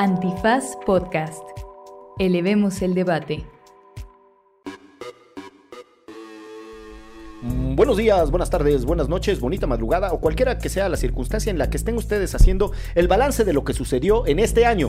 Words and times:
Antifaz 0.00 0.78
Podcast. 0.86 1.42
Elevemos 2.18 2.80
el 2.80 2.94
debate. 2.94 3.44
Mm, 7.42 7.76
Buenos 7.76 7.98
días, 7.98 8.30
buenas 8.30 8.48
tardes, 8.48 8.86
buenas 8.86 9.10
noches, 9.10 9.40
bonita 9.40 9.66
madrugada 9.66 10.14
o 10.14 10.20
cualquiera 10.22 10.56
que 10.56 10.70
sea 10.70 10.88
la 10.88 10.96
circunstancia 10.96 11.50
en 11.50 11.58
la 11.58 11.68
que 11.68 11.76
estén 11.76 11.98
ustedes 11.98 12.34
haciendo 12.34 12.72
el 12.94 13.08
balance 13.08 13.44
de 13.44 13.52
lo 13.52 13.62
que 13.62 13.74
sucedió 13.74 14.26
en 14.26 14.38
este 14.38 14.64
año. 14.64 14.88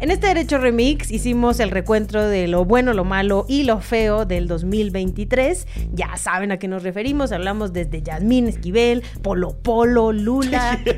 En 0.00 0.10
este 0.10 0.26
Derecho 0.26 0.58
Remix 0.58 1.10
hicimos 1.10 1.58
el 1.58 1.70
recuento 1.70 2.20
de 2.20 2.46
lo 2.46 2.66
bueno, 2.66 2.92
lo 2.92 3.06
malo 3.06 3.46
y 3.48 3.62
lo 3.62 3.80
feo 3.80 4.26
del 4.26 4.48
2023. 4.48 5.66
Ya 5.94 6.18
saben 6.18 6.52
a 6.52 6.58
qué 6.58 6.68
nos 6.68 6.82
referimos. 6.82 7.32
Hablamos 7.32 7.72
desde 7.72 8.02
Yasmín 8.02 8.48
Esquivel, 8.48 9.02
Polo 9.22 9.62
Polo, 9.62 10.12
Lula. 10.12 10.78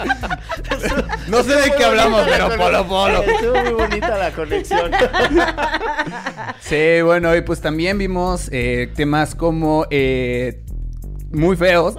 No 1.28 1.42
sé 1.42 1.56
de 1.56 1.72
qué 1.76 1.84
hablamos, 1.84 2.22
pero 2.28 2.56
Polo 2.56 2.86
Polo. 2.86 3.22
Estuvo 3.22 3.62
muy 3.62 3.72
bonita 3.72 4.18
la 4.18 4.30
conexión. 4.32 4.90
Sí, 6.60 7.02
bueno, 7.02 7.34
y 7.34 7.42
pues 7.42 7.60
también 7.60 7.98
vimos 7.98 8.48
eh, 8.52 8.90
temas 8.94 9.34
como 9.34 9.86
eh, 9.90 10.62
muy 11.32 11.56
feos, 11.56 11.94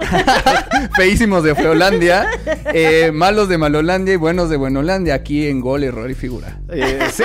feísimos 0.96 1.42
de 1.42 1.54
Feolandia, 1.54 2.26
eh, 2.72 3.10
malos 3.12 3.48
de 3.48 3.58
Malolandia 3.58 4.14
y 4.14 4.16
buenos 4.16 4.50
de 4.50 4.56
Buenolandia, 4.56 5.14
aquí 5.14 5.46
en 5.48 5.60
Gol, 5.60 5.84
Error 5.84 6.10
y 6.10 6.14
Figura. 6.14 6.58
Eh, 6.70 7.08
sí. 7.12 7.24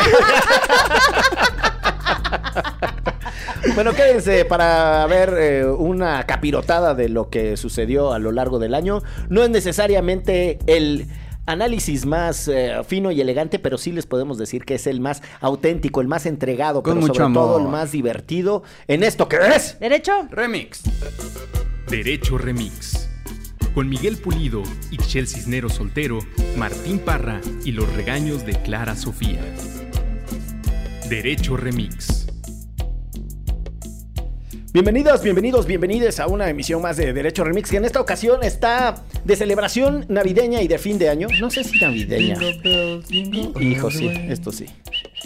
Bueno, 3.75 3.93
quédense 3.93 4.45
para 4.45 5.05
ver 5.07 5.35
eh, 5.37 5.65
una 5.65 6.25
capirotada 6.25 6.95
de 6.95 7.09
lo 7.09 7.29
que 7.29 7.57
sucedió 7.57 8.13
a 8.13 8.19
lo 8.19 8.31
largo 8.31 8.59
del 8.59 8.73
año. 8.73 9.03
No 9.29 9.43
es 9.43 9.49
necesariamente 9.49 10.57
el 10.65 11.07
análisis 11.47 12.05
más 12.05 12.47
eh, 12.47 12.75
fino 12.87 13.09
y 13.11 13.19
elegante, 13.19 13.57
pero 13.57 13.79
sí 13.79 13.91
les 13.91 14.05
podemos 14.05 14.37
decir 14.37 14.65
que 14.65 14.75
es 14.75 14.85
el 14.85 14.99
más 14.99 15.23
auténtico, 15.41 16.01
el 16.01 16.07
más 16.07 16.27
entregado, 16.27 16.83
Con 16.83 16.95
pero 16.95 17.07
mucho 17.07 17.21
sobre 17.21 17.33
todo 17.33 17.57
el 17.57 17.67
más 17.67 17.91
divertido 17.91 18.61
en 18.87 19.01
esto 19.01 19.27
que 19.27 19.37
es. 19.55 19.79
¿Derecho? 19.79 20.27
Remix. 20.29 20.83
Derecho 21.89 22.37
Remix. 22.37 23.09
Con 23.73 23.89
Miguel 23.89 24.17
Pulido, 24.17 24.63
Ixchel 24.91 25.27
Cisnero 25.27 25.69
Soltero, 25.69 26.19
Martín 26.57 26.99
Parra 26.99 27.41
y 27.63 27.71
los 27.71 27.91
regaños 27.93 28.45
de 28.45 28.53
Clara 28.61 28.95
Sofía. 28.95 29.41
Derecho 31.09 31.55
Remix. 31.55 32.26
Bienvenidos, 34.77 35.23
bienvenidos, 35.23 35.65
bienvenides 35.65 36.19
a 36.19 36.27
una 36.27 36.47
emisión 36.51 36.83
más 36.83 36.97
de 36.97 37.11
Derecho 37.11 37.43
Remix, 37.43 37.71
que 37.71 37.77
en 37.77 37.85
esta 37.85 37.99
ocasión 37.99 38.43
está 38.43 39.03
de 39.23 39.35
celebración 39.35 40.05
navideña 40.07 40.61
y 40.61 40.67
de 40.67 40.77
fin 40.77 40.99
de 40.99 41.09
año. 41.09 41.29
No 41.41 41.49
sé 41.49 41.63
si 41.63 41.79
navideña. 41.79 42.37
Hijo, 43.59 43.89
sí, 43.89 44.11
esto 44.29 44.51
sí. 44.51 44.67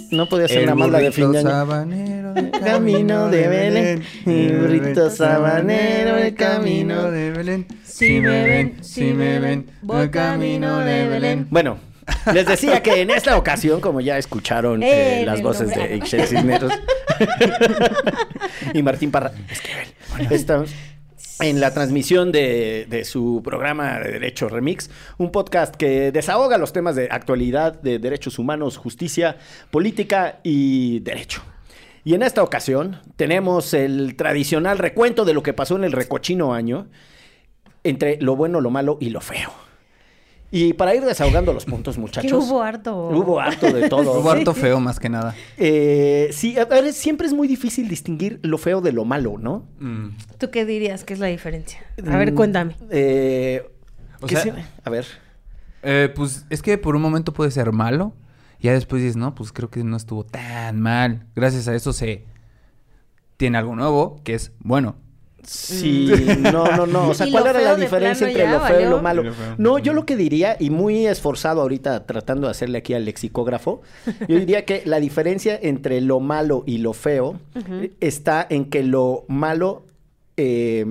No 0.10 0.30
podía 0.30 0.48
ser 0.48 0.64
una 0.64 0.76
mala 0.76 1.00
de 1.00 1.12
fin 1.12 1.34
de 1.34 1.40
año. 1.40 1.50
sabanero 1.50 2.34
del 2.34 2.52
Camino 2.64 3.28
de 3.28 3.48
Belén, 3.50 4.04
mi 4.24 4.48
burrito 4.54 5.10
sabanero, 5.10 6.16
el 6.16 6.34
camino 6.34 7.12
de 7.12 7.32
Belén. 7.32 7.68
Si 7.84 8.22
me 8.22 8.46
ven, 8.46 8.78
si 8.82 9.12
me 9.12 9.40
ven, 9.40 9.70
voy 9.82 10.08
camino 10.08 10.80
de 10.80 11.08
Belén. 11.10 11.48
Bueno, 11.50 11.78
les 12.34 12.46
decía 12.46 12.82
que 12.84 13.02
en 13.02 13.10
esta 13.10 13.38
ocasión, 13.38 13.82
como 13.82 14.02
ya 14.02 14.18
escucharon 14.18 14.84
eh, 14.84 15.22
Eh, 15.22 15.26
las 15.26 15.42
voces 15.42 15.70
de. 15.70 15.96
Ixchel 15.96 16.28
Cisneros 16.28 16.72
y 18.74 18.84
Martín 18.84 19.12
Parra, 19.12 19.32
Esquivel, 19.50 20.32
estamos 20.32 20.72
en 21.40 21.60
la 21.60 21.74
transmisión 21.74 22.32
de, 22.32 22.86
de 22.90 23.04
su 23.04 23.42
programa 23.44 24.00
de 24.00 24.12
Derecho 24.14 24.48
Remix, 24.48 24.90
un 25.18 25.32
podcast 25.32 25.76
que 25.76 26.12
desahoga 26.12 26.58
los 26.58 26.72
temas 26.72 26.96
de 26.96 27.08
actualidad 27.12 27.82
de 27.82 28.00
derechos 28.00 28.38
humanos, 28.38 28.78
justicia, 28.78 29.38
política 29.72 30.40
y 30.44 31.00
derecho. 31.00 31.42
Y 32.04 32.16
en 32.16 32.24
esta 32.24 32.44
ocasión 32.44 33.00
tenemos 33.16 33.74
el 33.74 34.16
tradicional 34.16 34.78
recuento 34.78 35.26
de 35.26 35.34
lo 35.34 35.44
que 35.44 35.54
pasó 35.54 35.76
en 35.76 35.84
el 35.84 35.92
recochino 35.92 36.54
año 36.54 36.88
entre 37.84 38.20
lo 38.22 38.36
bueno, 38.36 38.62
lo 38.62 38.70
malo 38.70 38.98
y 39.00 39.10
lo 39.10 39.22
feo. 39.22 39.52
Y 40.54 40.74
para 40.74 40.94
ir 40.94 41.04
desahogando 41.06 41.54
los 41.54 41.64
puntos, 41.66 41.96
Que 41.96 42.02
muchachos. 42.02 42.32
hubo 42.46 42.62
harto. 42.62 43.08
Hubo 43.10 43.40
harto 43.40 43.72
de 43.72 43.88
todo. 43.88 44.14
Hubo 44.20 44.30
harto 44.32 44.54
feo 44.54 44.80
más 44.82 45.00
que 45.00 45.08
nada. 45.10 45.34
Eh, 45.58 46.30
sí, 46.34 46.58
a 46.60 46.66
ver, 46.66 46.92
siempre 46.94 47.26
es 47.28 47.34
muy 47.34 47.48
difícil 47.48 47.88
distinguir 47.88 48.40
lo 48.44 48.58
feo 48.58 48.82
de 48.82 48.92
lo 48.92 49.06
malo, 49.06 49.38
¿no? 49.40 49.66
Mm. 49.80 50.10
¿Tú 50.38 50.50
qué 50.52 50.66
dirías 50.66 51.04
que 51.06 51.14
es 51.14 51.20
la 51.20 51.28
diferencia? 51.28 51.80
A 52.06 52.18
ver, 52.18 52.34
Mm, 52.34 52.36
cuéntame. 52.36 52.76
eh, 52.90 53.64
O 54.22 54.28
¿qué 54.28 54.36
sea-? 54.36 54.70
A 54.84 54.90
ver. 54.90 55.06
Eh, 55.84 56.12
pues 56.16 56.46
es 56.50 56.62
que 56.62 56.78
por 56.78 56.96
un 56.96 57.02
momento 57.02 57.34
puede 57.34 57.50
ser 57.52 57.72
malo. 57.72 58.14
Y 58.60 58.66
ya 58.66 58.74
después 58.74 59.02
dices, 59.02 59.16
no, 59.18 59.34
pues 59.34 59.52
creo 59.52 59.70
que 59.72 59.84
no 59.84 59.96
estuvo 59.98 60.24
tan 60.26 60.80
mal. 60.82 61.26
Gracias 61.36 61.68
a 61.68 61.74
eso 61.76 61.94
se 61.94 62.26
tiene 63.38 63.58
algo 63.58 63.76
nuevo 63.76 64.22
que 64.24 64.36
es 64.36 64.52
bueno. 64.60 64.98
Sí, 65.46 66.12
no, 66.40 66.66
no, 66.76 66.86
no. 66.86 67.10
O 67.10 67.14
sea, 67.14 67.26
¿Y 67.28 67.32
¿cuál 67.32 67.48
era 67.48 67.62
la 67.62 67.76
diferencia 67.76 68.28
entre 68.28 68.44
ya 68.44 68.52
lo 68.52 68.60
feo 68.62 68.82
y 68.82 68.90
lo 68.90 69.02
malo? 69.02 69.22
Y 69.22 69.26
lo 69.26 69.34
feo. 69.34 69.56
No, 69.58 69.80
yo 69.80 69.94
lo 69.94 70.06
que 70.06 70.16
diría, 70.16 70.58
y 70.60 70.70
muy 70.70 71.08
esforzado 71.08 71.62
ahorita 71.62 72.06
tratando 72.06 72.48
de 72.48 72.52
hacerle 72.52 72.78
aquí 72.80 72.94
al 72.94 73.06
lexicógrafo, 73.06 73.82
yo 74.28 74.40
diría 74.40 74.66
que 74.66 74.84
la 74.86 75.00
diferencia 75.00 75.58
entre 75.62 76.02
lo 76.02 76.20
malo 76.20 76.64
y 76.66 76.80
lo 76.80 76.94
feo 76.94 77.40
está 78.00 78.46
en 78.50 78.66
que 78.66 78.84
lo 78.84 79.26
malo 79.28 79.86
eh, 80.38 80.86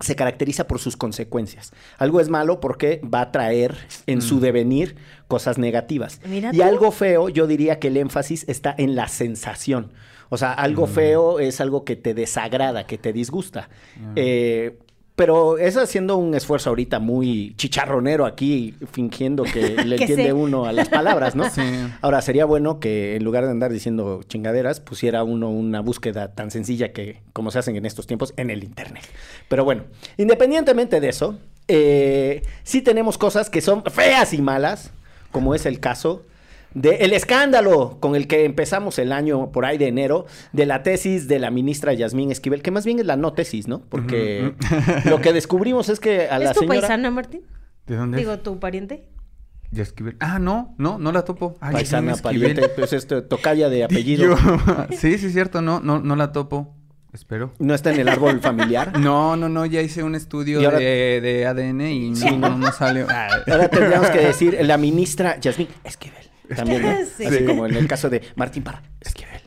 se 0.00 0.16
caracteriza 0.16 0.66
por 0.66 0.78
sus 0.78 0.96
consecuencias. 0.96 1.72
Algo 1.98 2.20
es 2.20 2.28
malo 2.28 2.60
porque 2.60 3.00
va 3.02 3.20
a 3.20 3.32
traer 3.32 3.76
en 4.06 4.22
su 4.22 4.40
devenir 4.40 4.96
cosas 5.28 5.58
negativas. 5.58 6.20
Mira 6.24 6.50
y 6.52 6.58
tú. 6.58 6.62
algo 6.62 6.90
feo, 6.90 7.28
yo 7.28 7.46
diría 7.46 7.78
que 7.78 7.88
el 7.88 7.98
énfasis 7.98 8.48
está 8.48 8.74
en 8.76 8.96
la 8.96 9.08
sensación. 9.08 9.92
O 10.30 10.38
sea, 10.38 10.52
algo 10.52 10.86
feo 10.86 11.40
es 11.40 11.60
algo 11.60 11.84
que 11.84 11.96
te 11.96 12.14
desagrada, 12.14 12.86
que 12.86 12.96
te 12.96 13.12
disgusta. 13.12 13.68
Eh, 14.16 14.78
pero 15.20 15.58
es 15.58 15.76
haciendo 15.76 16.16
un 16.16 16.34
esfuerzo 16.34 16.70
ahorita 16.70 16.98
muy 16.98 17.52
chicharronero 17.56 18.24
aquí, 18.24 18.74
fingiendo 18.90 19.42
que 19.42 19.76
le 19.84 19.96
Que 19.96 20.04
entiende 20.04 20.32
uno 20.32 20.64
a 20.64 20.72
las 20.72 20.88
palabras, 20.88 21.36
¿no? 21.36 21.44
Sí. 21.50 21.60
Ahora, 22.00 22.22
sería 22.22 22.46
bueno 22.46 22.80
que 22.80 23.16
en 23.16 23.24
lugar 23.24 23.44
de 23.44 23.50
andar 23.50 23.70
diciendo 23.70 24.22
chingaderas, 24.26 24.80
pusiera 24.80 25.22
uno 25.22 25.50
una 25.50 25.80
búsqueda 25.80 26.32
tan 26.32 26.50
sencilla 26.50 26.92
que, 26.92 27.20
como 27.34 27.50
se 27.50 27.58
hacen 27.58 27.76
en 27.76 27.84
estos 27.84 28.06
tiempos, 28.06 28.32
en 28.38 28.48
el 28.48 28.64
Internet. 28.64 29.04
Pero 29.48 29.64
bueno, 29.64 29.82
independientemente 30.16 31.00
de 31.00 31.08
eso, 31.10 31.38
eh, 31.68 32.42
sí 32.62 32.80
tenemos 32.80 33.18
cosas 33.18 33.50
que 33.50 33.60
son 33.60 33.84
feas 33.84 34.32
y 34.32 34.40
malas, 34.40 34.90
como 35.32 35.54
es 35.54 35.66
el 35.66 35.80
caso 35.80 36.24
del 36.74 37.12
escándalo 37.12 37.98
con 38.00 38.14
el 38.14 38.26
que 38.26 38.44
empezamos 38.44 38.98
el 38.98 39.12
año 39.12 39.50
por 39.52 39.64
ahí 39.64 39.76
de 39.78 39.88
enero, 39.88 40.26
de 40.52 40.66
la 40.66 40.82
tesis 40.82 41.26
de 41.28 41.38
la 41.38 41.50
ministra 41.50 41.92
Yasmín 41.92 42.30
Esquivel, 42.30 42.62
que 42.62 42.70
más 42.70 42.84
bien 42.84 42.98
es 43.00 43.06
la 43.06 43.16
no 43.16 43.32
tesis, 43.32 43.66
¿no? 43.68 43.80
Porque 43.88 44.54
lo 45.06 45.20
que 45.20 45.32
descubrimos 45.32 45.88
es 45.88 45.98
que 46.00 46.28
a 46.28 46.38
la 46.38 46.46
¿Es 46.50 46.52
tu 46.54 46.60
señora... 46.60 46.80
paisana, 46.80 47.10
Martín? 47.10 47.42
¿De 47.86 47.96
dónde? 47.96 48.18
Digo, 48.18 48.38
¿tu 48.38 48.58
pariente? 48.60 49.08
Ya 49.72 49.82
Esquivel. 49.84 50.16
Ah, 50.20 50.38
no, 50.40 50.74
no, 50.78 50.98
no 50.98 51.12
la 51.12 51.22
topo. 51.24 51.56
Ay, 51.60 51.72
Paisana, 51.72 52.16
pariente, 52.16 52.68
pues 52.70 52.92
este, 52.92 53.22
tocaya 53.22 53.68
de 53.68 53.84
apellido. 53.84 54.36
Yo- 54.36 54.36
sí, 54.90 55.16
sí, 55.18 55.26
es 55.26 55.32
cierto, 55.32 55.62
no, 55.62 55.80
no, 55.80 56.00
no 56.00 56.16
la 56.16 56.32
topo. 56.32 56.74
Espero. 57.12 57.52
No 57.58 57.74
está 57.74 57.92
en 57.92 58.00
el 58.00 58.08
árbol 58.08 58.40
familiar. 58.40 58.98
No, 59.00 59.36
no, 59.36 59.48
no, 59.48 59.66
ya 59.66 59.80
hice 59.80 60.02
un 60.04 60.14
estudio 60.14 60.60
ahora- 60.64 60.78
de, 60.78 61.20
de 61.20 61.46
ADN 61.46 61.80
y 61.82 62.10
no, 62.10 62.16
Sí, 62.16 62.30
¿no? 62.36 62.50
no, 62.50 62.58
no 62.58 62.72
salió. 62.72 63.06
Ahora 63.48 63.68
tendríamos 63.68 64.10
que 64.10 64.18
decir 64.20 64.56
la 64.62 64.76
ministra 64.76 65.38
Yasmín 65.40 65.68
Esquivel. 65.84 66.19
También, 66.56 66.82
¿no? 66.82 66.96
Sí. 67.16 67.24
Así 67.26 67.44
como 67.44 67.66
en 67.66 67.76
el 67.76 67.86
caso 67.86 68.08
de 68.10 68.22
Martín 68.36 68.62
Parra 68.62 68.82
Esquivel. 69.00 69.40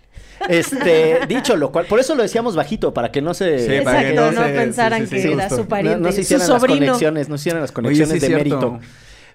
Este, 0.49 1.19
dicho 1.27 1.55
lo 1.55 1.71
cual, 1.71 1.85
por 1.85 1.99
eso 1.99 2.15
lo 2.15 2.23
decíamos 2.23 2.55
bajito, 2.55 2.93
para 2.93 3.11
que 3.11 3.21
no 3.21 3.33
se... 3.33 3.59
Sí, 3.59 3.83
para 3.83 4.01
que 4.01 4.09
Exacto, 4.09 4.31
no 4.31 4.41
no, 4.41 4.47
se- 4.47 4.53
pensaran 4.53 4.99
sí, 5.01 5.07
sí, 5.07 5.15
que 5.15 5.21
sí, 5.21 5.27
era 5.33 5.43
justo. 5.43 5.63
su 5.63 5.67
pariente, 5.67 5.99
no, 5.99 6.05
no 6.07 6.11
se 6.11 6.15
su 6.17 6.21
hicieran 6.21 6.49
las 6.49 6.61
conexiones, 6.65 7.29
no 7.29 7.37
se 7.37 7.41
hicieran 7.41 7.61
las 7.61 7.69
Oye, 7.69 7.75
conexiones 7.75 8.09
sí 8.09 8.15
es 8.17 8.21
de 8.21 8.27
cierto. 8.27 8.71
mérito. 8.71 8.79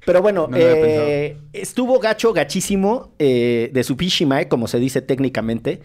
Pero 0.05 0.23
bueno, 0.23 0.49
No 0.51 0.57
eh, 0.57 1.37
estuvo 1.53 1.99
gacho, 1.99 2.33
gachísimo 2.33 3.13
eh, 3.19 3.71
de 3.73 3.85
su 3.85 3.97
Pishimae, 3.97 4.49
como 4.49 4.69
se 4.69 4.79
dice 4.79 5.03
técnicamente, 5.03 5.81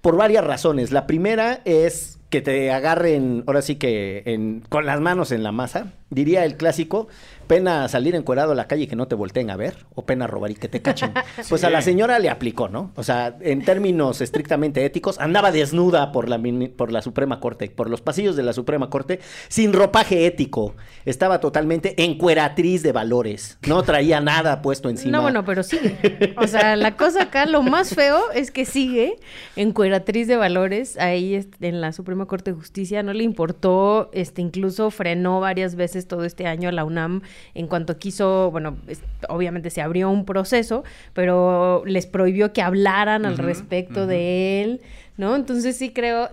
por 0.00 0.16
varias 0.16 0.44
razones. 0.44 0.90
La 0.92 1.06
primera 1.06 1.60
es 1.64 2.18
que 2.30 2.40
te 2.40 2.70
agarren, 2.72 3.44
ahora 3.46 3.62
sí 3.62 3.76
que 3.76 4.22
en- 4.26 4.62
con 4.68 4.86
las 4.86 5.00
manos 5.00 5.32
en 5.32 5.42
la 5.42 5.52
masa. 5.52 5.92
Diría 6.12 6.44
el 6.44 6.56
clásico, 6.56 7.08
pena 7.46 7.88
salir 7.88 8.14
encuerado 8.14 8.52
a 8.52 8.54
la 8.54 8.68
calle 8.68 8.84
y 8.84 8.86
que 8.86 8.96
no 8.96 9.08
te 9.08 9.14
volteen 9.14 9.50
a 9.50 9.56
ver, 9.56 9.86
o 9.94 10.06
pena 10.06 10.26
robar 10.26 10.50
y 10.50 10.54
que 10.54 10.68
te 10.68 10.80
cachen. 10.82 11.12
Pues 11.48 11.64
a 11.64 11.70
la 11.70 11.82
señora 11.82 12.18
le 12.18 12.30
aplicó, 12.30 12.68
¿no? 12.68 12.92
O 12.96 13.02
sea, 13.02 13.36
en 13.40 13.64
términos 13.64 14.20
estrictamente 14.20 14.84
éticos, 14.84 15.18
andaba 15.18 15.50
desnuda 15.50 16.12
por 16.12 16.28
la, 16.28 16.38
mini- 16.38 16.68
por 16.68 16.92
la 16.92 17.02
Suprema 17.02 17.40
Corte, 17.40 17.68
por 17.70 17.90
los 17.90 18.00
pasillos 18.00 18.36
de 18.36 18.42
la 18.42 18.52
Suprema 18.52 18.90
Corte, 18.90 19.20
sin 19.48 19.72
ropaje 19.72 20.26
ético. 20.26 20.74
Estaba 21.04 21.40
totalmente 21.40 21.94
encueratriz 22.04 22.82
de 22.82 22.92
valores. 22.92 23.58
No 23.66 23.82
traía 23.82 24.20
nada 24.20 24.62
puesto 24.62 24.88
encima. 24.90 25.16
No, 25.16 25.22
bueno, 25.22 25.44
pero 25.44 25.62
sigue. 25.62 26.34
O 26.36 26.46
sea, 26.46 26.76
la 26.76 26.96
cosa 26.96 27.24
acá, 27.24 27.46
lo 27.46 27.62
más 27.62 27.94
feo 27.94 28.30
es 28.34 28.50
que 28.50 28.64
sigue 28.64 29.16
encueratriz 29.56 30.26
de 30.28 30.36
valores 30.36 30.98
ahí 30.98 31.34
est- 31.34 31.54
en 31.62 31.80
la 31.80 31.92
Suprema 31.92 32.02
Suprema 32.02 32.26
Corte 32.26 32.50
de 32.50 32.56
Justicia, 32.58 33.02
no 33.04 33.12
le 33.12 33.22
importó, 33.22 34.10
este, 34.12 34.42
incluso 34.42 34.90
frenó 34.90 35.38
varias 35.38 35.76
veces 35.76 36.01
todo 36.06 36.24
este 36.24 36.46
año 36.46 36.70
la 36.70 36.84
UNAM 36.84 37.22
en 37.54 37.66
cuanto 37.66 37.98
quiso, 37.98 38.50
bueno, 38.50 38.76
es- 38.88 39.02
obviamente 39.28 39.70
se 39.70 39.80
abrió 39.82 40.10
un 40.10 40.24
proceso, 40.24 40.84
pero 41.12 41.82
les 41.86 42.06
prohibió 42.06 42.52
que 42.52 42.62
hablaran 42.62 43.24
al 43.26 43.36
respecto 43.38 44.06
de 44.06 44.62
él, 44.62 44.80
¿no? 45.16 45.36
Entonces 45.36 45.76
sí 45.76 45.92
creo, 45.92 46.30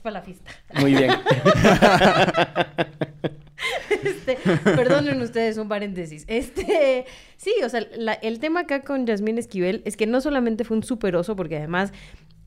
es 0.00 0.02
para 0.02 0.14
la 0.14 0.22
fiesta. 0.22 0.50
Muy 0.80 0.94
bien. 0.94 1.10
Este, 4.02 4.38
perdonen 4.64 5.20
ustedes 5.20 5.58
un 5.58 5.68
paréntesis. 5.68 6.24
Este, 6.28 7.04
sí, 7.36 7.52
o 7.62 7.68
sea, 7.68 7.86
la- 7.96 8.14
el 8.14 8.38
tema 8.38 8.60
acá 8.60 8.80
con 8.82 9.04
Yasmín 9.06 9.36
Esquivel 9.36 9.82
es 9.84 9.98
que 9.98 10.06
no 10.06 10.22
solamente 10.22 10.64
fue 10.64 10.78
un 10.78 10.82
super 10.82 11.14
oso, 11.16 11.36
porque 11.36 11.58
además 11.58 11.92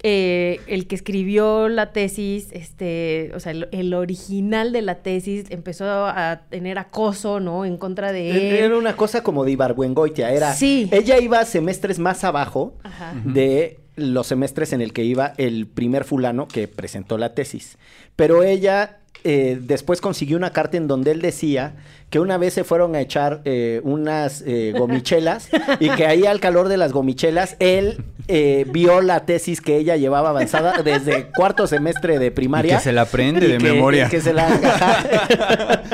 eh, 0.02 0.60
el 0.66 0.88
que 0.88 0.96
escribió 0.96 1.70
la 1.70 1.92
tesis, 1.92 2.48
este, 2.52 3.32
o 3.36 3.40
sea, 3.40 3.52
el, 3.52 3.70
el 3.72 3.94
original 3.94 4.72
de 4.74 4.82
la 4.82 4.96
tesis 5.04 5.46
empezó 5.50 5.86
a 6.08 6.42
tener 6.50 6.80
acoso, 6.80 7.40
¿no? 7.40 7.64
En 7.64 7.78
contra 7.78 8.12
de 8.12 8.32
él. 8.32 8.38
Era 8.66 8.76
una 8.78 8.96
cosa 8.96 9.22
como 9.22 9.46
de 9.46 9.52
Ibargüengoitia. 9.52 10.32
Era, 10.32 10.54
Sí. 10.56 10.90
Ella 10.92 11.20
iba 11.20 11.46
semestres 11.46 12.00
más 12.00 12.24
abajo 12.24 12.76
Ajá. 12.84 13.14
de 13.24 13.80
los 13.96 14.28
semestres 14.28 14.74
en 14.74 14.82
el 14.82 14.94
que 14.94 15.04
iba 15.04 15.34
el 15.38 15.68
primer 15.68 16.04
fulano 16.04 16.48
que 16.48 16.68
presentó 16.68 17.18
la 17.18 17.34
tesis. 17.34 17.78
Pero 18.16 18.44
ella 18.44 18.98
eh, 19.24 19.58
después 19.62 20.02
consiguió 20.02 20.36
una 20.38 20.52
carta 20.52 20.78
en 20.78 20.88
donde 20.88 21.12
él 21.12 21.22
decía 21.22 21.76
que 22.10 22.20
una 22.20 22.38
vez 22.38 22.54
se 22.54 22.64
fueron 22.64 22.94
a 22.96 23.02
echar 23.02 23.42
eh, 23.46 23.80
unas 23.84 24.44
eh, 24.46 24.74
gomichelas 24.78 25.50
y 25.80 25.90
que 25.90 26.06
ahí 26.06 26.26
al 26.26 26.40
calor 26.40 26.68
de 26.68 26.78
las 26.78 26.92
gomichelas 26.92 27.56
él 27.60 28.04
eh, 28.28 28.66
vio 28.70 29.02
la 29.02 29.26
tesis 29.26 29.62
que 29.62 29.78
ella 29.78 29.96
llevaba 29.98 30.30
avanzada 30.30 30.82
desde 30.84 31.28
cuarto 31.36 31.68
semestre 31.68 32.20
de 32.20 32.32
primaria. 32.32 32.74
Y 32.74 32.78
que 32.78 32.84
se 32.84 32.92
la 32.92 33.02
aprende 33.04 33.48
de 33.48 33.58
que- 33.58 33.64
memoria. 33.64 34.10
que 34.10 34.22
se 34.22 34.34
la... 34.34 34.48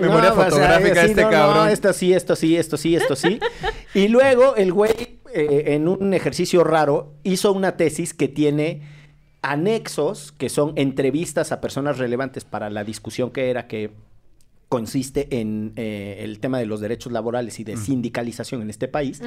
memoria 0.00 0.30
No, 0.30 0.34
o 0.34 0.36
sea, 0.36 0.44
fotográfica 0.44 1.02
sí, 1.02 1.10
este 1.10 1.22
no, 1.22 1.30
no, 1.30 1.36
cabrón. 1.36 1.68
esto 1.70 1.92
sí, 1.92 2.12
esto 2.12 2.36
sí, 2.36 2.56
esto 2.56 2.76
sí, 2.76 2.96
esto 2.96 3.16
sí. 3.16 3.40
Y 3.94 4.08
luego 4.08 4.56
el 4.56 4.72
güey, 4.72 5.18
eh, 5.34 5.74
en 5.74 5.88
un 5.88 6.14
ejercicio 6.14 6.64
raro, 6.64 7.12
hizo 7.24 7.52
una 7.52 7.76
tesis 7.76 8.14
que 8.14 8.28
tiene 8.28 8.82
anexos, 9.42 10.32
que 10.32 10.48
son 10.48 10.72
entrevistas 10.76 11.52
a 11.52 11.60
personas 11.60 11.98
relevantes 11.98 12.44
para 12.44 12.70
la 12.70 12.84
discusión 12.84 13.30
que 13.30 13.50
era 13.50 13.66
que 13.66 13.90
consiste 14.68 15.38
en 15.40 15.72
eh, 15.76 16.16
el 16.20 16.40
tema 16.40 16.58
de 16.58 16.66
los 16.66 16.80
derechos 16.80 17.12
laborales 17.12 17.60
y 17.60 17.64
de 17.64 17.76
sindicalización 17.76 18.62
en 18.62 18.70
este 18.70 18.88
país. 18.88 19.20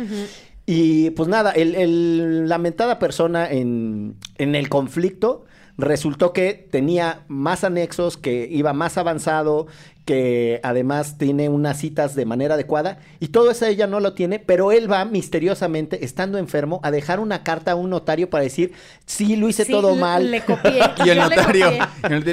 Y 0.66 1.12
pues 1.12 1.30
nada, 1.30 1.52
el, 1.52 1.76
el- 1.76 2.50
la 2.50 2.58
mentada 2.58 3.00
persona 3.00 3.50
en, 3.50 4.16
en 4.38 4.56
el 4.56 4.68
conflicto 4.68 5.46
resultó 5.78 6.34
que 6.34 6.68
tenía 6.72 7.22
más 7.28 7.64
anexos, 7.64 8.18
que 8.18 8.48
iba 8.52 8.74
más 8.74 8.98
avanzado, 8.98 9.68
que 10.08 10.62
además 10.64 11.18
tiene 11.18 11.50
unas 11.50 11.80
citas 11.80 12.16
de 12.16 12.24
manera 12.24 12.54
adecuada, 12.54 13.00
y 13.20 13.28
todo 13.28 13.52
eso 13.52 13.66
ella 13.66 13.88
no 13.88 14.00
lo 14.00 14.14
tiene, 14.14 14.40
pero 14.40 14.72
él 14.72 14.90
va 14.90 15.04
misteriosamente, 15.04 16.06
estando 16.06 16.38
enfermo, 16.38 16.80
a 16.82 16.92
dejar 16.92 17.20
una 17.20 17.44
carta 17.44 17.74
a 17.74 17.76
un 17.76 17.90
notario 17.90 18.30
para 18.30 18.46
decir, 18.46 18.72
sí, 19.06 19.36
lo 19.36 19.50
hice 19.50 19.66
Sí, 19.66 19.72
todo 19.74 19.96
mal. 19.96 20.32
Le 20.32 20.42
copié. 20.46 20.80
Y 21.06 21.10
el 21.10 21.18
notario, 21.18 21.72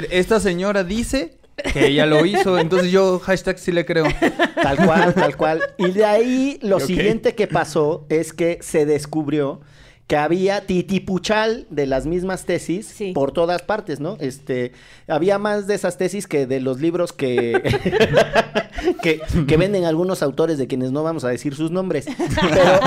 esta 0.09 0.39
señora 0.39 0.85
dice 0.85 1.35
que 1.73 1.87
ella 1.87 2.05
lo 2.05 2.25
hizo, 2.25 2.57
entonces 2.57 2.91
yo 2.91 3.19
hashtag 3.19 3.59
sí 3.59 3.73
le 3.73 3.85
creo. 3.85 4.05
Tal 4.55 4.77
cual, 4.77 5.13
tal 5.13 5.35
cual. 5.35 5.61
Y 5.77 5.91
de 5.91 6.05
ahí 6.05 6.57
lo 6.61 6.79
siguiente 6.79 7.35
que 7.35 7.47
pasó 7.47 8.05
es 8.07 8.31
que 8.31 8.57
se 8.61 8.85
descubrió 8.85 9.59
que 10.07 10.17
había 10.17 10.61
titipuchal 10.67 11.65
de 11.71 11.87
las 11.87 12.05
mismas 12.05 12.45
tesis 12.45 12.85
Sí. 12.85 13.11
por 13.13 13.31
todas 13.31 13.63
partes, 13.63 13.99
¿no? 13.99 14.17
Este, 14.19 14.71
había 15.07 15.39
más 15.39 15.65
de 15.65 15.73
esas 15.73 15.97
tesis 15.97 16.27
que 16.27 16.45
de 16.45 16.59
los 16.59 16.79
libros 16.79 17.11
que, 17.11 17.59
que, 19.01 19.19
que 19.47 19.57
venden 19.57 19.85
algunos 19.85 20.21
autores 20.21 20.57
de 20.57 20.67
quienes 20.67 20.91
no 20.91 21.01
vamos 21.03 21.23
a 21.23 21.29
decir 21.29 21.55
sus 21.55 21.71
nombres. 21.71 22.05
Pero, 22.39 22.79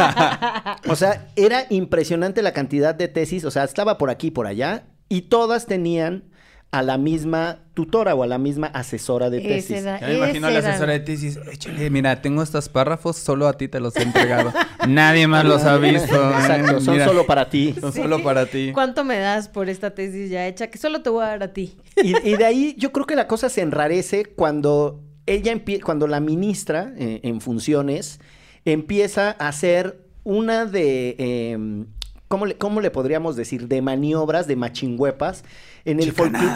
o 0.93 0.97
sea, 0.97 1.27
era 1.35 1.67
impresionante 1.71 2.43
la 2.43 2.53
cantidad 2.53 2.95
de 2.95 3.09
tesis, 3.09 3.45
o 3.45 3.51
sea, 3.51 3.65
estaba 3.65 3.99
por 3.99 4.11
aquí 4.11 4.29
y 4.29 4.31
por 4.31 4.47
allá, 4.47 4.85
y 5.09 5.23
todas 5.23 5.67
tenían 5.67 6.25
a 6.71 6.83
la 6.83 6.99
misma 6.99 7.61
tutora 7.73 8.15
o 8.15 8.23
a 8.23 8.27
la 8.27 8.37
misma 8.37 8.67
asesora 8.67 9.31
de 9.31 9.39
Ese 9.39 9.49
tesis. 9.49 9.77
era- 9.79 10.01
Ya 10.01 10.07
me 10.09 10.17
imagino 10.19 10.47
a 10.49 10.51
la 10.51 10.59
asesora 10.59 10.93
de 10.93 11.01
tesis, 11.01 11.39
échale, 11.51 11.89
mira, 11.89 12.21
tengo 12.21 12.43
estos 12.43 12.69
párrafos, 12.69 13.17
solo 13.17 13.49
a 13.49 13.55
ti 13.57 13.69
te 13.69 13.81
los 13.81 13.97
he 13.97 14.03
entregado. 14.03 14.53
Nadie 14.87 15.27
más 15.27 15.47
los 15.47 15.63
ha 15.65 15.79
visto. 15.79 16.15
¿eh? 16.15 16.35
Exacto, 16.41 16.81
son 16.81 16.95
Mira, 16.95 17.07
solo 17.07 17.25
para 17.27 17.49
ti. 17.49 17.75
Son 17.81 17.93
solo 17.93 18.23
para 18.23 18.45
ti. 18.47 18.71
¿Cuánto 18.75 19.03
me 19.05 19.19
das 19.19 19.49
por 19.49 19.71
esta 19.71 19.95
tesis 19.95 20.29
ya 20.29 20.47
hecha? 20.47 20.67
Que 20.67 20.77
solo 20.77 21.01
te 21.01 21.09
voy 21.09 21.25
a 21.25 21.29
dar 21.29 21.43
a 21.43 21.53
ti. 21.55 21.77
Y, 22.03 22.15
y 22.29 22.37
de 22.37 22.45
ahí 22.45 22.75
yo 22.77 22.93
creo 22.93 23.07
que 23.07 23.17
la 23.17 23.27
cosa 23.29 23.49
se 23.49 23.63
enrarece 23.63 24.27
cuando 24.27 25.01
ella 25.25 25.53
empie- 25.55 25.83
cuando 25.83 26.07
la 26.07 26.21
ministra 26.21 26.93
eh, 26.99 27.21
en 27.23 27.41
funciones 27.41 28.21
empieza 28.67 29.37
a 29.39 29.49
hacer 29.49 30.01
una 30.25 30.67
de 30.67 31.17
em, 31.19 31.87
¿cómo, 32.29 32.45
le, 32.47 32.57
cómo 32.57 32.81
le 32.83 32.91
podríamos 32.91 33.37
decir? 33.37 33.69
de 33.69 33.81
maniobras, 33.83 34.47
de 34.47 34.57
machingüepas 34.57 35.45
en 35.89 36.01
el, 36.01 36.15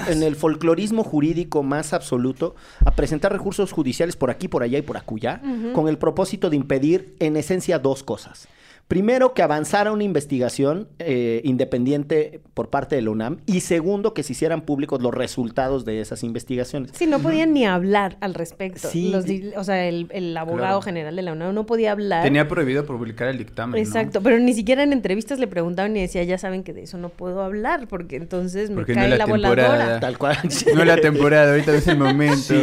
en 0.08 0.22
el 0.22 0.36
folclorismo 0.36 1.04
jurídico 1.04 1.62
más 1.62 1.94
absoluto, 1.94 2.54
a 2.84 2.94
presentar 2.94 3.32
recursos 3.32 3.72
judiciales 3.72 4.14
por 4.14 4.30
aquí, 4.30 4.46
por 4.46 4.62
allá 4.62 4.78
y 4.78 4.82
por 4.82 4.98
acullá, 4.98 5.40
con 5.74 5.88
el 5.88 5.96
propósito 5.96 6.50
de 6.50 6.56
impedir, 6.56 7.16
en 7.18 7.36
esencia, 7.36 7.78
dos 7.78 8.02
cosas. 8.02 8.46
Primero, 8.92 9.32
que 9.32 9.40
avanzara 9.40 9.90
una 9.90 10.04
investigación 10.04 10.86
eh, 10.98 11.40
independiente 11.44 12.42
por 12.52 12.68
parte 12.68 12.94
de 12.94 13.00
la 13.00 13.08
UNAM. 13.08 13.38
Y 13.46 13.60
segundo, 13.60 14.12
que 14.12 14.22
se 14.22 14.32
hicieran 14.34 14.60
públicos 14.66 15.00
los 15.00 15.14
resultados 15.14 15.86
de 15.86 16.02
esas 16.02 16.22
investigaciones. 16.22 16.90
Sí, 16.92 17.06
no 17.06 17.18
podían 17.18 17.54
ni 17.54 17.64
hablar 17.64 18.18
al 18.20 18.34
respecto. 18.34 18.86
Sí. 18.90 19.08
Los 19.10 19.24
o 19.56 19.64
sea, 19.64 19.86
el, 19.88 20.08
el 20.12 20.36
abogado 20.36 20.80
Claro. 20.80 20.82
general 20.82 21.16
de 21.16 21.22
la 21.22 21.32
UNAM 21.32 21.54
no 21.54 21.64
podía 21.64 21.92
hablar. 21.92 22.22
Tenía 22.22 22.46
prohibido 22.48 22.84
publicar 22.84 23.28
el 23.28 23.38
dictamen. 23.38 23.80
¿no? 23.80 23.86
Exacto, 23.88 24.20
pero 24.22 24.38
ni 24.38 24.52
siquiera 24.52 24.82
en 24.82 24.92
entrevistas 24.92 25.38
le 25.38 25.46
preguntaban 25.46 25.96
y 25.96 26.02
decía, 26.02 26.22
ya 26.24 26.36
saben 26.36 26.62
que 26.62 26.74
de 26.74 26.82
eso 26.82 26.98
no 26.98 27.08
puedo 27.08 27.40
hablar 27.40 27.88
porque 27.88 28.16
entonces 28.16 28.68
me 28.68 28.76
Porque 28.76 28.92
cae 28.92 29.08
la, 29.08 29.16
la 29.16 29.24
temporada. 29.24 29.68
voladora. 29.70 30.00
Tal 30.00 30.18
cual. 30.18 30.36
No 30.74 30.82
es 30.82 30.86
la 30.86 30.96
temporada, 30.98 31.52
ahorita 31.52 31.72
no 31.72 31.78
es 31.78 31.86
el 31.88 31.96
momento. 31.98 32.54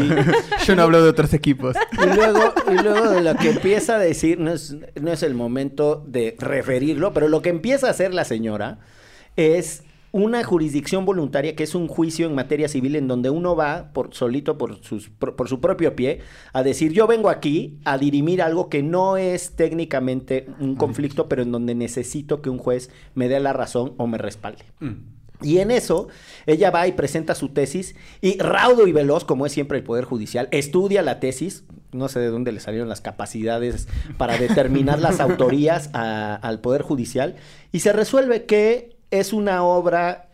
Yo 0.67 0.75
no 0.75 0.83
hablo 0.83 1.01
de 1.01 1.09
otros 1.09 1.33
equipos. 1.33 1.75
Y 1.93 2.15
luego, 2.15 2.53
y 2.71 2.83
luego 2.83 3.09
de 3.09 3.21
lo 3.23 3.35
que 3.35 3.49
empieza 3.49 3.95
a 3.95 3.99
decir, 3.99 4.39
no 4.39 4.51
es, 4.53 4.75
no 5.01 5.11
es 5.11 5.23
el 5.23 5.33
momento 5.33 6.03
de 6.07 6.18
referirlo, 6.39 7.13
pero 7.13 7.27
lo 7.27 7.41
que 7.41 7.49
empieza 7.49 7.87
a 7.87 7.91
hacer 7.91 8.13
la 8.13 8.25
señora 8.25 8.79
es 9.35 9.83
una 10.11 10.43
jurisdicción 10.43 11.05
voluntaria 11.05 11.55
que 11.55 11.63
es 11.63 11.75
un 11.75 11.87
juicio 11.87 12.25
en 12.25 12.33
materia 12.33 12.67
civil 12.67 12.95
en 12.95 13.07
donde 13.07 13.29
uno 13.29 13.55
va 13.55 13.91
por 13.93 14.13
solito 14.13 14.57
por, 14.57 14.83
sus, 14.83 15.09
por, 15.09 15.35
por 15.35 15.47
su 15.47 15.61
propio 15.61 15.95
pie 15.95 16.21
a 16.51 16.63
decir 16.63 16.93
yo 16.93 17.05
vengo 17.05 17.29
aquí 17.29 17.77
a 17.85 17.97
dirimir 17.97 18.41
algo 18.41 18.69
que 18.69 18.81
no 18.81 19.17
es 19.17 19.55
técnicamente 19.55 20.47
un 20.59 20.75
conflicto 20.75 21.29
pero 21.29 21.43
en 21.43 21.51
donde 21.51 21.75
necesito 21.75 22.41
que 22.41 22.49
un 22.49 22.57
juez 22.57 22.89
me 23.13 23.29
dé 23.29 23.39
la 23.39 23.53
razón 23.53 23.93
o 23.97 24.07
me 24.07 24.17
respalde. 24.17 24.65
Y 25.41 25.59
en 25.59 25.71
eso, 25.71 26.07
ella 26.45 26.69
va 26.71 26.87
y 26.87 26.91
presenta 26.91 27.33
su 27.35 27.49
tesis 27.49 27.95
y 28.21 28.37
raudo 28.39 28.87
y 28.87 28.91
veloz, 28.91 29.23
como 29.25 29.45
es 29.45 29.51
siempre 29.53 29.77
el 29.77 29.83
Poder 29.83 30.03
Judicial, 30.05 30.47
estudia 30.51 31.01
la 31.01 31.19
tesis, 31.19 31.63
no 31.91 32.07
sé 32.09 32.19
de 32.19 32.27
dónde 32.27 32.51
le 32.51 32.59
salieron 32.59 32.89
las 32.89 33.01
capacidades 33.01 33.87
para 34.17 34.37
determinar 34.37 34.99
las 34.99 35.19
autorías 35.21 35.89
a- 35.93 36.35
al 36.35 36.59
Poder 36.59 36.81
Judicial, 36.81 37.35
y 37.71 37.79
se 37.79 37.93
resuelve 37.93 38.45
que 38.45 38.97
es 39.11 39.33
una 39.33 39.63
obra 39.63 40.28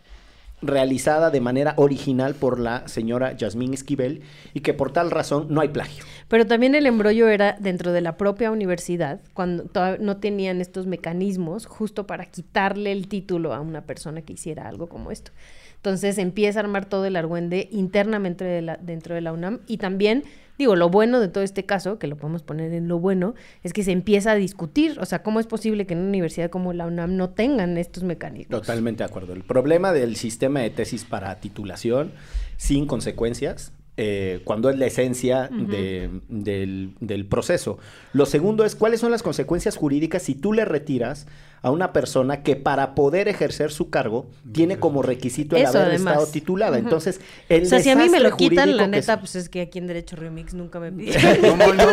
realizada 0.67 1.31
de 1.31 1.41
manera 1.41 1.73
original 1.77 2.35
por 2.35 2.59
la 2.59 2.87
señora 2.87 3.33
Yasmín 3.35 3.73
Esquivel 3.73 4.21
y 4.53 4.61
que 4.61 4.73
por 4.73 4.91
tal 4.91 5.11
razón 5.11 5.47
no 5.49 5.61
hay 5.61 5.69
plagio. 5.69 6.03
Pero 6.27 6.45
también 6.47 6.75
el 6.75 6.85
embrollo 6.85 7.27
era 7.27 7.55
dentro 7.59 7.91
de 7.91 8.01
la 8.01 8.17
propia 8.17 8.51
universidad, 8.51 9.21
cuando 9.33 9.65
no 9.99 10.17
tenían 10.17 10.61
estos 10.61 10.87
mecanismos 10.87 11.65
justo 11.65 12.07
para 12.07 12.25
quitarle 12.25 12.91
el 12.91 13.07
título 13.07 13.53
a 13.53 13.61
una 13.61 13.81
persona 13.81 14.21
que 14.21 14.33
hiciera 14.33 14.67
algo 14.67 14.87
como 14.87 15.11
esto. 15.11 15.31
Entonces 15.75 16.17
empieza 16.17 16.59
a 16.59 16.63
armar 16.63 16.85
todo 16.85 17.05
el 17.05 17.15
argüende 17.15 17.69
internamente 17.71 18.43
dentro 18.81 19.13
de 19.13 19.21
la 19.21 19.31
UNAM 19.33 19.59
y 19.67 19.77
también, 19.77 20.23
digo, 20.57 20.75
lo 20.75 20.89
bueno 20.89 21.19
de 21.19 21.27
todo 21.27 21.43
este 21.43 21.65
caso, 21.65 21.99
que 21.99 22.07
lo 22.07 22.15
podemos 22.17 22.43
poner 22.43 22.73
en 22.73 22.87
lo 22.87 22.99
bueno, 22.99 23.35
es 23.63 23.73
que 23.73 23.83
se 23.83 23.91
empieza 23.91 24.31
a 24.31 24.35
discutir, 24.35 24.97
o 24.99 25.05
sea, 25.05 25.21
¿cómo 25.23 25.39
es 25.39 25.47
posible 25.47 25.85
que 25.85 25.93
en 25.93 25.99
una 25.99 26.09
universidad 26.09 26.49
como 26.49 26.73
la 26.73 26.85
UNAM 26.87 27.15
no 27.17 27.29
tengan 27.29 27.77
estos 27.77 28.03
mecanismos? 28.03 28.61
Totalmente 28.61 29.03
de 29.03 29.09
acuerdo. 29.09 29.33
El 29.33 29.43
problema 29.43 29.91
del 29.93 30.15
sistema 30.15 30.61
de 30.61 30.69
tesis 30.69 31.03
para 31.03 31.35
titulación 31.39 32.11
sin 32.57 32.85
consecuencias 32.87 33.73
eh, 33.97 34.41
cuando 34.43 34.69
es 34.69 34.77
la 34.77 34.87
esencia 34.87 35.47
de- 35.49 36.09
del, 36.27 36.95
del 36.99 37.25
proceso. 37.25 37.77
Lo 38.11 38.25
segundo 38.25 38.65
es 38.65 38.75
cuáles 38.75 38.99
son 38.99 39.09
las 39.09 39.23
consecuencias 39.23 39.77
jurídicas 39.77 40.21
si 40.23 40.35
tú 40.35 40.51
le 40.51 40.65
retiras 40.65 41.27
a 41.65 41.71
una 41.71 41.93
persona 41.93 42.43
que 42.43 42.55
para 42.55 42.93
poder 42.93 43.27
ejercer 43.27 43.71
su 43.71 43.89
cargo 43.89 44.27
tiene 44.53 44.77
como 44.77 45.01
requisito 45.01 45.55
el 45.55 45.63
Eso, 45.63 45.79
haber 45.79 45.87
además. 45.95 46.13
estado 46.13 46.31
titulada. 46.31 46.77
Ujú. 46.77 46.83
Entonces, 46.85 47.19
el 47.49 47.63
O 47.63 47.65
sea, 47.65 47.79
si 47.79 47.89
a 47.89 47.95
mí 47.95 48.03
me 48.07 48.19
lo 48.19 48.25
desastre 48.25 48.49
quitan, 48.49 48.55
la 48.55 48.83
jurídico 48.83 48.83
que 48.91 48.97
neta, 48.99 49.13
es- 49.13 49.19
pues 49.19 49.35
es 49.35 49.49
que 49.49 49.61
aquí 49.61 49.79
en 49.79 49.87
Derecho 49.87 50.15
Remix 50.15 50.53
nunca 50.53 50.79
me 50.79 50.91
pidieron. 50.93 51.37
¿Cómo 51.57 51.73
no? 51.73 51.83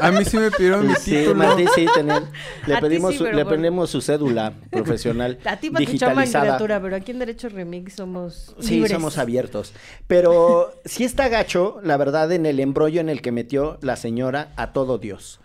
A 0.00 0.10
mí 0.10 0.24
sí 0.24 0.36
me 0.36 0.50
pidieron 0.50 0.84
mi 0.88 0.94
Sí, 0.96 1.12
título. 1.18 1.56
Sí, 1.76 1.86
tener- 1.94 2.22
le, 2.66 2.74
A 2.74 2.80
pedimos 2.80 3.12
sí, 3.12 3.18
su, 3.18 3.24
le 3.24 3.32
bueno. 3.44 3.50
pedimos 3.50 3.90
su 3.90 4.00
cédula 4.00 4.52
profesional 4.68 5.38
A 5.44 5.56
ti 5.58 5.70
para 5.70 5.84
criatura, 6.26 6.80
pero 6.82 6.96
aquí 6.96 7.12
en 7.12 7.20
Derecho 7.20 7.48
Remix 7.48 7.94
somos 7.94 8.56
Sí, 8.58 8.74
libres. 8.74 8.90
somos 8.92 9.16
abiertos. 9.16 9.72
Pero 10.08 10.72
sí 10.84 11.04
está 11.04 11.28
gacho, 11.28 11.78
la 11.84 11.96
verdad, 11.96 12.32
en 12.32 12.46
el 12.46 12.58
embrollo 12.58 13.00
en 13.00 13.08
el 13.08 13.22
que 13.22 13.30
metió 13.30 13.78
la 13.80 13.94
señora 13.94 14.48
a 14.56 14.72
todo 14.72 14.98
Dios. 14.98 15.38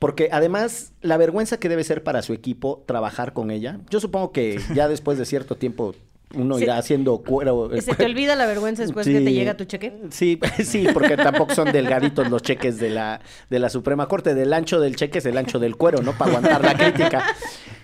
Porque 0.00 0.30
además, 0.32 0.94
la 1.02 1.18
vergüenza 1.18 1.58
que 1.58 1.68
debe 1.68 1.84
ser 1.84 2.02
para 2.02 2.22
su 2.22 2.32
equipo 2.32 2.82
trabajar 2.86 3.34
con 3.34 3.50
ella. 3.50 3.78
Yo 3.90 4.00
supongo 4.00 4.32
que 4.32 4.58
ya 4.74 4.88
después 4.88 5.18
de 5.18 5.26
cierto 5.26 5.56
tiempo 5.56 5.94
uno 6.34 6.58
irá 6.58 6.78
haciendo 6.78 7.18
cuero. 7.18 7.70
¿Se 7.80 7.94
te 7.94 8.06
olvida 8.06 8.34
la 8.34 8.46
vergüenza 8.46 8.82
después 8.82 9.06
que 9.06 9.20
te 9.20 9.32
llega 9.32 9.56
tu 9.56 9.64
cheque? 9.64 9.92
Sí, 10.10 10.40
sí, 10.64 10.86
porque 10.92 11.16
tampoco 11.16 11.54
son 11.54 11.70
delgaditos 11.70 12.30
los 12.30 12.40
cheques 12.40 12.78
de 12.78 12.88
la, 12.88 13.20
de 13.50 13.58
la 13.58 13.68
Suprema 13.68 14.08
Corte. 14.08 14.34
Del 14.34 14.52
ancho 14.54 14.80
del 14.80 14.96
cheque 14.96 15.18
es 15.18 15.26
el 15.26 15.36
ancho 15.36 15.58
del 15.58 15.76
cuero, 15.76 16.00
¿no? 16.02 16.12
Para 16.16 16.30
aguantar 16.30 16.64
la 16.64 16.74
crítica. 16.74 17.24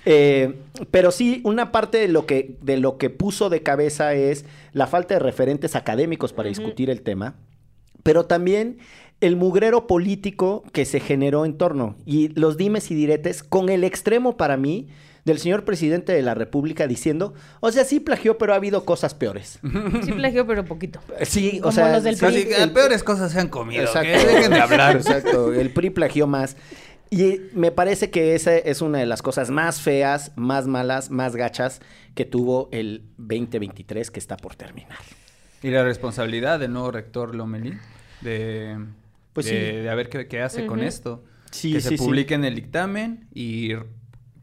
Eh, 0.09 0.61
pero 0.93 1.11
sí, 1.11 1.41
una 1.43 1.73
parte 1.73 1.99
de 1.99 2.07
lo, 2.07 2.27
que, 2.27 2.57
de 2.63 2.77
lo 2.77 2.97
que 2.97 3.11
puso 3.11 3.51
de 3.51 3.65
cabeza 3.65 4.15
es 4.15 4.45
la 4.73 4.87
falta 4.87 5.15
de 5.15 5.19
referentes 5.19 5.75
académicos 5.75 6.33
para 6.33 6.49
discutir 6.49 6.91
el 6.91 7.03
tema, 7.03 7.35
pero 8.05 8.25
también 8.25 8.79
el 9.21 9.37
mugrero 9.37 9.87
político 9.87 10.63
que 10.73 10.85
se 10.85 11.01
generó 11.01 11.45
en 11.47 11.57
torno 11.57 11.97
y 12.05 12.29
los 12.29 12.57
dimes 12.57 12.91
y 12.91 12.95
diretes 12.95 13.43
con 13.43 13.69
el 13.69 13.83
extremo 13.85 14.37
para 14.37 14.57
mí 14.57 14.89
del 15.25 15.39
señor 15.39 15.65
presidente 15.65 16.13
de 16.13 16.23
la 16.23 16.35
República 16.35 16.87
diciendo, 16.87 17.35
o 17.61 17.73
sea, 17.73 17.85
sí 17.85 17.99
plagió, 17.99 18.39
pero 18.39 18.53
ha 18.53 18.57
habido 18.57 18.85
cosas 18.85 19.15
peores. 19.15 19.59
Sí 20.05 20.13
plagio, 20.13 20.47
pero 20.47 20.65
poquito. 20.65 21.01
Sí, 21.23 21.59
o 21.59 21.63
Como 21.63 21.73
sea, 21.73 21.93
los 21.93 22.05
del 22.05 22.17
sí, 22.17 22.25
PRI. 22.27 22.37
Así 22.37 22.45
que 22.49 22.63
el- 22.63 22.73
peores 22.73 23.03
cosas 23.03 23.33
se 23.33 23.41
han 23.41 23.49
comido. 23.49 23.83
Exacto. 23.83 24.09
que 24.13 24.27
Dejen 24.35 24.53
de 24.53 24.61
hablar. 24.61 24.97
Exacto. 24.97 25.53
El 25.53 25.71
PRI 25.71 25.91
plagió 25.91 26.27
más. 26.29 26.57
Y 27.11 27.41
me 27.55 27.71
parece 27.73 28.11
que 28.11 28.35
esa 28.35 28.57
es 28.57 28.83
una 28.83 28.99
de 28.99 29.07
las 29.07 29.23
cosas 29.23 29.51
más 29.51 29.81
feas, 29.81 30.31
más 30.37 30.67
malas, 30.67 31.11
más 31.11 31.35
gachas 31.35 31.81
que 32.15 32.25
tuvo 32.25 32.69
el 32.73 33.03
2023 33.17 34.11
que 34.11 34.19
está 34.21 34.37
por 34.37 34.55
terminar. 34.57 34.99
Y 35.63 35.71
la 35.71 35.83
responsabilidad 35.85 36.61
del 36.61 36.73
nuevo 36.73 36.91
rector 36.93 37.35
Lomelí 37.35 37.73
de, 38.21 38.77
Pues 39.37 39.45
de, 39.45 39.53
sí. 39.53 39.77
de 39.77 39.91
a 39.91 39.95
ver 39.95 40.09
qué, 40.09 40.29
qué 40.29 40.41
hace 40.41 40.65
con 40.65 40.81
esto. 40.83 41.23
Sí, 41.51 41.75
que 41.75 41.83
sí, 41.83 41.91
se 41.91 41.99
sí. 41.99 42.03
publique 42.03 42.33
en 42.33 42.47
el 42.47 42.55
dictamen 42.55 43.29
y 43.35 43.73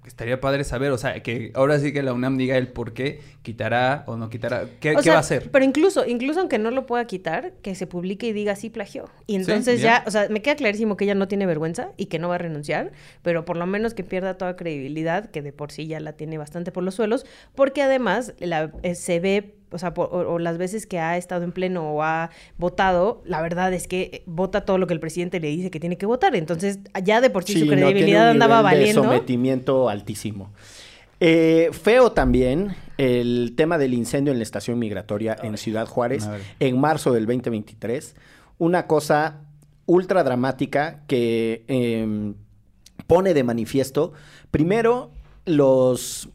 estaría 0.05 0.39
padre 0.39 0.63
saber, 0.63 0.91
o 0.91 0.99
sea, 0.99 1.23
que 1.23 1.51
ahora 1.55 1.79
sí 1.79 1.91
que 1.91 2.03
la 2.03 2.13
UNAM 2.13 2.37
diga 2.37 2.57
el 2.57 2.67
por 2.67 2.93
qué 2.93 3.19
quitará 3.43 4.03
o 4.07 4.15
no 4.17 4.29
quitará. 4.29 4.65
¿Qué, 4.79 4.93
O 4.93 4.97
qué 4.97 5.03
sea, 5.03 5.13
va 5.13 5.17
a 5.17 5.19
hacer? 5.19 5.51
Pero 5.51 5.63
incluso, 5.65 6.05
incluso 6.07 6.39
aunque 6.39 6.57
no 6.57 6.71
lo 6.71 6.85
pueda 6.87 7.05
quitar, 7.05 7.51
que 7.61 7.75
se 7.75 7.85
publique 7.85 8.25
y 8.27 8.33
diga 8.33 8.55
sí 8.55 8.69
plagió. 8.69 9.05
Y 9.27 9.35
entonces 9.35 9.81
ya, 9.81 10.03
o 10.07 10.11
sea, 10.11 10.27
me 10.29 10.41
queda 10.41 10.55
clarísimo 10.55 10.97
que 10.97 11.03
ella 11.03 11.13
no 11.13 11.27
tiene 11.27 11.45
vergüenza 11.45 11.89
y 11.97 12.05
que 12.07 12.17
no 12.19 12.29
va 12.29 12.35
a 12.35 12.37
renunciar, 12.39 12.91
pero 13.21 13.45
por 13.45 13.57
lo 13.57 13.65
menos 13.67 13.93
que 13.93 14.03
pierda 14.03 14.37
toda 14.37 14.55
credibilidad, 14.55 15.29
que 15.29 15.41
de 15.41 15.51
por 15.53 15.71
sí 15.71 15.85
ya 15.87 15.99
la 15.99 16.13
tiene 16.13 16.37
bastante 16.37 16.71
por 16.71 16.83
los 16.83 16.95
suelos, 16.95 17.25
porque 17.53 17.81
además 17.83 18.33
la, 18.39 18.71
eh, 18.81 18.95
se 18.95 19.19
ve, 19.19 19.55
o 19.71 19.77
sea, 19.77 19.93
por- 19.93 20.07
o, 20.13 20.33
o 20.35 20.39
las 20.39 20.57
veces 20.57 20.85
que 20.87 20.99
ha 20.99 21.17
estado 21.17 21.43
en 21.43 21.51
pleno 21.51 21.91
o 21.91 22.01
ha 22.03 22.29
votado, 22.57 23.21
la 23.25 23.41
verdad 23.41 23.73
es 23.73 23.87
que 23.87 24.23
vota 24.25 24.63
todo 24.65 24.77
lo 24.77 24.87
que 24.87 24.93
el 24.93 24.99
presidente 25.01 25.39
le 25.41 25.49
dice 25.49 25.69
que 25.69 25.79
tiene 25.81 25.97
que 25.97 26.05
votar. 26.05 26.33
Entonces, 26.35 26.79
ya 27.03 27.19
de 27.19 27.29
por 27.29 27.43
sí, 27.43 27.53
su 27.53 27.59
no 27.65 27.71
tiene 27.71 27.81
credibilidad 27.81 28.23
un 28.23 28.29
andaba 28.41 28.57
nivel 28.59 28.63
valiendo. 28.79 29.01
De 29.01 29.07
sometimiento 29.09 29.89
altísimo. 29.89 30.53
Eh, 31.19 31.69
feo 31.71 32.11
también 32.11 32.75
el 32.97 33.53
tema 33.55 33.77
del 33.77 33.93
incendio 33.93 34.31
en 34.31 34.39
la 34.39 34.43
estación 34.43 34.79
migratoria 34.79 35.35
en 35.41 35.57
Ciudad 35.57 35.87
Juárez 35.87 36.27
en 36.59 36.79
marzo 36.79 37.13
del 37.13 37.25
2023. 37.25 38.15
Una 38.57 38.87
cosa 38.87 39.41
ultra 39.85 40.23
dramática 40.23 41.03
que 41.07 41.65
em, 41.67 42.35
pone 43.07 43.33
de 43.33 43.43
manifiesto, 43.43 44.13
primero, 44.51 45.11
los 45.45 46.29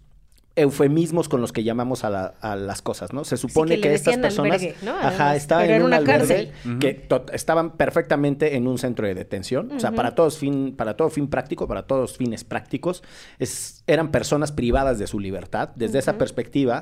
eufemismos 0.61 1.29
con 1.29 1.41
los 1.41 1.53
que 1.53 1.63
llamamos 1.65 2.05
a, 2.05 2.11
la- 2.11 2.35
a 2.41 2.57
las 2.57 2.83
cosas, 2.83 3.13
¿no? 3.13 3.25
Se 3.25 3.37
supone 3.37 3.81
que, 3.81 3.95
estas 3.95 4.17
personas, 4.19 4.61
albergue, 4.63 4.75
¿no? 4.83 4.97
ajá, 4.99 5.37
estaban 5.37 5.65
en 5.67 5.71
era 5.71 5.81
un 5.81 5.87
una 5.89 5.97
albergue 5.99 6.51
cárcel. 6.53 6.79
que 6.81 7.09
estaban 7.33 7.77
perfectamente 7.77 8.57
en 8.57 8.67
un 8.67 8.79
centro 8.79 9.07
de 9.07 9.15
detención, 9.15 9.71
o 9.73 9.81
sea, 9.81 9.93
para 9.93 10.15
todos 10.15 10.39
fin, 10.39 10.75
para 10.77 10.97
todo 10.97 11.11
fin 11.11 11.29
práctico, 11.29 11.67
para 11.69 11.87
todos 11.87 12.17
fines 12.17 12.45
prácticos, 12.45 13.03
es, 13.39 13.83
eran 13.87 14.11
personas 14.11 14.53
privadas 14.53 14.99
de 14.99 15.07
su 15.07 15.21
libertad. 15.21 15.71
Desde 15.77 15.99
esa 15.99 16.19
perspectiva, 16.19 16.81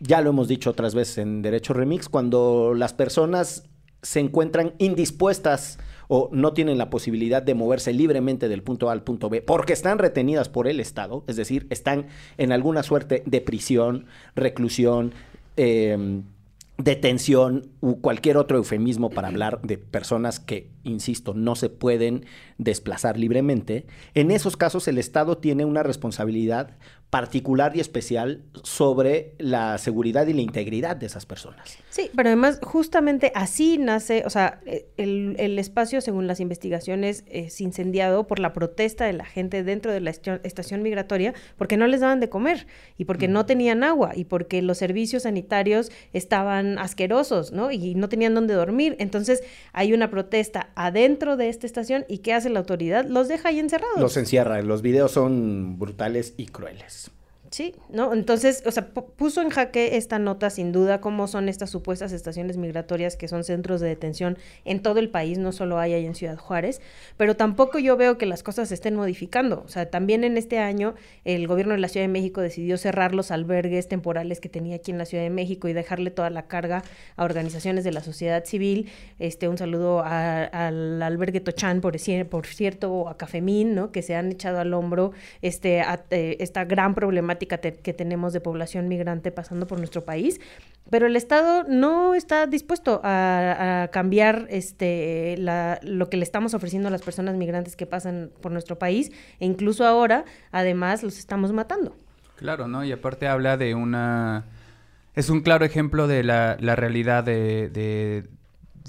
ya 0.00 0.20
lo 0.20 0.30
hemos 0.30 0.48
dicho 0.48 0.70
otras 0.70 0.94
veces 0.94 1.18
en 1.18 1.42
Derecho 1.42 1.72
Remix, 1.74 2.08
cuando 2.08 2.74
las 2.74 2.92
personas 2.92 3.64
se 4.02 4.20
encuentran 4.20 4.74
indispuestas 4.78 5.78
o 6.08 6.28
no 6.32 6.52
tienen 6.52 6.78
la 6.78 6.90
posibilidad 6.90 7.42
de 7.42 7.54
moverse 7.54 7.92
libremente 7.92 8.48
del 8.48 8.62
punto 8.62 8.88
A 8.88 8.92
al 8.92 9.02
punto 9.02 9.28
B 9.28 9.42
porque 9.42 9.72
están 9.72 9.98
retenidas 9.98 10.48
por 10.48 10.68
el 10.68 10.80
Estado, 10.80 11.24
es 11.26 11.36
decir, 11.36 11.66
están 11.70 12.06
en 12.38 12.52
alguna 12.52 12.82
suerte 12.82 13.22
de 13.26 13.40
prisión, 13.40 14.06
reclusión, 14.34 15.12
eh, 15.56 16.22
detención 16.78 17.70
u 17.80 18.00
cualquier 18.00 18.36
otro 18.36 18.58
eufemismo 18.58 19.10
para 19.10 19.28
hablar 19.28 19.62
de 19.62 19.78
personas 19.78 20.40
que, 20.40 20.68
insisto, 20.84 21.32
no 21.32 21.56
se 21.56 21.70
pueden 21.70 22.26
desplazar 22.58 23.18
libremente, 23.18 23.86
en 24.14 24.30
esos 24.30 24.56
casos 24.56 24.88
el 24.88 24.98
Estado 24.98 25.38
tiene 25.38 25.64
una 25.64 25.82
responsabilidad 25.82 26.76
particular 27.10 27.76
y 27.76 27.80
especial 27.80 28.42
sobre 28.64 29.34
la 29.38 29.78
seguridad 29.78 30.26
y 30.26 30.32
la 30.32 30.40
integridad 30.40 30.96
de 30.96 31.06
esas 31.06 31.24
personas. 31.24 31.78
Sí, 31.88 32.10
pero 32.16 32.28
además 32.28 32.58
justamente 32.62 33.30
así 33.34 33.78
nace, 33.78 34.24
o 34.26 34.30
sea, 34.30 34.60
eh, 34.66 34.88
el, 34.96 35.36
el 35.38 35.58
espacio, 35.58 36.00
según 36.00 36.26
las 36.26 36.40
investigaciones, 36.40 37.24
es 37.28 37.60
incendiado 37.60 38.26
por 38.26 38.40
la 38.40 38.52
protesta 38.52 39.04
de 39.04 39.12
la 39.12 39.24
gente 39.24 39.62
dentro 39.62 39.92
de 39.92 40.00
la 40.00 40.10
estación 40.10 40.82
migratoria 40.82 41.32
porque 41.56 41.76
no 41.76 41.86
les 41.86 42.00
daban 42.00 42.18
de 42.18 42.28
comer 42.28 42.66
y 42.98 43.04
porque 43.04 43.28
no 43.28 43.46
tenían 43.46 43.84
agua 43.84 44.12
y 44.14 44.24
porque 44.24 44.60
los 44.60 44.78
servicios 44.78 45.22
sanitarios 45.22 45.92
estaban 46.12 46.78
asquerosos, 46.78 47.52
¿no? 47.52 47.70
Y 47.70 47.94
no 47.94 48.08
tenían 48.08 48.34
dónde 48.34 48.54
dormir. 48.54 48.96
Entonces 48.98 49.44
hay 49.72 49.92
una 49.92 50.10
protesta 50.10 50.70
adentro 50.74 51.36
de 51.36 51.48
esta 51.48 51.66
estación 51.66 52.04
y 52.08 52.18
¿qué 52.18 52.34
hace 52.34 52.45
la 52.50 52.60
autoridad? 52.60 53.04
Los 53.06 53.28
deja 53.28 53.48
ahí 53.50 53.58
encerrados. 53.58 54.00
Los 54.00 54.16
encierra, 54.16 54.60
los 54.62 54.82
videos 54.82 55.12
son 55.12 55.78
brutales 55.78 56.34
y 56.36 56.46
crueles. 56.46 57.10
Sí, 57.56 57.74
¿no? 57.88 58.12
Entonces, 58.12 58.62
o 58.66 58.70
sea, 58.70 58.92
pu- 58.92 59.06
puso 59.16 59.40
en 59.40 59.48
jaque 59.48 59.96
esta 59.96 60.18
nota 60.18 60.50
sin 60.50 60.72
duda 60.72 61.00
cómo 61.00 61.26
son 61.26 61.48
estas 61.48 61.70
supuestas 61.70 62.12
estaciones 62.12 62.58
migratorias 62.58 63.16
que 63.16 63.28
son 63.28 63.44
centros 63.44 63.80
de 63.80 63.88
detención 63.88 64.36
en 64.66 64.82
todo 64.82 64.98
el 64.98 65.08
país, 65.08 65.38
no 65.38 65.52
solo 65.52 65.78
hay 65.78 65.94
ahí 65.94 66.04
en 66.04 66.14
Ciudad 66.14 66.36
Juárez, 66.36 66.82
pero 67.16 67.34
tampoco 67.34 67.78
yo 67.78 67.96
veo 67.96 68.18
que 68.18 68.26
las 68.26 68.42
cosas 68.42 68.68
se 68.68 68.74
estén 68.74 68.94
modificando. 68.94 69.62
O 69.64 69.68
sea, 69.68 69.88
también 69.88 70.22
en 70.22 70.36
este 70.36 70.58
año 70.58 70.96
el 71.24 71.46
gobierno 71.46 71.72
de 71.72 71.80
la 71.80 71.88
Ciudad 71.88 72.04
de 72.04 72.12
México 72.12 72.42
decidió 72.42 72.76
cerrar 72.76 73.14
los 73.14 73.30
albergues 73.30 73.88
temporales 73.88 74.38
que 74.38 74.50
tenía 74.50 74.76
aquí 74.76 74.90
en 74.90 74.98
la 74.98 75.06
Ciudad 75.06 75.24
de 75.24 75.30
México 75.30 75.66
y 75.66 75.72
dejarle 75.72 76.10
toda 76.10 76.28
la 76.28 76.48
carga 76.48 76.84
a 77.16 77.24
organizaciones 77.24 77.84
de 77.84 77.92
la 77.92 78.02
sociedad 78.02 78.44
civil. 78.44 78.90
Este, 79.18 79.48
un 79.48 79.56
saludo 79.56 80.02
al 80.04 81.00
albergue 81.00 81.40
Tochán, 81.40 81.80
por, 81.80 81.96
por 82.28 82.46
cierto, 82.48 82.92
o 82.92 83.08
a 83.08 83.16
Cafemín, 83.16 83.74
¿no? 83.74 83.92
Que 83.92 84.02
se 84.02 84.14
han 84.14 84.30
echado 84.30 84.60
al 84.60 84.74
hombro 84.74 85.12
este, 85.40 85.82
eh, 86.10 86.36
esta 86.40 86.66
gran 86.66 86.94
problemática 86.94 87.45
que 87.46 87.92
tenemos 87.92 88.32
de 88.32 88.40
población 88.40 88.88
migrante 88.88 89.30
pasando 89.32 89.66
por 89.66 89.78
nuestro 89.78 90.04
país. 90.04 90.40
Pero 90.90 91.06
el 91.06 91.16
Estado 91.16 91.64
no 91.64 92.14
está 92.14 92.46
dispuesto 92.46 93.00
a, 93.02 93.88
cambiar 93.92 94.46
este, 94.50 95.36
la- 95.38 95.80
lo 95.82 96.08
que 96.08 96.16
le 96.16 96.22
estamos 96.22 96.54
ofreciendo 96.54 96.88
a 96.88 96.90
las 96.92 97.02
personas 97.02 97.34
migrantes 97.36 97.74
que 97.74 97.86
pasan 97.86 98.30
por 98.40 98.52
nuestro 98.52 98.78
país. 98.78 99.10
E 99.40 99.46
incluso 99.46 99.84
ahora, 99.84 100.24
además, 100.52 101.02
los 101.02 101.18
estamos 101.18 101.52
matando. 101.52 101.96
Claro, 102.36 102.68
¿no? 102.68 102.84
Y 102.84 102.92
aparte 102.92 103.26
habla 103.26 103.56
de 103.56 103.74
una... 103.74 104.44
Es 105.14 105.30
un 105.30 105.40
claro 105.40 105.64
ejemplo 105.64 106.06
de 106.06 106.22
la, 106.22 106.58
la 106.60 106.76
realidad 106.76 107.24
de, 107.24 107.70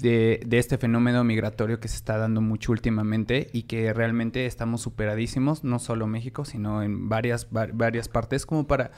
de- 0.00 0.40
de 0.46 0.58
este 0.58 0.78
fenómeno 0.78 1.24
migratorio 1.24 1.80
que 1.80 1.88
se 1.88 1.96
está 1.96 2.16
dando 2.18 2.40
mucho 2.40 2.72
últimamente 2.72 3.48
y 3.52 3.62
que 3.64 3.92
realmente 3.92 4.46
estamos 4.46 4.80
superadísimos, 4.80 5.64
no 5.64 5.78
solo 5.78 6.06
México, 6.06 6.44
sino 6.44 6.82
en 6.82 7.08
varias, 7.08 7.48
va- 7.54 7.68
varias 7.72 8.08
partes, 8.08 8.46
como 8.46 8.66
para, 8.66 8.90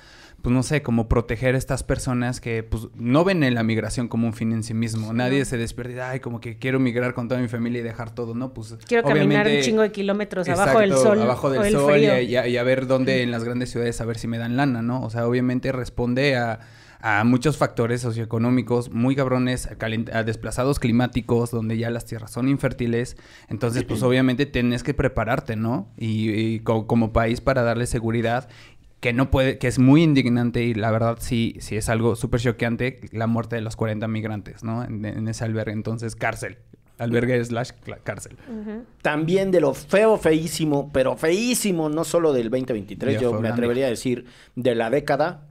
pues 0.43 0.53
no 0.55 0.63
sé, 0.63 0.83
como 0.83 1.09
proteger 1.09 1.55
a 1.55 1.59
estas 1.59 1.83
personas 1.83 2.41
que 2.41 2.63
pues 2.63 2.89
no 2.95 3.25
ven 3.25 3.43
en 3.45 3.55
la 3.55 3.63
migración 3.63 4.09
como 4.09 4.27
un 4.27 4.33
fin 4.35 4.53
en 4.53 4.63
sí 4.63 4.75
mismo. 4.75 5.13
Nadie 5.13 5.45
se 5.45 5.57
despierta 5.57 6.11
ay, 6.11 6.21
como 6.21 6.41
que 6.41 6.59
quiero 6.59 6.81
migrar 6.81 7.15
con 7.15 7.29
toda 7.29 7.41
mi 7.41 7.49
familia 7.49 7.81
y 7.81 7.83
dejar 7.83 8.15
todo, 8.15 8.35
¿no? 8.35 8.53
Pues 8.55 8.77
Quiero 8.87 9.03
caminar 9.07 9.47
un 9.47 9.61
chingo 9.63 9.83
de 9.83 9.93
kilómetros 9.93 10.49
abajo 10.49 10.79
del 10.81 10.93
sol. 10.93 11.23
Abajo 11.23 11.47
o 11.47 11.51
del 11.51 11.65
el 11.67 11.73
sol 11.73 11.99
y, 11.99 12.07
a- 12.07 12.23
y 12.23 12.37
a, 12.37 12.49
y 12.49 12.57
a 12.57 12.63
ver 12.63 12.87
dónde 12.87 13.23
en 13.23 13.31
las 13.31 13.45
grandes 13.45 13.71
ciudades 13.71 14.01
a 14.01 14.05
ver 14.05 14.19
si 14.19 14.29
me 14.29 14.39
dan 14.39 14.57
lana, 14.57 14.83
¿no? 14.83 15.03
O 15.03 15.11
sea, 15.11 15.27
obviamente 15.27 15.73
responde 15.73 16.37
a, 16.37 16.61
a 17.03 17.25
muchos 17.25 17.57
factores 17.57 18.01
socioeconómicos 18.03 18.91
muy 18.91 19.17
cabrones, 19.17 19.69
a, 20.13 20.23
desplazados 20.23 20.79
climáticos, 20.79 21.51
donde 21.51 21.79
ya 21.79 21.91
las 21.91 22.05
tierras 22.05 22.31
son 22.31 22.49
infértiles. 22.49 23.17
Entonces, 23.49 23.85
pues 23.85 24.03
obviamente 24.03 24.47
tienes 24.47 24.83
que 24.83 24.95
prepararte, 24.95 25.57
¿no? 25.57 25.89
Y, 25.97 26.31
y 26.31 26.61
co- 26.61 26.87
como 26.87 27.13
país 27.13 27.41
para 27.41 27.63
darle 27.63 27.87
seguridad 27.87 28.49
que 29.01 29.15
no 29.15 29.31
puede, 29.31 29.57
que 29.57 29.67
es 29.67 29.79
muy 29.79 30.03
indignante 30.03 30.63
y 30.63 30.75
la 30.75 30.91
verdad 30.91 31.17
sí, 31.21 31.57
sí 31.61 31.75
es 31.77 31.89
algo 31.89 32.17
súper 32.17 32.41
choqueante 32.41 33.01
la 33.13 33.27
muerte 33.27 33.57
de 33.57 33.63
los 33.63 33.75
40 33.77 34.07
migrantes, 34.09 34.63
¿no? 34.63 34.85
En, 34.85 35.05
en 35.07 35.27
ese 35.27 35.45
albergue. 35.45 35.73
Entonces, 35.73 36.15
cárcel. 36.17 36.59
Albergue 36.99 37.43
slash 37.43 37.71
cárcel. 38.05 38.37
También 39.01 39.51
de 39.53 39.63
lo 39.63 39.73
feo, 39.73 40.19
feísimo, 40.19 40.91
pero 40.93 41.17
feísimo, 41.17 41.89
no 41.89 42.05
solo 42.05 42.35
del 42.35 42.51
2023, 42.51 43.15
Ya 43.15 43.21
yo 43.23 43.33
me 43.41 43.49
atrevería 43.49 43.87
a 43.87 43.89
decir 43.89 44.27
de 44.55 44.75
la 44.75 44.91
década, 44.91 45.47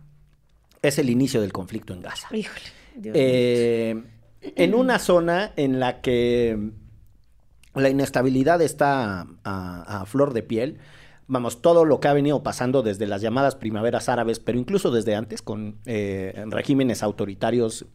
es 0.81 0.99
el 0.99 1.09
inicio 1.09 1.41
del 1.41 1.51
conflicto 1.51 1.93
en 1.93 2.01
Gaza. 2.01 2.27
Híjole. 2.35 2.65
Dios. 2.95 3.15
Eh, 3.17 4.01
en 4.41 4.73
una 4.73 4.99
zona 4.99 5.53
en 5.55 5.79
la 5.79 6.01
que 6.01 6.71
la 7.75 7.89
inestabilidad 7.89 8.61
está 8.61 9.27
a, 9.43 10.01
a 10.01 10.05
flor 10.05 10.33
de 10.33 10.43
piel, 10.43 10.79
vamos, 11.29 11.61
todo 11.61 11.85
lo 11.85 11.99
que 11.99 12.07
ha 12.07 12.13
venido 12.13 12.43
pasando 12.43 12.81
desde 12.81 13.07
las 13.07 13.21
llamadas 13.21 13.55
primaveras 13.55 14.09
árabes, 14.09 14.39
pero 14.39 14.57
incluso 14.57 14.91
desde 14.91 15.15
antes, 15.15 15.41
con 15.41 15.77
eh, 15.85 16.43
regímenes 16.47 17.03
autoritarios 17.03 17.85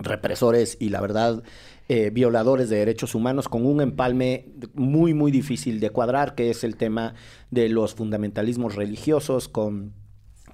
represores 0.00 0.76
y 0.78 0.90
la 0.90 1.00
verdad 1.00 1.42
eh, 1.88 2.10
violadores 2.10 2.68
de 2.68 2.76
derechos 2.76 3.16
humanos 3.16 3.48
con 3.48 3.66
un 3.66 3.80
empalme 3.80 4.46
muy 4.74 5.12
muy 5.12 5.32
difícil 5.32 5.80
de 5.80 5.90
cuadrar 5.90 6.36
que 6.36 6.50
es 6.50 6.62
el 6.62 6.76
tema 6.76 7.14
de 7.50 7.68
los 7.68 7.94
fundamentalismos 7.94 8.76
religiosos 8.76 9.48
con 9.48 9.94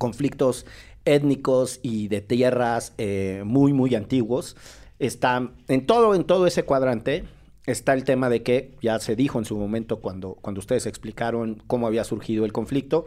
conflictos 0.05 0.67
étnicos 1.07 1.81
y 1.83 2.09
de 2.09 2.21
tierras 2.21 2.93
eh, 2.99 3.43
muy 3.47 3.73
muy 3.73 3.95
antiguos. 3.95 4.55
Está 4.99 5.51
en 5.69 5.87
todo 5.87 6.15
en 6.15 6.25
todo 6.25 6.47
ese 6.47 6.65
cuadrante 6.65 7.25
está 7.67 7.95
el 7.95 8.05
tema 8.05 8.29
de 8.29 8.43
que 8.43 8.75
ya 8.83 8.99
se 8.99 9.17
dijo 9.17 9.39
en 9.39 9.47
su 9.47 9.57
momento 9.57 10.01
cuando 10.01 10.35
cuando 10.35 10.59
ustedes 10.59 10.85
explicaron 10.85 11.63
cómo 11.67 11.87
había 11.87 12.05
surgido 12.05 12.45
el 12.45 12.53
conflicto 12.53 13.07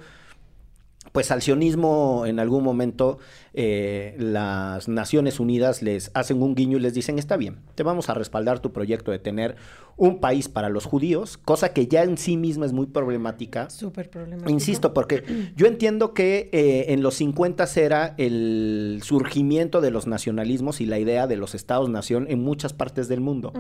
pues 1.12 1.32
al 1.32 1.42
sionismo 1.42 2.26
en 2.26 2.40
algún 2.40 2.64
momento 2.64 3.18
eh, 3.54 4.16
las 4.20 4.88
Naciones 4.88 5.40
Unidas 5.40 5.82
les 5.82 6.12
hacen 6.14 6.42
un 6.42 6.54
guiño 6.54 6.78
y 6.78 6.82
les 6.82 6.94
dicen, 6.94 7.18
está 7.18 7.38
bien, 7.38 7.60
te 7.76 7.84
vamos 7.84 8.10
a 8.10 8.14
respaldar 8.14 8.60
tu 8.60 8.72
proyecto 8.72 9.12
de 9.12 9.20
tener 9.20 9.56
un 9.96 10.20
país 10.20 10.48
para 10.48 10.70
los 10.70 10.86
judíos, 10.86 11.38
cosa 11.38 11.74
que 11.74 11.88
ya 11.88 12.04
en 12.04 12.18
sí 12.18 12.38
misma 12.38 12.68
es 12.68 12.74
muy 12.74 12.86
problemática. 12.86 13.70
Súper 13.70 14.10
problemático. 14.10 14.52
Insisto, 14.52 14.94
porque 14.94 15.24
yo 15.56 15.66
entiendo 15.66 16.14
que 16.14 16.50
eh, 16.52 16.94
en 16.94 17.02
los 17.02 17.16
50 17.16 17.66
era 17.78 18.14
el 18.18 19.00
surgimiento 19.04 19.82
de 19.82 19.90
los 19.90 20.06
nacionalismos 20.06 20.82
y 20.82 20.86
la 20.86 21.00
idea 21.00 21.26
de 21.26 21.36
los 21.36 21.56
estados-nación 21.56 22.28
en 22.30 22.44
muchas 22.44 22.74
partes 22.74 23.08
del 23.08 23.22
mundo. 23.22 23.54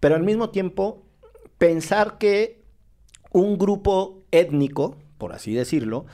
Pero 0.00 0.16
al 0.16 0.24
mismo 0.24 0.50
tiempo, 0.50 1.04
pensar 1.58 2.18
que 2.18 2.64
un 3.30 3.58
grupo 3.58 4.24
étnico, 4.30 4.96
por 5.16 5.32
así 5.32 5.54
decirlo, 5.54 6.06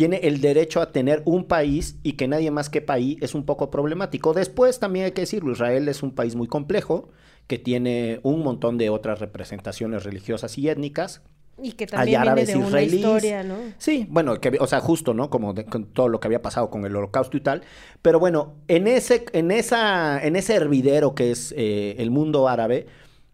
tiene 0.00 0.16
el 0.22 0.40
derecho 0.40 0.80
a 0.80 0.92
tener 0.92 1.20
un 1.26 1.44
país 1.44 1.98
y 2.02 2.14
que 2.14 2.26
nadie 2.26 2.50
más 2.50 2.70
que 2.70 2.80
país 2.80 3.18
es 3.20 3.34
un 3.34 3.44
poco 3.44 3.70
problemático. 3.70 4.32
Después 4.32 4.78
también 4.78 5.04
hay 5.04 5.12
que 5.12 5.20
decirlo, 5.20 5.52
Israel 5.52 5.88
es 5.88 6.02
un 6.02 6.12
país 6.14 6.36
muy 6.36 6.46
complejo, 6.46 7.10
que 7.46 7.58
tiene 7.58 8.18
un 8.22 8.42
montón 8.42 8.78
de 8.78 8.88
otras 8.88 9.18
representaciones 9.18 10.04
religiosas 10.04 10.56
y 10.56 10.70
étnicas. 10.70 11.20
Y 11.62 11.72
que 11.72 11.84
Hay 11.84 11.88
también 11.90 12.06
viene 12.06 12.22
árabes 12.30 12.48
de 12.48 12.56
una 12.56 12.66
israelíes. 12.68 12.94
historia, 13.04 13.42
¿no? 13.42 13.56
Sí, 13.76 14.06
bueno, 14.08 14.40
que, 14.40 14.56
o 14.58 14.66
sea, 14.66 14.80
justo, 14.80 15.12
¿no? 15.12 15.28
Como 15.28 15.52
de- 15.52 15.66
con 15.66 15.84
todo 15.84 16.08
lo 16.08 16.18
que 16.18 16.28
había 16.28 16.40
pasado 16.40 16.70
con 16.70 16.86
el 16.86 16.96
holocausto 16.96 17.36
y 17.36 17.40
tal. 17.42 17.60
Pero 18.00 18.18
bueno, 18.18 18.54
en 18.68 18.86
ese, 18.88 19.26
en 19.34 19.50
esa, 19.50 20.24
en 20.26 20.34
ese 20.36 20.54
hervidero 20.54 21.14
que 21.14 21.30
es 21.30 21.52
eh, 21.58 21.96
el 21.98 22.10
mundo 22.10 22.48
árabe, 22.48 22.86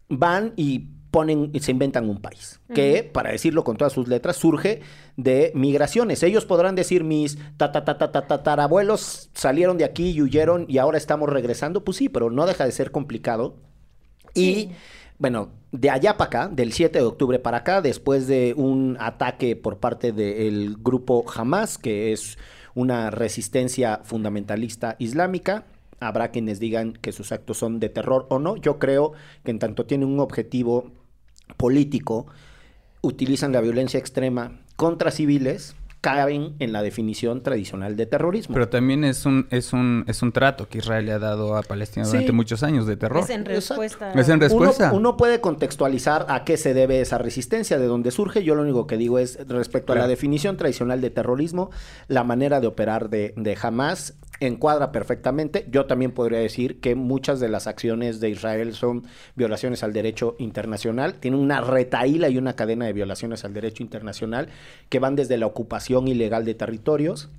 van 0.09 0.53
y 0.57 0.89
ponen 1.11 1.51
y 1.53 1.61
se 1.61 1.71
inventan 1.71 2.09
un 2.09 2.21
país. 2.21 2.61
Que, 2.75 3.03
para 3.03 3.31
decirlo 3.31 3.65
con 3.65 3.77
todas 3.77 3.93
sus 3.93 4.09
letras, 4.09 4.37
surge 4.37 4.81
de 5.17 5.53
migraciones. 5.55 6.23
Ellos 6.23 6.45
podrán 6.45 6.75
decir 6.75 7.05
mis 7.05 7.39
ta 7.57 7.73
ta 7.73 7.85
ta 7.85 7.99
ta 7.99 8.13
ta 8.13 8.27
tatarabuelos 8.27 9.31
salieron 9.35 9.79
de 9.79 9.85
aquí 9.85 10.11
y 10.11 10.23
huyeron 10.23 10.67
y 10.69 10.79
ahora 10.79 10.99
estamos 10.99 11.29
regresando. 11.29 11.85
Pues 11.85 11.97
sí, 11.97 12.09
pero 12.09 12.31
no 12.31 12.47
deja 12.47 12.65
de 12.65 12.73
ser 12.73 12.91
complicado. 12.91 13.57
Y 14.35 14.71
bueno, 15.19 15.51
de 15.73 15.91
allá 15.91 16.17
para 16.17 16.29
acá, 16.29 16.49
del 16.53 16.73
7 16.73 16.99
de 16.99 17.05
octubre 17.05 17.39
para 17.39 17.59
acá, 17.59 17.81
después 17.81 18.27
de 18.27 18.55
un 18.57 18.97
ataque 19.01 19.57
por 19.57 19.79
parte 19.79 20.13
del 20.13 20.77
grupo 20.79 21.25
Hamas, 21.35 21.79
que 21.79 22.13
es 22.13 22.37
una 22.75 23.11
resistencia 23.11 24.01
fundamentalista 24.05 24.97
islámica, 24.99 25.65
habrá 26.01 26.31
quienes 26.31 26.61
digan 26.61 26.93
que 26.95 27.13
sus 27.13 27.33
actos 27.33 27.59
son 27.59 27.81
de 27.81 27.89
terror 27.89 28.27
o 28.31 28.39
no. 28.39 28.57
Yo 28.57 28.79
creo 28.79 29.13
que 29.45 29.51
en 29.51 29.59
tanto 29.59 29.87
tienen 29.87 30.09
un 30.09 30.21
objetivo 30.21 30.91
político, 31.57 32.27
utilizan 33.03 33.53
la 33.53 33.61
violencia 33.61 33.99
extrema 33.99 34.61
contra 34.77 35.11
civiles, 35.11 35.77
caben 36.03 36.55
en 36.61 36.73
la 36.73 36.83
definición 36.83 37.43
tradicional 37.43 37.97
de 37.97 38.07
terrorismo. 38.07 38.55
Pero 38.55 38.69
también 38.69 39.03
es 39.03 39.27
un, 39.27 39.49
es 39.51 39.73
un, 39.73 40.05
es 40.07 40.23
un 40.23 40.31
trato 40.31 40.69
que 40.69 40.79
Israel 40.79 41.07
le 41.07 41.13
ha 41.13 41.19
dado 41.19 41.57
a 41.57 41.63
Palestina 41.63 42.05
Sí. 42.05 42.13
durante 42.13 42.31
muchos 42.33 42.63
años 42.63 42.87
de 42.87 42.97
terror. 42.97 43.25
Es 43.25 43.31
en 43.31 43.45
respuesta. 43.45 44.13
Es 44.13 44.29
en 44.29 44.39
respuesta. 44.39 44.89
Uno, 44.91 44.99
uno 44.99 45.17
puede 45.17 45.41
contextualizar 45.41 46.27
a 46.29 46.45
qué 46.45 46.59
se 46.59 46.75
debe 46.75 47.01
esa 47.01 47.19
resistencia, 47.19 47.79
de 47.79 47.87
dónde 47.87 48.13
surge. 48.13 48.45
Yo 48.45 48.55
lo 48.55 48.63
único 48.63 48.87
que 48.87 48.97
digo 48.97 49.19
es, 49.19 49.37
respecto 49.49 49.95
a 49.95 49.97
la 49.97 50.07
definición 50.07 50.57
tradicional 50.57 51.01
de 51.01 51.11
terrorismo, 51.11 51.71
la 52.07 52.23
manera 52.23 52.61
de 52.61 52.69
operar 52.69 53.09
de, 53.11 53.35
de 53.37 53.59
Hamas 53.61 54.15
encuadra 54.41 54.93
perfectamente. 54.93 55.67
Yo 55.71 55.87
también 55.87 56.13
podría 56.13 56.39
decir 56.39 56.81
que 56.81 56.95
muchas 56.95 57.41
de 57.41 57.49
las 57.49 57.67
acciones 57.67 58.21
de 58.21 58.31
Israel 58.31 58.75
son 58.75 59.05
violaciones 59.35 59.83
al 59.83 59.93
derecho 59.93 60.37
internacional. 60.39 61.15
Tiene 61.15 61.37
una 61.37 61.61
retaíla 61.61 62.29
y 62.29 62.39
una 62.39 62.55
cadena 62.55 62.87
de 62.87 62.93
violaciones 62.93 63.45
al 63.45 63.55
derecho 63.55 63.83
internacional 63.83 64.49
que 64.89 64.99
van 64.99 65.17
desde 65.17 65.37
la 65.37 65.47
ocupación 65.47 66.09
ilegal 66.09 66.45
de 66.45 66.55
territorios 66.55 67.31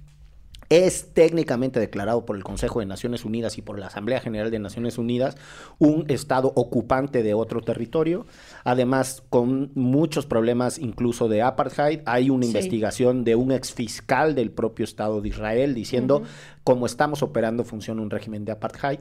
es 0.70 1.14
técnicamente 1.14 1.80
declarado 1.80 2.26
por 2.26 2.36
el 2.36 2.44
Consejo 2.44 2.80
de 2.82 2.86
Naciones 2.86 3.24
Unidas 3.24 3.58
y 3.58 3.62
por 3.62 3.80
la 3.80 3.88
Asamblea 3.88 4.20
General 4.20 4.52
de 4.52 4.60
Naciones 4.60 4.98
Unidas 4.98 5.38
un 5.80 6.06
estado 6.10 6.52
ocupante 6.56 7.24
de 7.24 7.34
otro 7.34 7.62
territorio, 7.62 8.26
además 8.64 9.24
con 9.30 9.72
muchos 9.76 10.26
problemas 10.26 10.78
incluso 10.78 11.30
de 11.30 11.42
apartheid. 11.42 12.02
Hay 12.06 12.30
una 12.30 12.44
Sí. 12.44 12.50
investigación 12.50 13.24
de 13.24 13.36
un 13.36 13.52
exfiscal 13.52 14.36
del 14.36 14.52
propio 14.52 14.84
Estado 14.84 15.22
de 15.22 15.30
Israel 15.30 15.74
diciendo 15.74 16.24
cómo 16.64 16.86
estamos 16.86 17.24
operando 17.24 17.64
funciona 17.64 18.02
un 18.02 18.10
régimen 18.10 18.44
de 18.46 18.52
apartheid. 18.52 19.00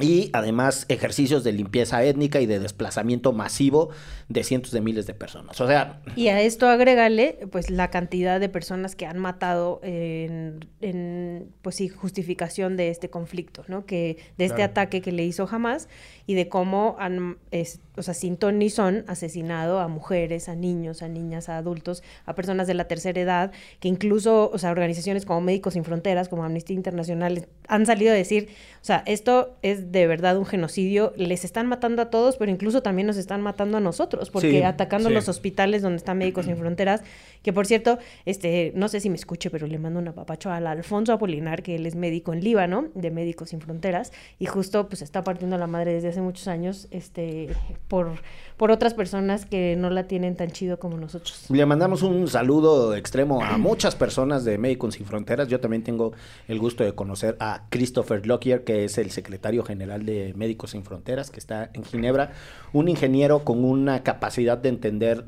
Y 0.00 0.30
además 0.32 0.86
ejercicios 0.88 1.44
de 1.44 1.52
limpieza 1.52 2.02
étnica 2.02 2.40
y 2.40 2.46
de 2.46 2.58
desplazamiento 2.58 3.32
masivo 3.34 3.90
de 4.30 4.42
cientos 4.42 4.72
de 4.72 4.80
miles 4.80 5.06
de 5.06 5.12
personas. 5.12 5.60
O 5.60 5.66
sea, 5.66 6.00
Y 6.16 6.28
a 6.28 6.40
esto 6.40 6.66
agrégale, 6.68 7.38
pues, 7.52 7.68
la 7.68 7.90
cantidad 7.90 8.40
de 8.40 8.48
personas 8.48 8.96
que 8.96 9.04
han 9.04 9.18
matado 9.18 9.80
en, 9.82 10.66
en, 10.80 11.52
pues 11.60 11.76
sí, 11.76 11.90
justificación 11.90 12.78
de 12.78 12.88
este 12.88 13.10
conflicto, 13.10 13.64
¿no? 13.68 13.84
Que, 13.84 14.16
de 14.38 14.46
este 14.46 14.56
Claro. 14.56 14.70
ataque 14.70 15.02
que 15.02 15.12
le 15.12 15.24
hizo 15.24 15.46
Hamas 15.50 15.88
y 16.32 16.34
de 16.34 16.48
cómo 16.48 16.96
han, 16.98 17.36
es- 17.50 17.78
o 17.94 18.02
sea, 18.02 18.14
sin 18.14 18.38
ton 18.38 18.58
ni 18.58 18.70
son, 18.70 19.04
asesinado 19.06 19.78
a 19.78 19.86
mujeres, 19.86 20.48
a 20.48 20.54
niños, 20.56 21.02
a 21.02 21.08
niñas, 21.08 21.50
a 21.50 21.58
adultos, 21.58 22.02
a 22.24 22.34
personas 22.34 22.66
de 22.66 22.72
la 22.72 22.88
tercera 22.88 23.20
edad, 23.20 23.52
que 23.80 23.88
incluso, 23.88 24.50
o 24.50 24.56
sea, 24.56 24.70
organizaciones 24.70 25.26
como 25.26 25.42
Médicos 25.42 25.74
Sin 25.74 25.84
Fronteras, 25.84 26.30
como 26.30 26.42
Amnistía 26.42 26.74
Internacional, 26.74 27.46
han 27.68 27.84
salido 27.84 28.12
a 28.12 28.14
decir, 28.14 28.48
o 28.80 28.84
sea, 28.84 29.02
esto 29.04 29.56
es 29.60 29.92
de 29.92 30.06
verdad 30.06 30.38
un 30.38 30.46
genocidio, 30.46 31.12
les 31.16 31.44
están 31.44 31.66
matando 31.66 32.00
a 32.00 32.08
todos, 32.08 32.38
pero 32.38 32.50
incluso 32.50 32.82
también 32.82 33.06
nos 33.06 33.18
están 33.18 33.42
matando 33.42 33.76
a 33.76 33.80
nosotros, 33.80 34.30
porque 34.30 34.50
Sí, 34.52 34.62
atacando 34.62 35.10
sí. 35.10 35.14
los 35.14 35.28
hospitales 35.28 35.82
donde 35.82 35.98
están 35.98 36.16
Médicos 36.16 36.46
Sin 36.46 36.56
Fronteras, 36.56 37.02
que 37.42 37.52
por 37.52 37.66
cierto, 37.66 37.98
este, 38.24 38.72
no 38.74 38.88
sé 38.88 39.00
si 39.00 39.10
me 39.10 39.16
escuche, 39.16 39.50
pero 39.50 39.66
le 39.66 39.78
mando 39.78 39.98
un 40.00 40.08
apapacho 40.08 40.50
al 40.50 40.66
Alfonso 40.66 41.12
Apolinar, 41.12 41.62
que 41.62 41.74
él 41.74 41.84
es 41.84 41.94
médico 41.94 42.32
en 42.32 42.42
Líbano, 42.42 42.86
de 42.94 43.10
Médicos 43.10 43.50
Sin 43.50 43.60
Fronteras, 43.60 44.12
y 44.38 44.46
justo 44.46 44.88
pues 44.88 45.02
está 45.02 45.22
partiendo 45.22 45.58
la 45.58 45.66
madre 45.66 45.92
desde 45.92 46.08
hace 46.08 46.21
muchos 46.22 46.48
años, 46.48 46.88
este, 46.90 47.54
por, 47.88 48.12
por 48.56 48.70
otras 48.70 48.94
personas 48.94 49.44
que 49.44 49.76
no 49.76 49.90
la 49.90 50.06
tienen 50.06 50.36
tan 50.36 50.50
chido 50.50 50.78
como 50.78 50.96
nosotros. 50.96 51.46
Le 51.50 51.66
mandamos 51.66 52.02
un 52.02 52.28
saludo 52.28 52.94
extremo 52.94 53.42
a 53.42 53.58
muchas 53.58 53.94
personas 53.94 54.44
de 54.44 54.58
Médicos 54.58 54.94
Sin 54.94 55.06
Fronteras. 55.06 55.48
Yo 55.48 55.60
también 55.60 55.82
tengo 55.82 56.12
el 56.48 56.58
gusto 56.58 56.84
de 56.84 56.94
conocer 56.94 57.36
a 57.40 57.66
Christopher 57.68 58.26
Lockyer, 58.26 58.64
que 58.64 58.84
es 58.84 58.98
el 58.98 59.10
secretario 59.10 59.64
general 59.64 60.06
de 60.06 60.32
Médicos 60.36 60.70
Sin 60.70 60.84
Fronteras, 60.84 61.30
que 61.30 61.40
está 61.40 61.70
en 61.74 61.84
Ginebra. 61.84 62.32
Un 62.72 62.88
ingeniero 62.88 63.44
con 63.44 63.64
una 63.64 64.02
capacidad 64.02 64.58
de 64.58 64.68
entender 64.68 65.26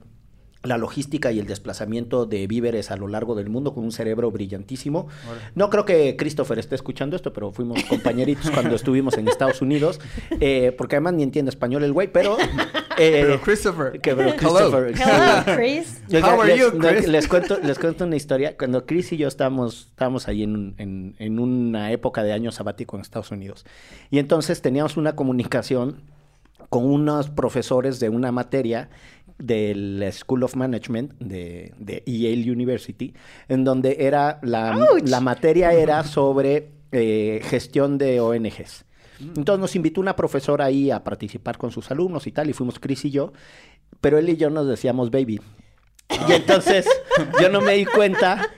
la 0.64 0.78
logística 0.78 1.30
y 1.30 1.38
el 1.38 1.46
desplazamiento 1.46 2.26
de 2.26 2.46
víveres 2.46 2.90
a 2.90 2.96
lo 2.96 3.06
largo 3.08 3.34
del 3.34 3.48
mundo 3.50 3.74
con 3.74 3.84
un 3.84 3.92
cerebro 3.92 4.30
brillantísimo. 4.30 5.08
No 5.54 5.70
creo 5.70 5.84
que 5.84 6.16
Christopher 6.16 6.58
esté 6.58 6.74
escuchando 6.74 7.16
esto, 7.16 7.32
pero 7.32 7.52
fuimos 7.52 7.84
compañeritos 7.84 8.50
cuando 8.50 8.74
estuvimos 8.74 9.16
en 9.18 9.28
Estados 9.28 9.62
Unidos, 9.62 10.00
eh, 10.40 10.74
porque 10.76 10.96
además 10.96 11.14
ni 11.14 11.22
entiende 11.22 11.50
español 11.50 11.84
el 11.84 11.92
güey, 11.92 12.10
pero 12.10 12.36
Eh, 12.96 13.22
Pero 13.26 13.40
Christopher. 13.40 14.00
que- 14.00 14.14
pero 14.14 14.28
Hello. 14.30 14.36
Christopher. 14.36 14.94
Hello, 14.96 15.56
Chris. 15.56 16.00
Oiga, 16.12 16.32
How 16.36 16.40
are 16.42 16.56
les, 16.56 16.60
you, 16.60 16.78
no, 16.78 16.88
Chris? 16.88 17.08
les 17.08 17.26
cuento, 17.26 17.58
les 17.60 17.76
cuento 17.80 18.04
una 18.04 18.14
historia. 18.14 18.56
Cuando 18.56 18.86
Chris 18.86 19.12
y 19.12 19.16
yo 19.16 19.26
estábamos, 19.26 19.88
estábamos 19.90 20.28
ahí 20.28 20.44
en, 20.44 20.54
un- 20.54 20.74
en, 20.78 21.14
en 21.18 21.40
una 21.40 21.90
época 21.90 22.22
de 22.22 22.32
año 22.32 22.52
sabático 22.52 22.94
en 22.96 23.02
Estados 23.02 23.32
Unidos. 23.32 23.66
Y 24.12 24.20
entonces 24.20 24.62
teníamos 24.62 24.96
una 24.96 25.16
comunicación 25.16 26.02
con 26.68 26.84
unos 26.84 27.30
profesores 27.30 27.98
de 27.98 28.10
una 28.10 28.30
materia 28.30 28.88
del 29.38 30.04
School 30.12 30.42
of 30.44 30.56
Management 30.56 31.14
de, 31.18 31.72
de 31.78 32.02
Yale 32.06 32.50
University, 32.50 33.14
en 33.48 33.64
donde 33.64 33.96
era 34.00 34.38
la, 34.42 34.86
la 35.04 35.20
materia 35.20 35.72
era 35.72 36.04
sobre 36.04 36.70
eh, 36.92 37.40
gestión 37.44 37.98
de 37.98 38.20
ONGs. 38.20 38.84
Entonces 39.20 39.60
nos 39.60 39.76
invitó 39.76 40.00
una 40.00 40.16
profesora 40.16 40.66
ahí 40.66 40.90
a 40.90 41.04
participar 41.04 41.56
con 41.56 41.70
sus 41.70 41.90
alumnos 41.90 42.26
y 42.26 42.32
tal, 42.32 42.50
y 42.50 42.52
fuimos 42.52 42.78
Chris 42.78 43.04
y 43.04 43.10
yo, 43.10 43.32
pero 44.00 44.18
él 44.18 44.28
y 44.28 44.36
yo 44.36 44.50
nos 44.50 44.66
decíamos 44.68 45.10
baby. 45.10 45.40
Y 46.28 46.32
entonces 46.32 46.86
yo 47.40 47.48
no 47.48 47.60
me 47.60 47.74
di 47.74 47.84
cuenta 47.86 48.48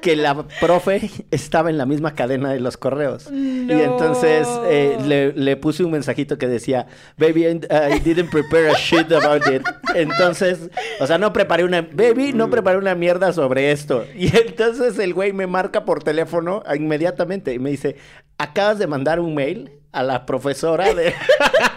que 0.00 0.16
la 0.16 0.46
profe 0.60 1.10
estaba 1.30 1.70
en 1.70 1.78
la 1.78 1.86
misma 1.86 2.14
cadena 2.14 2.52
de 2.52 2.60
los 2.60 2.76
correos. 2.76 3.28
Y 3.32 3.70
entonces 3.70 4.46
eh, 4.66 4.98
le, 5.04 5.32
le 5.32 5.56
puse 5.56 5.84
un 5.84 5.90
mensajito 5.90 6.38
que 6.38 6.46
decía, 6.48 6.86
baby, 7.16 7.46
I, 7.46 7.60
I 7.94 7.98
didn't 8.00 8.30
prepare 8.30 8.70
a 8.70 8.74
shit 8.74 9.10
about 9.12 9.42
it. 9.52 9.62
Entonces, 9.94 10.70
o 11.00 11.06
sea, 11.06 11.18
no 11.18 11.32
preparé 11.32 11.64
una, 11.64 11.82
baby, 11.82 12.32
no 12.32 12.50
preparé 12.50 12.78
una 12.78 12.94
mierda 12.94 13.32
sobre 13.32 13.70
esto. 13.72 14.04
Y 14.16 14.34
entonces 14.36 14.98
el 14.98 15.14
güey 15.14 15.32
me 15.32 15.46
marca 15.46 15.84
por 15.84 16.02
teléfono 16.02 16.62
inmediatamente 16.74 17.52
y 17.54 17.58
me 17.58 17.70
dice, 17.70 17.96
acabas 18.38 18.78
de 18.78 18.86
mandar 18.86 19.20
un 19.20 19.34
mail 19.34 19.70
a 19.92 20.02
la 20.02 20.26
profesora 20.26 20.92
de... 20.94 21.14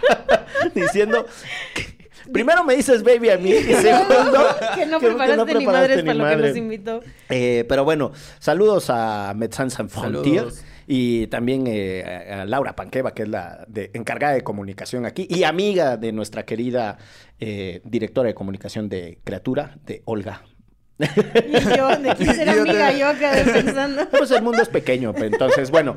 diciendo... 0.74 1.26
que- 1.74 2.01
Primero 2.32 2.64
me 2.64 2.74
dices 2.76 3.02
baby 3.02 3.30
a 3.30 3.38
mí 3.38 3.50
y 3.50 3.62
segundo 3.74 4.46
que 4.74 4.86
no 4.86 4.98
que- 4.98 5.06
que 5.06 5.12
preparaste 5.12 5.44
ni 5.54 5.54
preparaste 5.54 5.66
madres 5.66 5.96
ni 6.04 6.10
para 6.10 6.14
lo 6.36 6.42
que 6.42 6.48
nos 6.48 6.56
invitó. 6.56 7.00
Eh, 7.28 7.64
pero 7.68 7.84
bueno, 7.84 8.12
saludos 8.38 8.86
a 8.88 9.32
Médecins 9.36 9.74
Sans 9.74 9.92
Saludos. 9.92 10.62
y 10.86 11.26
también 11.28 11.64
eh, 11.66 12.30
a 12.32 12.44
Laura 12.44 12.74
Panqueva, 12.74 13.12
que 13.14 13.22
es 13.22 13.28
la 13.28 13.64
de- 13.68 13.90
encargada 13.94 14.34
de 14.34 14.42
comunicación 14.42 15.06
aquí 15.06 15.26
y 15.30 15.44
amiga 15.44 15.96
de 15.96 16.12
nuestra 16.12 16.44
querida 16.44 16.98
eh, 17.40 17.80
directora 17.84 18.28
de 18.28 18.34
comunicación 18.34 18.88
de 18.88 19.18
Criatura, 19.24 19.76
de 19.84 20.02
Olga. 20.04 20.42
Y 20.98 21.76
yo, 21.76 21.88
de 21.96 22.14
quién 22.16 22.34
será 22.34 22.52
amiga 22.52 22.92
yo 22.92 23.08
acá 23.08 23.32
pensando. 23.52 24.08
Pues 24.10 24.30
el 24.30 24.42
mundo 24.42 24.62
es 24.62 24.68
pequeño, 24.68 25.12
pero 25.12 25.26
entonces, 25.26 25.70
bueno. 25.70 25.96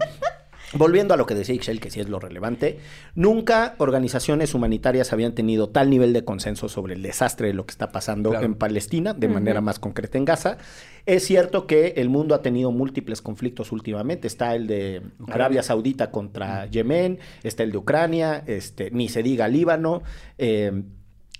Volviendo 0.73 1.13
a 1.13 1.17
lo 1.17 1.25
que 1.25 1.35
decía 1.35 1.55
Ixchel, 1.55 1.79
que 1.79 1.89
sí 1.91 1.99
es 1.99 2.09
lo 2.09 2.19
relevante, 2.19 2.79
nunca 3.13 3.75
organizaciones 3.77 4.53
humanitarias 4.53 5.13
habían 5.13 5.33
tenido 5.33 5.69
tal 5.69 5.89
nivel 5.89 6.11
de 6.11 6.25
consenso 6.25 6.67
sobre 6.69 6.95
el 6.95 7.01
desastre 7.01 7.47
de 7.47 7.53
lo 7.53 7.65
que 7.65 7.71
está 7.71 7.91
pasando 7.91 8.31
Claro. 8.31 8.45
en 8.45 8.55
Palestina, 8.55 9.13
de 9.13 9.27
manera 9.27 9.61
más 9.61 9.79
concreta 9.79 10.17
en 10.17 10.25
Gaza. 10.25 10.57
Es 11.05 11.23
cierto 11.23 11.67
que 11.67 11.93
el 11.97 12.09
mundo 12.09 12.33
ha 12.35 12.41
tenido 12.41 12.71
múltiples 12.71 13.21
conflictos 13.21 13.71
últimamente. 13.71 14.27
Está 14.27 14.55
el 14.55 14.65
de 14.67 15.01
Arabia 15.27 15.61
Saudita 15.63 16.09
contra 16.11 16.65
Yemen, 16.65 17.19
está 17.43 17.63
el 17.63 17.71
de 17.71 17.77
Ucrania, 17.77 18.43
este, 18.47 18.89
ni 18.91 19.07
se 19.07 19.21
diga 19.23 19.47
Líbano. 19.47 20.01
eh, 20.37 20.83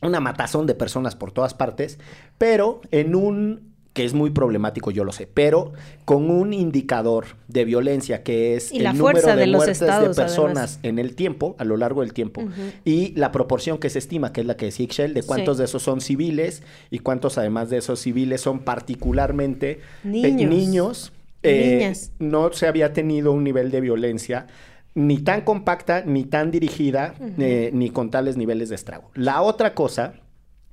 una 0.01 0.19
matazón 0.19 0.67
de 0.67 0.75
personas 0.75 1.15
por 1.15 1.31
todas 1.31 1.53
partes, 1.55 1.97
pero 2.37 2.81
en 2.91 3.15
un 3.15 3.74
que 3.95 4.03
es 4.03 4.13
muy 4.13 4.29
problemático, 4.29 4.91
yo 4.91 5.05
lo 5.05 5.13
sé, 5.13 5.25
pero 5.25 5.71
con 6.03 6.29
un 6.29 6.51
indicador 6.53 7.27
de 7.47 7.63
violencia 7.63 8.23
que 8.23 8.55
es 8.55 8.73
Y 8.73 8.79
el 8.85 8.97
número 8.97 9.21
de, 9.37 9.47
muertes 9.47 9.81
estados, 9.81 10.17
de 10.17 10.21
personas 10.21 10.57
además. 10.57 10.79
en 10.83 10.99
el 10.99 11.15
tiempo, 11.15 11.55
a 11.59 11.63
lo 11.63 11.77
largo 11.77 12.01
del 12.01 12.11
tiempo, 12.11 12.43
y 12.83 13.13
la 13.15 13.31
proporción 13.31 13.77
que 13.77 13.89
se 13.89 13.99
estima, 13.99 14.33
que 14.33 14.41
es 14.41 14.47
la 14.47 14.57
que 14.57 14.65
decía 14.65 14.83
Ixchel, 14.83 15.13
de 15.13 15.23
cuántos 15.23 15.55
Sí. 15.55 15.61
de 15.61 15.65
esos 15.65 15.81
son 15.81 16.01
civiles 16.01 16.61
y 16.91 16.99
cuántos 16.99 17.37
además 17.37 17.69
de 17.69 17.77
esos 17.77 18.01
civiles 18.01 18.41
son 18.41 18.59
particularmente 18.59 19.71
eh, 19.71 19.79
Niños. 20.03 20.49
niños, 20.49 21.13
eh, 21.43 21.77
niñas. 21.79 22.11
no 22.19 22.51
se 22.51 22.67
había 22.67 22.91
tenido 22.91 23.31
un 23.31 23.45
nivel 23.45 23.71
de 23.71 23.79
violencia 23.79 24.47
ni 24.93 25.19
tan 25.19 25.41
compacta, 25.41 26.03
ni 26.05 26.25
tan 26.25 26.51
dirigida, 26.51 27.15
eh, 27.37 27.69
ni 27.73 27.91
con 27.91 28.11
tales 28.11 28.35
niveles 28.35 28.67
de 28.67 28.75
estrago. 28.75 29.09
La 29.13 29.41
otra 29.41 29.73
cosa 29.73 30.15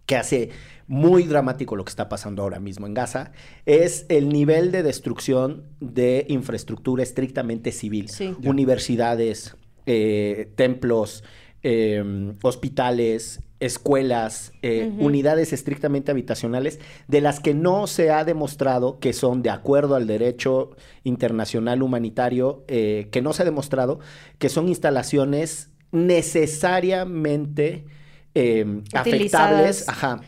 que 0.07 0.17
hace 0.17 0.51
muy 0.93 1.23
dramático 1.23 1.75
lo 1.75 1.87
que 1.87 1.89
está 1.89 2.11
pasando 2.11 2.43
ahora 2.43 2.61
mismo 2.61 2.87
en 2.87 2.93
Gaza 2.93 3.33
es 3.65 4.05
el 4.11 4.29
nivel 4.29 4.71
de 4.73 4.83
destrucción 4.83 5.65
de 5.81 6.27
infraestructura 6.29 7.03
estrictamente 7.03 7.73
civil. 7.73 8.11
Sí. 8.11 8.37
Universidades, 8.45 9.57
eh, 9.87 10.53
templos, 10.55 11.25
eh, 11.63 12.35
hospitales, 12.43 13.41
escuelas, 13.59 14.53
eh, 14.61 14.93
unidades 14.99 15.55
estrictamente 15.55 16.11
habitacionales, 16.11 16.79
de 17.09 17.23
las 17.23 17.41
que 17.41 17.55
no 17.55 17.87
se 17.87 18.11
ha 18.11 18.25
demostrado 18.25 18.99
que 18.99 19.15
son 19.15 19.43
de 19.43 19.49
acuerdo 19.49 19.95
al 19.95 20.07
derecho 20.07 20.77
internacional 21.05 21.83
humanitario, 21.83 22.65
eh, 22.69 23.09
que 23.11 23.23
no 23.23 23.33
se 23.33 23.43
ha 23.43 23.45
demostrado 23.47 24.01
que 24.39 24.51
son 24.51 24.69
instalaciones 24.69 25.71
necesariamente 25.91 27.87
eh, 28.35 28.83
afectables, 28.93 29.89
ajá, 29.89 30.21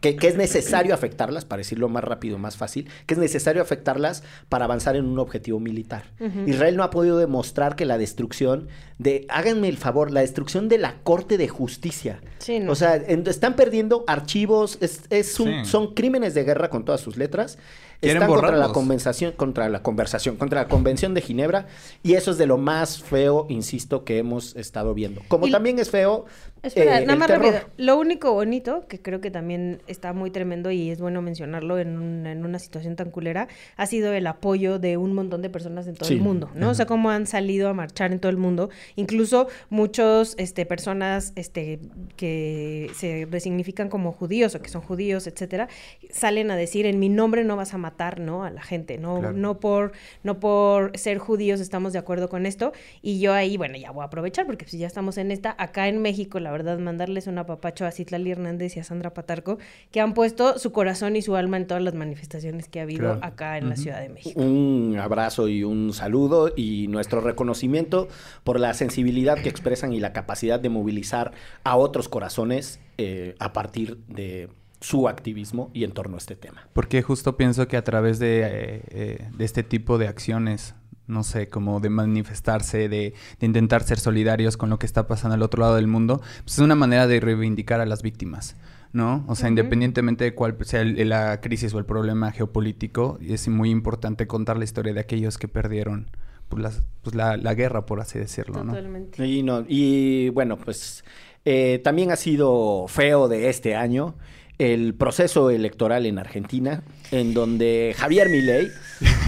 que, 0.00 0.16
que 0.16 0.28
es 0.28 0.36
necesario 0.36 0.94
afectarlas, 0.94 1.44
para 1.44 1.58
decirlo 1.58 1.88
más 1.88 2.04
rápido, 2.04 2.38
más 2.38 2.56
fácil, 2.56 2.88
que 3.06 3.14
es 3.14 3.18
necesario 3.18 3.62
afectarlas 3.62 4.22
para 4.48 4.64
avanzar 4.64 4.96
en 4.96 5.04
un 5.06 5.18
objetivo 5.18 5.60
militar. 5.60 6.04
Israel 6.46 6.76
no 6.76 6.82
ha 6.82 6.90
podido 6.90 7.18
demostrar 7.18 7.76
que 7.76 7.84
la 7.84 7.98
destrucción 7.98 8.68
de, 8.98 9.26
háganme 9.28 9.68
el 9.68 9.76
favor, 9.76 10.10
la 10.10 10.20
destrucción 10.20 10.68
de 10.68 10.78
la 10.78 10.96
Corte 11.02 11.36
de 11.38 11.48
Justicia. 11.48 12.20
Sí, 12.38 12.60
no. 12.60 12.72
O 12.72 12.74
sea, 12.74 12.96
en- 12.96 13.26
están 13.26 13.54
perdiendo 13.56 14.04
archivos, 14.06 14.78
es, 14.80 15.02
es 15.10 15.38
un- 15.40 15.64
Sí. 15.64 15.70
son 15.70 15.94
crímenes 15.94 16.34
de 16.34 16.44
guerra 16.44 16.70
con 16.70 16.84
todas 16.84 17.00
sus 17.00 17.16
letras. 17.16 17.58
Quieren 18.00 18.22
Están 18.22 18.28
contra 18.38 18.56
la 18.56 18.68
conversación, 18.72 19.32
contra 19.32 19.68
la 19.70 19.82
conversación, 19.82 20.36
contra 20.36 20.62
la 20.62 20.68
Convención 20.68 21.14
de 21.14 21.22
Ginebra, 21.22 21.66
y 22.02 22.12
eso 22.12 22.30
es 22.30 22.36
de 22.36 22.44
lo 22.46 22.58
más 22.58 23.02
feo, 23.02 23.46
insisto, 23.48 24.04
que 24.04 24.18
hemos 24.18 24.54
estado 24.54 24.92
viendo. 24.92 25.22
Como 25.28 25.46
Y- 25.46 25.50
también 25.50 25.78
es 25.78 25.90
feo. 25.90 26.26
Espera, 26.62 26.98
eh, 26.98 27.00
nada 27.06 27.12
el 27.14 27.18
más 27.18 27.28
terror. 27.28 27.46
rápido. 27.54 27.70
Lo 27.78 27.96
único 27.98 28.32
bonito, 28.34 28.84
que 28.86 29.00
creo 29.00 29.22
que 29.22 29.30
también 29.30 29.80
está 29.86 30.12
muy 30.12 30.30
tremendo 30.30 30.70
y 30.70 30.90
es 30.90 31.00
bueno 31.00 31.22
mencionarlo 31.22 31.78
en, 31.78 31.98
un- 31.98 32.26
en 32.26 32.44
una 32.44 32.58
situación 32.58 32.96
tan 32.96 33.10
culera, 33.10 33.48
ha 33.76 33.86
sido 33.86 34.12
el 34.12 34.26
apoyo 34.26 34.78
de 34.78 34.96
un 34.96 35.12
montón 35.14 35.42
de 35.42 35.50
personas 35.50 35.86
en 35.86 35.94
todo 35.94 36.08
Sí. 36.08 36.14
el 36.14 36.20
mundo, 36.20 36.50
¿no? 36.54 36.70
O 36.70 36.74
sea, 36.74 36.86
cómo 36.86 37.10
han 37.10 37.26
salido 37.26 37.68
a 37.68 37.74
marchar 37.74 38.12
en 38.12 38.18
todo 38.20 38.30
el 38.30 38.36
mundo. 38.38 38.70
Incluso 38.96 39.48
muchos 39.70 40.34
este, 40.38 40.66
personas 40.66 41.32
este, 41.36 41.80
que 42.16 42.90
se 42.94 43.26
resignifican 43.30 43.88
como 43.88 44.12
judíos 44.12 44.54
o 44.54 44.62
que 44.62 44.68
son 44.68 44.82
judíos, 44.82 45.26
etcétera, 45.26 45.68
salen 46.10 46.50
a 46.50 46.56
decir, 46.56 46.86
en 46.86 46.98
mi 46.98 47.08
nombre 47.08 47.44
no 47.44 47.56
vas 47.56 47.74
a 47.74 47.78
matar, 47.78 48.20
¿no? 48.20 48.44
A 48.44 48.50
la 48.50 48.62
gente, 48.62 48.98
¿no? 48.98 49.20
Claro. 49.20 49.36
No 49.36 49.60
por, 49.60 49.92
no 50.22 50.40
por 50.40 50.96
ser 50.98 51.18
judíos 51.18 51.60
estamos 51.60 51.92
de 51.92 51.98
acuerdo 51.98 52.28
con 52.28 52.46
esto. 52.46 52.72
Y 53.02 53.20
yo 53.20 53.32
ahí, 53.32 53.56
bueno, 53.56 53.76
ya 53.76 53.90
voy 53.90 54.02
a 54.02 54.06
aprovechar 54.06 54.46
porque 54.46 54.66
si 54.66 54.78
ya 54.78 54.86
estamos 54.86 55.18
en 55.18 55.30
esta, 55.30 55.54
acá 55.58 55.88
en 55.88 56.00
México, 56.02 56.40
la 56.40 56.50
verdad, 56.50 56.78
mandarles 56.78 57.26
un 57.26 57.38
apapacho 57.38 57.84
a 57.86 57.90
Citlali 57.90 58.30
Hernández 58.30 58.76
y 58.76 58.80
a 58.80 58.84
Sandra 58.84 59.12
Patarco, 59.14 59.58
que 59.90 60.00
han 60.00 60.14
puesto 60.14 60.58
su 60.58 60.72
corazón 60.72 61.16
y 61.16 61.22
su 61.22 61.36
alma 61.36 61.56
en 61.56 61.66
todas 61.66 61.82
las 61.82 61.94
manifestaciones 61.94 62.68
que 62.68 62.80
ha 62.80 62.82
habido 62.82 63.00
Claro. 63.14 63.20
acá 63.22 63.58
en 63.58 63.68
la 63.68 63.76
Ciudad 63.76 64.00
de 64.00 64.08
México. 64.08 64.40
Un 64.40 64.96
abrazo 65.00 65.48
y 65.48 65.64
un 65.64 65.92
saludo 65.92 66.52
y 66.56 66.86
nuestro 66.88 67.20
reconocimiento 67.20 68.08
por 68.44 68.60
la 68.60 68.74
sensibilidad 68.74 69.38
que 69.38 69.48
expresan 69.48 69.92
y 69.92 70.00
la 70.00 70.12
capacidad 70.12 70.60
de 70.60 70.68
movilizar 70.68 71.32
a 71.64 71.76
otros 71.76 72.08
corazones 72.08 72.80
eh, 72.98 73.34
a 73.38 73.52
partir 73.52 73.98
de 74.08 74.48
su 74.80 75.08
activismo 75.08 75.70
y 75.72 75.84
en 75.84 75.92
torno 75.92 76.16
a 76.16 76.18
este 76.18 76.36
tema. 76.36 76.68
Porque 76.72 77.00
justo 77.02 77.36
pienso 77.36 77.66
que 77.66 77.76
a 77.76 77.84
través 77.84 78.18
de, 78.18 78.40
eh, 78.42 78.82
eh, 78.90 79.28
de 79.36 79.44
este 79.44 79.62
tipo 79.62 79.96
de 79.98 80.06
acciones, 80.08 80.74
no 81.06 81.22
sé, 81.22 81.48
como 81.48 81.80
de 81.80 81.88
manifestarse, 81.88 82.88
de, 82.88 83.14
de 83.40 83.46
intentar 83.46 83.82
ser 83.84 83.98
solidarios 83.98 84.56
con 84.56 84.68
lo 84.70 84.78
que 84.78 84.86
está 84.86 85.06
pasando 85.06 85.34
al 85.34 85.42
otro 85.42 85.62
lado 85.62 85.76
del 85.76 85.86
mundo, 85.86 86.20
pues 86.44 86.54
es 86.54 86.58
una 86.58 86.74
manera 86.74 87.06
de 87.06 87.20
reivindicar 87.20 87.80
a 87.80 87.86
las 87.86 88.02
víctimas, 88.02 88.56
¿no? 88.92 89.24
O 89.28 89.34
sea, 89.34 89.48
independientemente 89.48 90.24
de 90.24 90.34
cuál 90.34 90.56
sea 90.62 90.80
el- 90.80 91.08
la 91.08 91.40
crisis 91.40 91.72
o 91.74 91.78
el 91.78 91.84
problema 91.84 92.32
geopolítico, 92.32 93.18
es 93.20 93.48
muy 93.48 93.70
importante 93.70 94.26
contar 94.26 94.56
la 94.58 94.64
historia 94.64 94.92
de 94.92 95.00
aquellos 95.00 95.38
que 95.38 95.48
perdieron 95.48 96.10
pues, 96.48 96.62
las- 96.62 96.82
pues, 97.02 97.14
la, 97.16 97.36
la 97.36 97.54
guerra, 97.54 97.86
por 97.86 98.00
así 98.00 98.18
decirlo, 98.18 98.62
¿no? 98.62 98.72
Totalmente. 98.72 99.26
Y, 99.26 99.42
no, 99.42 99.64
y 99.66 100.28
bueno, 100.30 100.56
pues 100.56 101.04
eh, 101.44 101.80
también 101.82 102.10
ha 102.12 102.16
sido 102.16 102.86
feo 102.88 103.26
de 103.28 103.48
este 103.48 103.74
año 103.74 104.14
el 104.58 104.94
proceso 104.94 105.50
electoral 105.50 106.06
en 106.06 106.18
Argentina, 106.18 106.82
en 107.10 107.34
donde 107.34 107.94
Javier 107.96 108.30
Milei, 108.30 108.70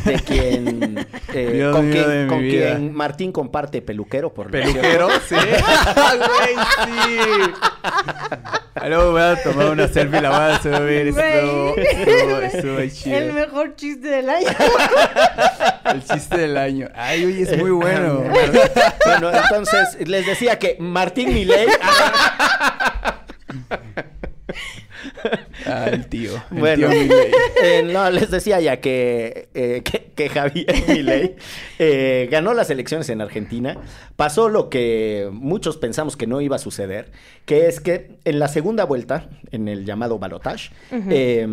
de 0.05 0.15
quien, 0.21 1.07
eh, 1.35 1.51
Dios 1.53 1.77
con, 1.77 1.91
quien, 1.91 2.29
con 2.29 2.41
quien 2.41 2.95
Martín 2.95 3.33
comparte 3.33 3.83
peluquero, 3.83 4.33
por. 4.33 4.51
¿Peluquero? 4.51 5.09
Sí. 5.29 5.35
Güey, 6.19 6.57
sí. 6.85 7.19
Luego 8.87 9.13
voy 9.13 9.23
a 9.23 9.43
tomar 9.43 9.71
una 9.71 9.89
selfie 9.89 10.21
la 10.21 10.31
voy 10.31 10.39
a 10.39 10.63
subir. 10.63 11.09
Estuvo, 11.09 11.75
Güey. 11.75 11.87
estuvo, 11.87 12.39
estuvo 12.41 12.89
chido. 12.89 13.17
El 13.17 13.33
mejor 13.33 13.77
chiste 13.77 14.09
del 14.09 14.31
año. 14.31 14.49
El 15.93 16.05
chiste 16.05 16.39
del 16.39 16.57
año. 16.57 16.89
Ay, 16.95 17.25
oye, 17.25 17.43
es 17.43 17.59
muy 17.59 17.71
bueno. 17.71 18.25
bueno, 18.25 19.31
entonces 19.33 20.09
les 20.09 20.27
decía 20.27 20.59
que 20.59 20.77
Martín 20.79 21.33
Milei 21.35 21.67
Ah, 25.67 25.89
el 25.93 26.07
tío. 26.09 26.33
El 26.51 26.59
Bueno, 26.59 26.89
tío 26.89 27.01
eh, 27.63 27.83
no, 27.85 28.11
les 28.11 28.31
decía 28.31 28.61
ya 28.61 28.81
que, 28.81 29.49
eh, 29.55 29.83
que, 29.85 30.13
que 30.15 30.29
Javier 30.29 30.67
Milei 30.89 31.37
eh, 31.79 32.29
ganó 32.31 32.55
las 32.55 32.71
elecciones 32.71 33.09
en 33.11 33.21
Argentina. 33.21 33.77
Pasó 34.17 34.49
lo 34.49 34.69
que 34.71 35.29
muchos 35.33 35.77
pensamos 35.77 36.17
que 36.17 36.27
no 36.27 36.41
iba 36.41 36.57
a 36.57 36.61
suceder, 36.61 37.11
que 37.45 37.67
es 37.67 37.81
que 37.81 38.19
en 38.25 38.39
la 38.39 38.49
segunda 38.49 38.85
vuelta, 38.85 39.29
en 39.51 39.69
el 39.69 39.85
llamado 39.85 40.19
balotage, 40.19 40.71
eh, 40.93 41.47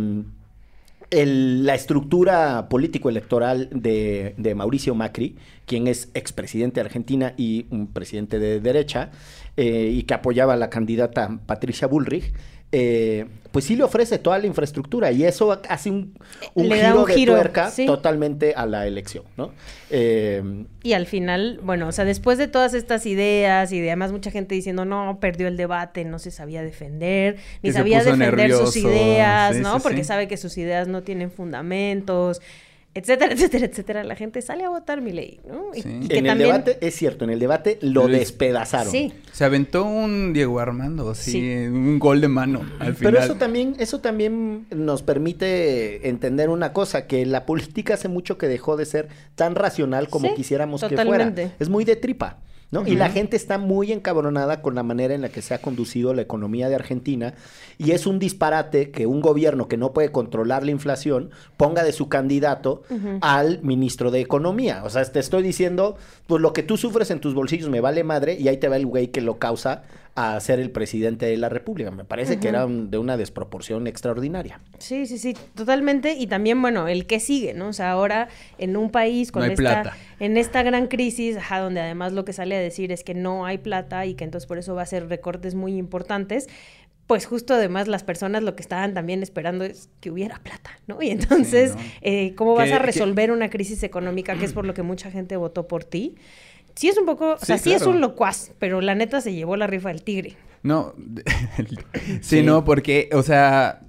el- 1.11 1.65
la 1.65 1.75
estructura 1.75 2.67
político-electoral 2.69 3.69
de, 3.71 4.33
de 4.37 4.55
Mauricio 4.55 4.95
Macri, 4.95 5.35
quien 5.65 5.87
es 5.87 6.09
expresidente 6.13 6.79
de 6.79 6.85
Argentina 6.87 7.33
y 7.37 7.67
un 7.69 7.87
presidente 7.93 8.39
de 8.39 8.59
derecha, 8.59 9.11
eh, 9.57 9.91
y 9.93 10.03
que 10.03 10.13
apoyaba 10.15 10.53
a 10.53 10.57
la 10.57 10.69
candidata 10.69 11.39
Patricia 11.45 11.87
Bullrich, 11.87 12.33
eh, 12.77 13.25
pues 13.51 13.63
sí 13.63 13.77
le 13.77 13.83
ofrece 13.85 14.17
toda 14.19 14.37
la 14.37 14.47
infraestructura 14.47 15.13
y 15.13 15.23
eso 15.23 15.61
hace 15.69 15.89
un, 15.89 16.13
un 16.55 16.67
Le 16.67 16.77
da 16.77 16.89
giro 16.89 16.99
un 17.03 17.07
de 17.07 17.13
giro, 17.13 17.33
tuerca 17.35 17.71
sí. 17.71 17.85
totalmente 17.85 18.53
a 18.53 18.65
la 18.65 18.85
elección, 18.85 19.23
¿no? 19.37 19.53
Eh, 19.89 20.65
Y 20.83 20.91
al 20.91 21.05
final, 21.05 21.61
bueno, 21.63 21.87
o 21.87 21.91
sea, 21.93 22.03
después 22.03 22.37
de 22.37 22.49
todas 22.49 22.73
estas 22.73 23.05
ideas 23.05 23.71
y 23.71 23.79
de 23.79 23.91
además 23.91 24.11
mucha 24.11 24.29
gente 24.29 24.55
diciendo, 24.55 24.83
no, 24.83 25.19
perdió 25.21 25.47
el 25.47 25.55
debate, 25.55 26.03
no 26.03 26.19
se 26.19 26.31
sabía 26.31 26.63
defender, 26.63 27.37
ni 27.63 27.71
sabía 27.71 28.03
defender 28.03 28.51
sus 28.51 28.75
ideas, 28.75 29.55
sí, 29.55 29.61
¿no? 29.61 29.75
sí, 29.77 29.79
Porque 29.81 29.99
sí. 29.99 30.03
sabe 30.03 30.27
que 30.27 30.35
sus 30.35 30.57
ideas 30.57 30.89
no 30.89 31.03
tienen 31.03 31.31
fundamentos, 31.31 32.41
etcétera, 32.95 33.31
etcétera, 33.35 33.65
etcétera. 33.67 34.03
La 34.03 34.15
gente 34.15 34.41
sale 34.41 34.63
a 34.63 34.69
votar 34.69 35.01
mi 35.01 35.11
ley, 35.11 35.39
¿no? 35.47 35.65
Y, 35.75 35.81
Sí. 35.83 35.99
y 36.03 36.07
que 36.07 36.17
en 36.17 36.25
el 36.25 36.31
también... 36.31 36.49
debate, 36.51 36.77
es 36.81 36.95
cierto, 36.95 37.23
en 37.25 37.29
el 37.31 37.39
debate 37.39 37.77
lo 37.81 38.07
Luis. 38.07 38.19
despedazaron. 38.19 38.91
Sí, 38.91 39.13
Se 39.31 39.43
aventó 39.45 39.83
un 39.83 40.33
Diego 40.33 40.59
Armando, 40.59 41.13
sí, 41.13 41.31
Sí. 41.31 41.39
un 41.67 41.99
gol 41.99 42.21
de 42.21 42.27
mano 42.29 42.61
al 42.79 42.95
final. 42.95 43.13
Pero 43.13 43.23
eso 43.23 43.35
también, 43.35 43.75
eso 43.79 43.99
también 43.99 44.65
nos 44.73 45.03
permite 45.03 46.07
entender 46.09 46.49
una 46.49 46.73
cosa, 46.73 47.05
que 47.07 47.25
la 47.25 47.45
política 47.45 47.95
hace 47.95 48.07
mucho 48.07 48.37
que 48.37 48.47
dejó 48.47 48.77
de 48.77 48.85
ser 48.85 49.09
tan 49.35 49.55
racional 49.55 50.07
como 50.09 50.29
Sí, 50.29 50.33
quisiéramos 50.35 50.81
que 50.83 50.95
fuera. 50.97 51.33
Es 51.59 51.69
muy 51.69 51.83
de 51.85 51.95
tripa. 51.97 52.37
¿No? 52.71 52.87
Y 52.87 52.95
la 52.95 53.09
gente 53.09 53.37
está 53.37 53.57
muy 53.57 53.91
encabronada 53.91 54.61
con 54.61 54.75
la 54.75 54.83
manera 54.83 55.13
en 55.13 55.21
la 55.21 55.29
que 55.29 55.41
se 55.41 55.53
ha 55.53 55.61
conducido 55.61 56.13
la 56.13 56.21
economía 56.21 56.69
de 56.69 56.75
Argentina 56.75 57.33
y 57.77 57.91
es 57.91 58.05
un 58.07 58.19
disparate 58.19 58.91
que 58.91 59.05
un 59.05 59.21
gobierno 59.21 59.67
que 59.67 59.77
no 59.77 59.93
puede 59.93 60.11
controlar 60.11 60.63
la 60.63 60.71
inflación 60.71 61.31
ponga 61.57 61.83
de 61.83 61.91
su 61.91 62.09
candidato 62.09 62.83
al 63.21 63.61
ministro 63.61 64.11
de 64.11 64.21
Economía. 64.21 64.83
O 64.83 64.89
sea, 64.89 65.03
te 65.05 65.19
estoy 65.19 65.43
diciendo, 65.43 65.97
pues 66.27 66.41
lo 66.41 66.53
que 66.53 66.63
tú 66.63 66.77
sufres 66.77 67.11
en 67.11 67.19
tus 67.19 67.33
bolsillos 67.33 67.69
me 67.69 67.81
vale 67.81 68.03
madre 68.03 68.37
y 68.39 68.47
ahí 68.47 68.57
te 68.57 68.69
va 68.69 68.77
el 68.77 68.85
güey 68.85 69.07
que 69.07 69.21
lo 69.21 69.37
causa 69.37 69.83
a 70.17 70.39
ser 70.39 70.59
el 70.61 70.71
presidente 70.71 71.25
de 71.25 71.35
la 71.35 71.49
República. 71.49 71.91
Me 71.91 72.05
parece 72.05 72.39
que 72.39 72.47
era 72.47 72.65
un- 72.65 72.89
de 72.89 72.97
una 72.97 73.17
desproporción 73.17 73.85
extraordinaria. 73.85 74.61
Sí, 74.79 75.05
sí, 75.07 75.17
sí, 75.17 75.35
totalmente. 75.55 76.13
Y 76.13 76.27
también, 76.27 76.61
bueno, 76.61 76.87
el 76.87 77.05
que 77.05 77.19
sigue, 77.19 77.53
¿no? 77.53 77.67
O 77.67 77.73
sea, 77.73 77.91
ahora 77.91 78.29
en 78.57 78.77
un 78.77 78.91
país 78.91 79.33
con 79.33 79.41
No 79.45 79.51
esta, 79.51 79.55
plata. 79.81 79.97
en 80.21 80.37
esta 80.37 80.63
gran 80.63 80.87
crisis, 80.87 81.35
ajá, 81.35 81.59
donde 81.59 81.81
además 81.81 82.13
lo 82.13 82.23
que 82.23 82.31
sale 82.31 82.55
a 82.55 82.59
decir 82.61 82.93
es 82.93 83.03
que 83.03 83.13
no 83.13 83.45
hay 83.45 83.57
plata 83.57 84.05
y 84.05 84.13
que 84.13 84.23
entonces 84.23 84.47
por 84.47 84.57
eso 84.57 84.73
va 84.73 84.83
a 84.83 84.85
ser 84.85 85.09
recortes 85.09 85.53
muy 85.53 85.75
importantes. 85.77 86.47
Pues 87.07 87.27
justo 87.27 87.53
además 87.53 87.87
las 87.87 88.03
personas 88.03 88.41
lo 88.41 88.55
que 88.55 88.63
estaban 88.63 88.93
también 88.95 89.21
esperando 89.21 89.63
es 89.63 89.89
que 89.99 90.09
hubiera 90.09 90.39
plata, 90.39 90.71
¿no? 90.87 91.01
Y 91.03 91.09
entonces, 91.11 91.75
¿no? 91.75 91.81
eh, 92.01 92.33
¿cómo 92.35 92.55
vas 92.55 92.71
a 92.71 92.77
que- 92.79 92.83
resolver 92.85 93.31
una 93.31 93.49
crisis 93.49 93.83
económica 93.83 94.35
que 94.39 94.45
es 94.45 94.53
por 94.53 94.65
lo 94.65 94.73
que 94.73 94.81
mucha 94.81 95.11
gente 95.11 95.35
votó 95.35 95.67
por 95.67 95.83
ti? 95.83 96.15
Sí 96.75 96.89
es 96.89 96.97
un 96.97 97.05
poco, 97.05 97.33
o 97.33 97.37
sea, 97.45 97.57
Sí, 97.57 97.69
sí 97.69 97.73
es 97.75 97.83
un 97.83 98.01
locuaz, 98.01 98.51
pero 98.59 98.81
la 98.81 98.95
neta 98.95 99.21
se 99.21 99.33
llevó 99.33 99.55
la 99.55 99.67
rifa 99.67 99.89
del 99.89 100.03
tigre. 100.03 100.35
No, 100.63 100.93
sí, 101.55 101.77
Sí. 102.21 102.43
no, 102.43 102.65
porque, 102.65 103.09
o 103.13 103.21
sea, 103.23 103.81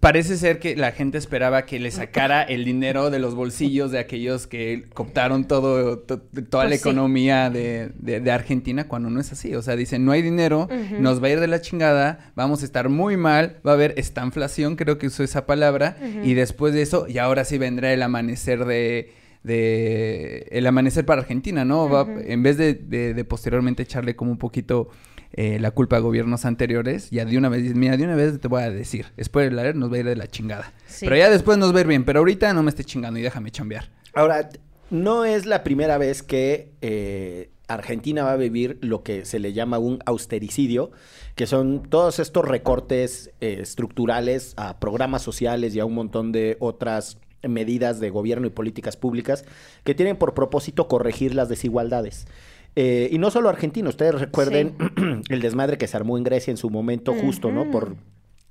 parece 0.00 0.36
ser 0.36 0.58
que 0.58 0.74
la 0.74 0.90
gente 0.90 1.16
esperaba 1.16 1.64
que 1.64 1.78
le 1.78 1.92
sacara 1.92 2.42
el 2.42 2.64
dinero 2.64 3.08
de 3.10 3.20
los 3.20 3.36
bolsillos 3.36 3.92
de 3.92 4.00
aquellos 4.00 4.48
que 4.48 4.86
cooptaron 4.92 5.46
todo, 5.46 6.00
to- 6.00 6.18
toda 6.50 6.64
la 6.64 6.70
Pues 6.70 6.82
sí. 6.82 6.88
economía 6.88 7.50
de, 7.50 7.92
de- 7.94 8.18
de 8.20 8.30
Argentina, 8.32 8.88
cuando 8.88 9.10
no 9.10 9.20
es 9.20 9.30
así. 9.30 9.54
O 9.54 9.62
sea, 9.62 9.76
dicen, 9.76 10.04
no 10.04 10.10
hay 10.10 10.22
dinero, 10.22 10.68
nos 10.98 11.22
va 11.22 11.28
a 11.28 11.30
ir 11.30 11.40
de 11.40 11.46
la 11.46 11.60
chingada, 11.60 12.32
vamos 12.34 12.62
a 12.62 12.64
estar 12.64 12.88
muy 12.88 13.16
mal, 13.16 13.58
va 13.64 13.70
a 13.70 13.74
haber 13.74 13.94
estanflación, 13.96 14.74
creo 14.74 14.98
que 14.98 15.06
usó 15.06 15.22
esa 15.22 15.46
palabra, 15.46 15.96
y 16.24 16.34
después 16.34 16.74
de 16.74 16.82
eso, 16.82 17.06
y 17.08 17.18
ahora 17.18 17.44
sí 17.44 17.56
vendrá 17.58 17.92
el 17.92 18.02
amanecer 18.02 18.64
de... 18.64 19.12
de 19.46 20.46
el 20.50 20.66
amanecer 20.66 21.04
para 21.06 21.22
Argentina, 21.22 21.64
¿no? 21.64 21.88
Va- 21.88 22.06
en 22.24 22.42
vez 22.42 22.56
de, 22.58 22.74
de- 22.74 23.14
de 23.14 23.24
posteriormente 23.24 23.82
echarle 23.82 24.16
como 24.16 24.30
un 24.30 24.38
poquito 24.38 24.88
eh, 25.32 25.58
la 25.60 25.70
culpa 25.70 25.96
a 25.96 26.00
gobiernos 26.00 26.44
anteriores, 26.44 27.10
ya 27.10 27.24
de 27.24 27.36
una 27.38 27.48
vez, 27.48 27.74
mira, 27.74 27.96
de 27.96 28.04
una 28.04 28.14
vez 28.16 28.40
te 28.40 28.48
voy 28.48 28.62
a 28.62 28.70
decir, 28.70 29.06
spoiler 29.22 29.52
alert, 29.52 29.76
nos 29.76 29.90
va 29.90 29.96
a 29.96 29.98
ir 30.00 30.06
de 30.06 30.16
la 30.16 30.26
chingada. 30.28 30.72
Sí. 30.86 31.04
Pero 31.06 31.16
ya 31.16 31.30
después 31.30 31.58
nos 31.58 31.72
va 31.74 31.78
a 31.78 31.80
ir 31.82 31.86
bien, 31.86 32.04
pero 32.04 32.20
ahorita 32.20 32.52
no 32.54 32.62
me 32.62 32.70
esté 32.70 32.84
chingando 32.84 33.18
y 33.18 33.22
déjame 33.22 33.50
chambear. 33.50 33.90
Ahora, 34.14 34.48
no 34.90 35.24
es 35.24 35.46
la 35.46 35.62
primera 35.64 35.98
vez 35.98 36.22
que 36.22 36.72
eh, 36.80 37.50
Argentina 37.68 38.22
va 38.24 38.32
a 38.32 38.36
vivir 38.36 38.78
lo 38.80 39.02
que 39.02 39.24
se 39.24 39.38
le 39.40 39.52
llama 39.52 39.78
un 39.78 39.98
austericidio, 40.06 40.90
que 41.34 41.46
son 41.46 41.82
todos 41.90 42.18
estos 42.18 42.44
recortes 42.46 43.30
eh, 43.40 43.58
estructurales 43.60 44.54
a 44.56 44.78
programas 44.78 45.22
sociales 45.22 45.74
y 45.74 45.80
a 45.80 45.84
un 45.84 45.94
montón 45.94 46.32
de 46.32 46.56
otras 46.60 47.18
medidas 47.48 48.00
de 48.00 48.10
gobierno 48.10 48.46
y 48.46 48.50
políticas 48.50 48.96
públicas 48.96 49.44
que 49.84 49.94
tienen 49.94 50.16
por 50.16 50.34
propósito 50.34 50.88
corregir 50.88 51.34
las 51.34 51.48
desigualdades. 51.48 52.26
Eh, 52.76 53.08
y 53.10 53.18
no 53.18 53.30
solo 53.30 53.48
Argentina, 53.48 53.88
ustedes 53.88 54.14
recuerden 54.14 54.76
el 55.30 55.40
desmadre 55.40 55.78
que 55.78 55.86
se 55.86 55.96
armó 55.96 56.18
en 56.18 56.24
Grecia 56.24 56.50
en 56.50 56.58
su 56.58 56.68
momento 56.68 57.14
justo, 57.14 57.50
¿no? 57.50 57.70
Por 57.70 57.96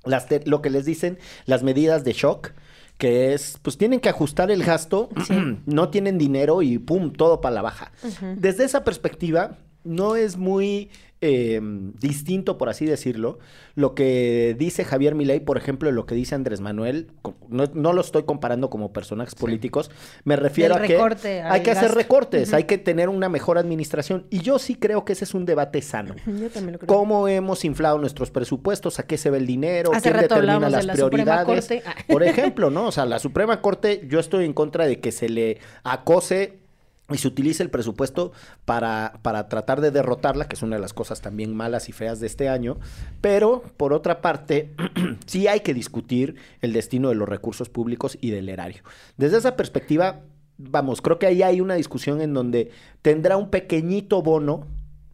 las 0.04 0.26
lo 0.44 0.62
que 0.62 0.70
les 0.70 0.84
dicen 0.84 1.18
las 1.46 1.62
medidas 1.62 2.04
de 2.04 2.12
shock, 2.12 2.50
que 2.98 3.34
es, 3.34 3.58
pues 3.62 3.78
tienen 3.78 4.00
que 4.00 4.08
ajustar 4.08 4.50
el 4.50 4.64
gasto, 4.64 5.10
no 5.66 5.90
tienen 5.90 6.18
dinero 6.18 6.62
y 6.62 6.78
pum, 6.78 7.12
todo 7.12 7.40
para 7.40 7.54
la 7.54 7.62
baja. 7.62 7.92
Desde 8.36 8.64
esa 8.64 8.82
perspectiva, 8.82 9.58
no 9.86 10.16
es 10.16 10.36
muy 10.36 10.90
eh, 11.22 11.60
distinto, 11.98 12.58
por 12.58 12.68
así 12.68 12.84
decirlo, 12.84 13.38
lo 13.74 13.94
que 13.94 14.54
dice 14.58 14.84
Javier 14.84 15.14
Milei, 15.14 15.40
por 15.40 15.56
ejemplo, 15.56 15.90
lo 15.90 16.04
que 16.04 16.14
dice 16.14 16.34
Andrés 16.34 16.60
Manuel, 16.60 17.08
no, 17.48 17.64
no 17.72 17.92
lo 17.94 18.02
estoy 18.02 18.24
comparando 18.24 18.68
como 18.68 18.92
personajes 18.92 19.34
políticos, 19.34 19.90
me 20.24 20.36
refiero 20.36 20.74
a 20.74 20.82
que 20.82 21.00
hay 21.42 21.62
que 21.62 21.70
hacer 21.70 21.94
recortes, 21.94 22.52
hay 22.52 22.64
que 22.64 22.76
tener 22.76 23.08
una 23.08 23.30
mejor 23.30 23.56
administración, 23.56 24.26
y 24.28 24.40
yo 24.40 24.58
sí 24.58 24.74
creo 24.74 25.06
que 25.06 25.14
ese 25.14 25.24
es 25.24 25.32
un 25.32 25.46
debate 25.46 25.80
sano. 25.80 26.14
Yo 26.26 26.50
también 26.50 26.74
lo 26.74 26.78
creo. 26.80 26.86
¿Cómo 26.86 27.28
hemos 27.28 27.64
inflado 27.64 27.98
nuestros 27.98 28.30
presupuestos? 28.30 28.98
¿A 28.98 29.04
qué 29.04 29.16
se 29.16 29.30
ve 29.30 29.38
el 29.38 29.46
dinero? 29.46 29.92
Hace 29.94 30.10
¿Quién 30.10 30.14
rato 30.22 30.34
determina 30.34 30.66
de 30.66 30.70
las 30.70 30.84
la 30.84 30.92
prioridades? 30.92 31.46
Corte. 31.46 31.82
Ah. 31.86 31.94
Por 32.06 32.24
ejemplo, 32.24 32.68
¿no? 32.70 32.88
O 32.88 32.92
sea, 32.92 33.06
la 33.06 33.18
Suprema 33.18 33.62
Corte, 33.62 34.06
yo 34.06 34.20
estoy 34.20 34.44
en 34.44 34.52
contra 34.52 34.86
de 34.86 35.00
que 35.00 35.12
se 35.12 35.30
le 35.30 35.60
acose 35.82 36.65
y 37.10 37.18
se 37.18 37.28
utilice 37.28 37.62
el 37.62 37.70
presupuesto 37.70 38.32
para, 38.64 39.20
para 39.22 39.48
tratar 39.48 39.80
de 39.80 39.90
derrotarla, 39.90 40.48
que 40.48 40.56
es 40.56 40.62
una 40.62 40.76
de 40.76 40.82
las 40.82 40.92
cosas 40.92 41.20
también 41.20 41.54
malas 41.54 41.88
y 41.88 41.92
feas 41.92 42.18
de 42.18 42.26
este 42.26 42.48
año. 42.48 42.78
Pero, 43.20 43.62
por 43.76 43.92
otra 43.92 44.20
parte, 44.20 44.74
sí 45.26 45.46
hay 45.46 45.60
que 45.60 45.74
discutir 45.74 46.36
el 46.60 46.72
destino 46.72 47.08
de 47.08 47.14
los 47.14 47.28
recursos 47.28 47.68
públicos 47.68 48.18
y 48.20 48.30
del 48.30 48.48
erario. 48.48 48.82
Desde 49.16 49.38
esa 49.38 49.56
perspectiva, 49.56 50.20
vamos, 50.58 51.00
creo 51.00 51.18
que 51.18 51.26
ahí 51.26 51.42
hay 51.42 51.60
una 51.60 51.74
discusión 51.74 52.20
en 52.20 52.34
donde 52.34 52.70
tendrá 53.02 53.36
un 53.36 53.50
pequeñito 53.50 54.22
bono 54.22 54.66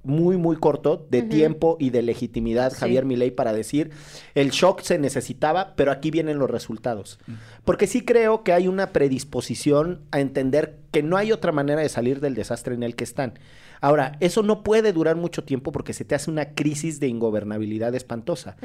muy, 0.05 0.37
muy 0.37 0.57
corto 0.57 1.07
de 1.11 1.23
tiempo 1.23 1.77
y 1.79 1.91
de 1.91 2.03
legitimidad 2.03 2.73
Sí. 2.73 2.81
Javier 2.81 3.05
Milei 3.05 3.31
para 3.31 3.53
decir 3.53 3.91
el 4.35 4.51
shock 4.51 4.81
se 4.81 4.99
necesitaba, 4.99 5.75
pero 5.77 5.93
aquí 5.93 6.11
vienen 6.11 6.39
los 6.39 6.51
resultados. 6.51 7.19
Porque 7.65 7.87
sí 7.87 8.05
creo 8.05 8.43
que 8.43 8.53
hay 8.53 8.69
una 8.69 8.89
predisposición 8.89 10.03
a 10.11 10.21
entender 10.21 10.79
que 10.91 11.03
no 11.03 11.17
hay 11.17 11.33
otra 11.33 11.53
manera 11.53 11.81
de 11.81 11.89
salir 11.89 12.21
del 12.21 12.35
desastre 12.35 12.75
en 12.75 12.83
el 12.83 12.97
que 12.97 13.05
están. 13.05 13.35
Ahora, 13.83 14.17
eso 14.21 14.43
no 14.43 14.63
puede 14.63 14.93
durar 14.93 15.17
mucho 15.17 15.45
tiempo 15.45 15.73
porque 15.73 15.93
se 15.93 16.05
te 16.07 16.15
hace 16.15 16.31
una 16.31 16.55
crisis 16.55 17.01
de 17.01 17.09
ingobernabilidad 17.09 17.95
espantosa. 17.95 18.57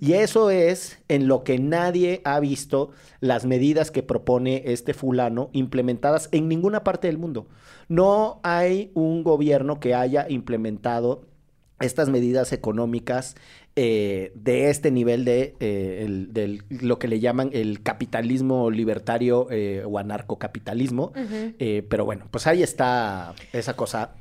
Y 0.00 0.12
eso 0.12 0.50
es 0.50 0.98
en 1.08 1.26
lo 1.26 1.42
que 1.42 1.58
nadie 1.58 2.20
ha 2.24 2.38
visto 2.38 2.90
las 3.20 3.46
medidas 3.46 3.90
que 3.90 4.02
propone 4.04 4.62
este 4.66 4.94
fulano 4.94 5.48
implementadas 5.52 6.28
en 6.30 6.46
ninguna 6.48 6.84
parte 6.84 7.08
del 7.08 7.16
mundo. 7.18 7.48
No 7.88 8.38
hay 8.42 8.90
un 8.94 9.24
gobierno 9.24 9.80
que 9.80 9.94
haya 9.94 10.26
implementado 10.28 11.22
estas 11.80 12.08
medidas 12.08 12.52
económicas 12.52 13.34
eh, 13.78 14.32
de 14.34 14.70
este 14.70 14.90
nivel 14.90 15.24
de 15.26 15.54
eh, 15.60 16.02
el- 16.06 16.32
del- 16.32 16.62
lo 16.70 16.98
que 16.98 17.08
le 17.08 17.20
llaman 17.20 17.50
el 17.52 17.82
capitalismo 17.82 18.70
libertario 18.70 19.48
eh, 19.50 19.84
o 19.86 19.98
anarcocapitalismo. 19.98 21.12
Pero 21.88 22.04
bueno, 22.04 22.26
pues 22.30 22.46
ahí 22.46 22.62
está 22.62 23.34
esa 23.52 23.74
cosa 23.76 24.14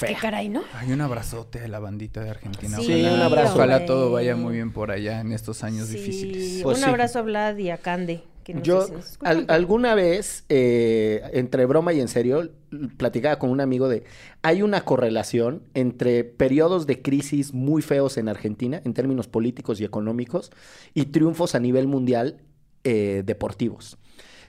Qué 0.00 0.06
fea. 0.06 0.18
caray, 0.20 0.48
¿no? 0.48 0.62
Hay 0.74 0.92
un 0.92 1.00
abrazote 1.00 1.60
a 1.60 1.68
la 1.68 1.78
bandita 1.78 2.22
de 2.22 2.30
Argentina. 2.30 2.76
Sí, 2.78 2.84
Sí, 2.86 2.92
un 3.04 3.20
abrazo. 3.20 3.54
Ojalá 3.54 3.74
hombre. 3.76 3.86
todo 3.86 4.12
vaya 4.12 4.36
muy 4.36 4.54
bien 4.54 4.72
por 4.72 4.90
allá 4.90 5.20
en 5.20 5.32
estos 5.32 5.64
años 5.64 5.88
Sí, 5.88 5.96
difíciles. 5.96 6.62
Pues 6.62 6.78
un 6.78 6.84
sí. 6.84 6.88
abrazo 6.90 7.18
a 7.18 7.22
Vlad 7.22 7.56
y 7.58 7.70
a 7.70 7.78
Cande, 7.78 8.22
que 8.44 8.54
no 8.54 8.62
Yo 8.62 8.80
sé 8.82 8.86
si 8.88 8.92
nos 8.94 9.10
escuchan, 9.10 9.36
al- 9.38 9.46
alguna 9.48 9.94
vez, 9.94 10.44
eh, 10.48 11.22
entre 11.32 11.66
broma 11.66 11.92
y 11.92 12.00
en 12.00 12.08
serio, 12.08 12.50
platicaba 12.96 13.38
con 13.38 13.50
un 13.50 13.60
amigo 13.60 13.88
de, 13.88 14.04
hay 14.42 14.62
una 14.62 14.84
correlación 14.84 15.62
entre 15.74 16.24
periodos 16.24 16.86
de 16.86 17.02
crisis 17.02 17.52
muy 17.52 17.82
feos 17.82 18.16
en 18.18 18.28
Argentina, 18.28 18.80
en 18.84 18.94
términos 18.94 19.26
políticos 19.28 19.80
y 19.80 19.84
económicos, 19.84 20.50
y 20.94 21.06
triunfos 21.06 21.54
a 21.54 21.60
nivel 21.60 21.86
mundial 21.88 22.40
eh, 22.84 23.22
deportivos. 23.26 23.98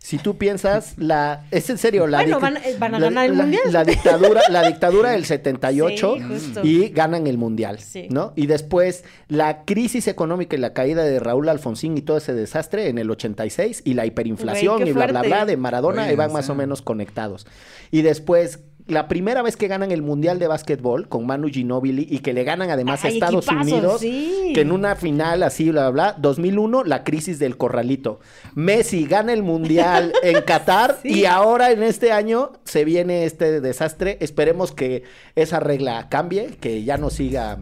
Si 0.02 0.18
tú 0.18 0.38
piensas, 0.38 0.94
la, 0.98 1.44
es 1.52 1.70
en 1.70 1.78
serio, 1.78 2.08
la 2.08 2.20
Bueno, 2.22 2.40
van- 2.40 2.58
eh, 2.58 2.76
van 2.80 2.96
a 2.96 3.00
la- 3.00 3.06
ganar 3.08 3.26
el 3.30 3.38
la- 3.38 3.44
mundial. 3.44 3.64
La 3.72 3.84
dictadura, 3.84 4.42
la 4.50 4.66
dictadura 4.68 5.12
del 5.12 5.26
78 5.26 6.16
Sí, 6.18 6.24
justo. 6.24 6.62
y 6.64 6.90
ganan 6.90 7.28
el 7.28 7.38
mundial, 7.38 7.80
Sí. 7.80 8.08
¿no? 8.10 8.32
Y 8.36 8.48
después 8.48 9.04
la 9.28 9.66
crisis 9.66 10.08
económica 10.08 10.56
y 10.56 10.60
la 10.60 10.74
caída 10.74 11.04
de 11.04 11.20
Raúl 11.20 11.50
Alfonsín 11.50 11.98
y 11.98 12.02
todo 12.02 12.18
ese 12.18 12.34
desastre 12.34 12.88
en 12.88 12.98
el 12.98 13.12
86 13.12 13.82
y 13.84 13.94
la 13.94 14.06
hiperinflación 14.06 14.88
y 14.88 14.94
bla, 14.94 15.08
bla, 15.08 15.22
bla 15.22 15.46
de 15.46 15.58
Maradona, 15.58 16.02
Oye, 16.04 16.12
ahí 16.12 16.16
van 16.16 16.32
o 16.32 16.34
más 16.34 16.50
o 16.50 16.56
menos 16.56 16.82
conectados. 16.82 17.46
Y 17.92 18.02
después, 18.02 18.60
la 18.90 19.08
primera 19.08 19.42
vez 19.42 19.56
que 19.56 19.68
ganan 19.68 19.92
el 19.92 20.02
Mundial 20.02 20.40
de 20.40 20.48
Básquetbol 20.48 21.08
con 21.08 21.26
Manu 21.26 21.48
Ginóbili 21.50 22.08
y 22.10 22.20
que 22.20 22.34
le 22.34 22.44
ganan 22.44 22.70
además 22.70 23.06
a 23.06 23.10
Estados 23.10 23.48
Unidos, 23.48 24.02
sí. 24.02 24.52
que 24.54 24.62
en 24.62 24.72
una 24.72 24.96
final 24.96 25.44
así, 25.44 25.70
bla, 25.70 25.90
bla, 25.90 26.12
bla, 26.12 26.16
2001, 26.20 26.84
la 26.84 27.04
crisis 27.04 27.40
del 27.40 27.58
corralito. 27.58 28.20
Messi 28.56 29.06
gana 29.06 29.34
el 29.34 29.44
Mundial 29.44 30.14
en 30.24 30.42
Qatar 30.42 30.98
Sí. 31.02 31.22
y 31.22 31.26
ahora 31.26 31.72
en 31.72 31.84
este 31.84 32.12
año 32.12 32.52
se 32.66 32.84
viene 32.84 33.26
este 33.26 33.62
desastre. 33.62 34.18
Esperemos 34.22 34.72
que 34.72 35.04
esa 35.36 35.60
regla 35.60 36.08
cambie, 36.10 36.58
que 36.60 36.84
ya 36.84 36.98
no 36.98 37.10
siga 37.10 37.60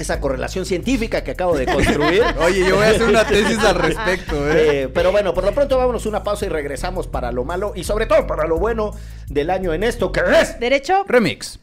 esa 0.00 0.20
correlación 0.20 0.64
científica 0.64 1.22
que 1.22 1.32
acabo 1.32 1.56
de 1.56 1.66
construir. 1.66 2.22
Oye, 2.40 2.66
yo 2.66 2.76
voy 2.76 2.86
a 2.86 2.90
hacer 2.90 3.08
una 3.08 3.26
tesis 3.26 3.58
al 3.58 3.74
respecto, 3.74 4.48
¿eh? 4.48 4.82
Eh, 4.82 4.88
pero 4.88 5.12
bueno, 5.12 5.34
por 5.34 5.44
lo 5.44 5.52
pronto 5.52 5.76
vámonos 5.78 6.06
una 6.06 6.22
pausa 6.22 6.46
y 6.46 6.48
regresamos 6.48 7.06
para 7.06 7.32
lo 7.32 7.44
malo 7.44 7.72
y 7.74 7.84
sobre 7.84 8.06
todo 8.06 8.26
para 8.26 8.46
lo 8.46 8.58
bueno 8.58 8.92
del 9.28 9.50
año 9.50 9.72
en 9.72 9.82
esto 9.82 10.12
que 10.12 10.20
es. 10.40 10.58
¿Derecho? 10.60 11.04
Remix. 11.06 11.58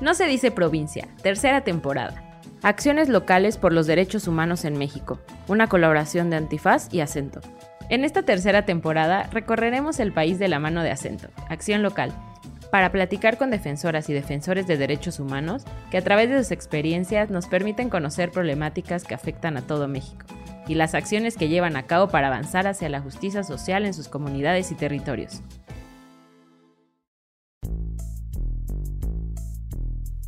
No 0.00 0.14
se 0.14 0.26
dice 0.26 0.50
provincia, 0.50 1.08
tercera 1.22 1.62
temporada. 1.62 2.22
Acciones 2.62 3.08
locales 3.08 3.58
por 3.58 3.72
los 3.72 3.86
derechos 3.86 4.26
humanos 4.26 4.64
en 4.64 4.76
México, 4.78 5.20
una 5.48 5.68
colaboración 5.68 6.30
de 6.30 6.36
Antifaz 6.36 6.88
y 6.92 7.00
Acento. 7.00 7.40
En 7.90 8.04
esta 8.04 8.22
tercera 8.22 8.64
temporada 8.64 9.28
recorreremos 9.30 10.00
el 10.00 10.12
país 10.12 10.38
de 10.38 10.48
la 10.48 10.58
mano 10.58 10.82
de 10.82 10.90
Acento, 10.90 11.28
Acción 11.50 11.82
Local, 11.82 12.12
para 12.74 12.90
platicar 12.90 13.38
con 13.38 13.52
defensoras 13.52 14.10
y 14.10 14.12
defensores 14.12 14.66
de 14.66 14.76
derechos 14.76 15.20
humanos 15.20 15.62
que 15.92 15.96
a 15.96 16.02
través 16.02 16.28
de 16.28 16.38
sus 16.38 16.50
experiencias 16.50 17.30
nos 17.30 17.46
permiten 17.46 17.88
conocer 17.88 18.32
problemáticas 18.32 19.04
que 19.04 19.14
afectan 19.14 19.56
a 19.56 19.62
todo 19.62 19.86
México 19.86 20.26
y 20.66 20.74
las 20.74 20.96
acciones 20.96 21.36
que 21.36 21.46
llevan 21.46 21.76
a 21.76 21.84
cabo 21.84 22.08
para 22.08 22.26
avanzar 22.26 22.66
hacia 22.66 22.88
la 22.88 23.00
justicia 23.00 23.44
social 23.44 23.86
en 23.86 23.94
sus 23.94 24.08
comunidades 24.08 24.72
y 24.72 24.74
territorios. 24.74 25.40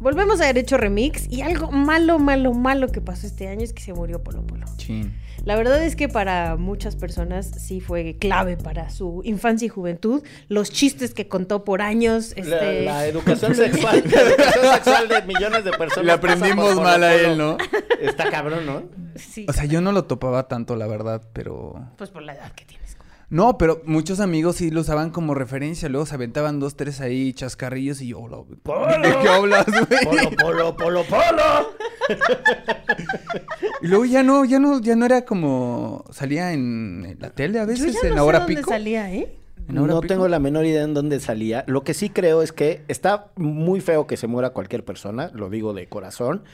Volvemos 0.07 0.41
a 0.41 0.47
Derecho 0.47 0.77
Remix 0.77 1.27
y 1.29 1.41
algo 1.41 1.73
malo, 1.73 2.21
malo, 2.21 2.55
malo 2.55 2.87
que 2.93 3.01
pasó 3.01 3.27
este 3.27 3.49
año 3.49 3.63
es 3.63 3.73
que 3.73 3.83
se 3.83 3.93
murió 3.93 4.23
Polo 4.23 4.47
Polo. 4.47 4.65
Chin. 4.77 5.13
La 5.45 5.57
verdad 5.57 5.83
es 5.83 5.97
que 5.97 6.09
para 6.09 6.55
muchas 6.55 6.95
personas 6.95 7.51
sí 7.59 7.81
fue 7.81 8.17
clave 8.17 8.57
para 8.57 8.89
su 8.91 9.21
infancia 9.25 9.67
y 9.67 9.69
juventud. 9.69 10.23
Los 10.47 10.71
chistes 10.71 11.13
que 11.13 11.27
contó 11.27 11.65
por 11.65 11.83
años. 11.83 12.35
La, 12.37 12.43
Este... 12.43 12.85
la 12.85 13.07
educación 13.09 13.57
sexual, 13.57 14.05
la 14.07 14.21
educación 14.21 14.75
sexual 14.75 15.09
de 15.09 15.23
millones 15.23 15.65
de 15.65 15.73
personas. 15.73 16.05
Le 16.07 16.19
por 16.19 16.31
aprendimos 16.31 16.69
Polo 16.69 16.83
mal 16.83 17.03
a 17.03 17.13
él, 17.13 17.37
¿no? 17.37 17.57
Está 18.01 18.31
cabrón, 18.31 18.65
¿no? 18.65 18.85
Sí, 19.17 19.45
O 19.49 19.53
sea, 19.53 19.65
yo 19.65 19.81
no 19.81 19.91
lo 19.91 20.05
topaba 20.05 20.47
tanto, 20.47 20.77
la 20.77 20.87
verdad, 20.87 21.21
pero... 21.33 21.85
pues 21.97 22.11
por 22.11 22.23
la 22.23 22.35
edad 22.35 22.53
que 22.53 22.65
tienes. 22.65 22.86
No, 23.29 23.59
pero 23.59 23.83
muchos 23.87 24.21
amigos 24.21 24.57
sí 24.57 24.71
lo 24.71 24.83
usaban 24.83 25.11
como 25.11 25.35
referencia. 25.35 25.89
Luego 25.89 26.07
se 26.07 26.15
aventaban 26.15 26.61
dos, 26.61 26.77
tres 26.77 27.01
ahí 27.01 27.33
chascarrillos 27.33 28.01
y 28.01 28.09
yo... 28.09 28.21
"Hola, 28.21 28.39
¿De 29.03 29.17
qué 29.23 29.29
hablas, 29.29 29.67
güey? 29.67 30.05
Polo, 30.05 30.31
polo, 30.37 30.77
polo, 30.77 31.03
polo. 31.05 31.73
Y 33.83 33.89
luego 33.89 34.05
ya 34.05 34.23
no, 34.23 34.45
ya 34.45 34.59
no, 34.59 34.81
ya 34.81 34.95
no 34.97 35.05
era 35.07 35.25
como... 35.25 36.05
Salía 36.11 36.53
en 36.53 37.17
la 37.21 37.31
tele 37.31 37.59
a 37.59 37.63
Yo 37.63 37.69
veces, 37.69 37.95
ya 37.95 38.09
en 38.09 38.11
no 38.11 38.15
la 38.15 38.21
sé 38.23 38.27
hora 38.29 38.39
dónde 38.41 38.57
pico. 38.57 38.71
salía, 38.71 39.13
¿eh? 39.13 39.37
¿En 39.69 39.79
hora 39.79 39.95
No 39.95 40.01
pico? 40.01 40.09
tengo 40.15 40.29
la 40.29 40.39
menor 40.39 40.65
idea 40.65 40.85
en 40.85 40.95
dónde 40.95 41.19
salía. 41.21 41.65
Lo 41.67 41.83
que 41.83 41.95
sí 41.95 42.09
creo 42.11 42.43
es 42.43 42.53
que 42.53 42.83
está 42.89 43.33
muy 43.37 43.81
feo 43.81 44.07
que 44.07 44.17
se 44.17 44.29
muera 44.29 44.51
cualquier 44.51 44.85
persona, 44.85 45.31
lo 45.35 45.51
digo 45.51 45.73
de 45.75 45.89
corazón. 45.89 46.45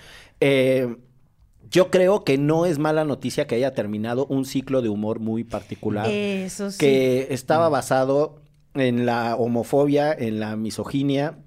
Eh, 0.40 0.96
yo 1.72 1.90
creo 1.90 2.22
que 2.22 2.36
no 2.38 2.66
es 2.66 2.78
mala 2.78 3.04
noticia 3.04 3.46
que 3.46 3.54
haya 3.54 3.72
terminado 3.72 4.26
un 4.26 4.44
ciclo 4.44 4.82
de 4.82 4.90
humor 4.90 5.20
muy 5.20 5.42
particular. 5.42 6.06
Eso 6.08 6.70
sí. 6.70 6.78
que 6.78 7.26
estaba 7.30 7.70
basado 7.70 8.42
en 8.74 9.06
la 9.06 9.36
homofobia, 9.36 10.12
en 10.12 10.38
la 10.38 10.54
misoginia. 10.56 11.38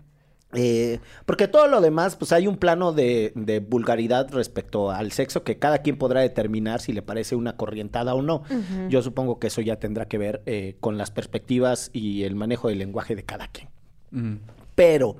eh, 0.53 0.99
porque 1.25 1.47
todo 1.47 1.67
lo 1.67 1.79
demás, 1.79 2.15
pues 2.15 2.31
hay 2.31 2.47
un 2.47 2.57
plano 2.57 2.91
de, 2.91 3.33
de 3.35 3.59
vulgaridad 3.59 4.29
respecto 4.31 4.89
al 4.89 5.11
sexo 5.11 5.43
que 5.43 5.59
cada 5.59 5.79
quien 5.79 5.97
podrá 5.97 6.21
determinar 6.21 6.81
si 6.81 6.91
le 6.91 7.03
parece 7.03 7.35
una 7.35 7.55
corrientada 7.55 8.15
o 8.15 8.21
no. 8.23 8.43
Yo 8.89 9.03
supongo 9.03 9.37
que 9.37 9.47
eso 9.47 9.61
ya 9.61 9.75
tendrá 9.77 10.07
que 10.07 10.17
ver 10.17 10.41
eh, 10.47 10.75
con 10.79 10.97
las 10.97 11.11
perspectivas 11.11 11.91
y 11.93 12.23
el 12.23 12.35
manejo 12.35 12.69
del 12.69 12.79
lenguaje 12.79 13.15
de 13.15 13.23
cada 13.23 13.47
quien. 13.47 13.69
Mm. 14.09 14.37
Pero 14.73 15.17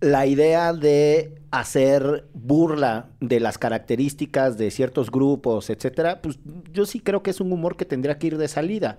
la 0.00 0.26
idea 0.26 0.72
de 0.72 1.34
hacer 1.50 2.24
burla 2.32 3.06
de 3.20 3.40
las 3.40 3.58
características 3.58 4.56
de 4.56 4.70
ciertos 4.70 5.10
grupos, 5.10 5.68
etcétera, 5.70 6.20
pues 6.22 6.38
yo 6.72 6.86
sí 6.86 7.00
creo 7.00 7.22
que 7.22 7.30
es 7.30 7.40
un 7.40 7.52
humor 7.52 7.76
que 7.76 7.84
tendría 7.84 8.18
que 8.18 8.28
ir 8.28 8.38
de 8.38 8.48
salida. 8.48 8.98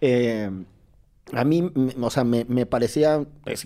Eh, 0.00 0.50
a 1.32 1.44
mí, 1.44 1.70
o 2.00 2.10
sea, 2.10 2.24
me, 2.24 2.44
me 2.46 2.66
parecía, 2.66 3.24
pues, 3.44 3.64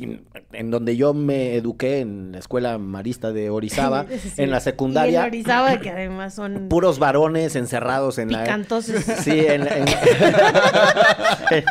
en, 0.53 0.71
donde 0.71 0.95
yo 0.97 1.15
me 1.15 1.55
eduqué 1.57 2.01
en 2.01 2.33
la 2.33 2.39
escuela 2.39 2.77
marista 2.77 3.33
de 3.33 3.49
Orizaba, 3.49 4.05
Sí. 4.23 4.43
en 4.43 4.51
la 4.51 4.59
Y 4.59 4.61
secundaria, 4.61 5.21
en 5.23 5.27
Orizaba, 5.29 5.81
que 5.81 5.89
además 5.97 6.35
son 6.35 6.69
puros 6.69 6.99
varones 6.99 7.57
encerrados 7.57 8.19
en 8.19 8.31
la... 8.31 8.43
picantosos. 8.43 8.97
Sí, 9.23 9.31
en 9.47 9.65
la, 9.65 9.79
en- 9.79 11.65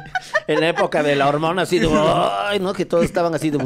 en 0.48 0.60
la 0.60 0.70
época 0.70 1.04
de 1.04 1.16
la 1.16 1.28
hormona, 1.30 1.62
así 1.62 1.78
de, 1.80 1.88
ay, 1.92 2.60
¿no? 2.60 2.74
Que 2.74 2.86
todos 2.86 3.06
estaban 3.06 3.34
así 3.36 3.52
de, 3.52 3.58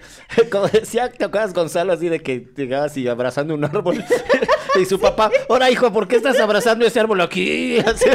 Como 0.50 0.68
decía, 0.68 1.10
¿te 1.10 1.24
acuerdas 1.24 1.52
Gonzalo? 1.52 1.92
Así 1.92 2.08
de 2.08 2.20
que 2.20 2.48
llegabas 2.56 2.96
y 2.96 3.08
abrazando 3.08 3.54
un 3.54 3.64
árbol. 3.64 4.04
y 4.80 4.84
su 4.84 4.98
papá, 4.98 5.30
ahora 5.48 5.70
hijo, 5.70 5.92
¿por 5.92 6.08
qué 6.08 6.16
estás 6.16 6.38
abrazando 6.38 6.84
ese 6.84 7.00
árbol 7.00 7.20
aquí? 7.20 7.78
Así, 7.86 8.08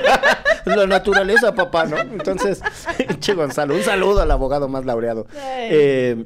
la 0.66 0.88
naturaleza, 0.88 1.54
papá, 1.54 1.86
¿no? 1.86 1.98
Entonces, 2.00 2.62
che 3.20 3.34
Gonzalo, 3.34 3.76
un 3.76 3.84
saludo 3.84 4.22
al 4.22 4.32
abogado 4.32 4.68
más 4.68 4.86
laureado. 4.86 5.28
Eh, 5.36 6.26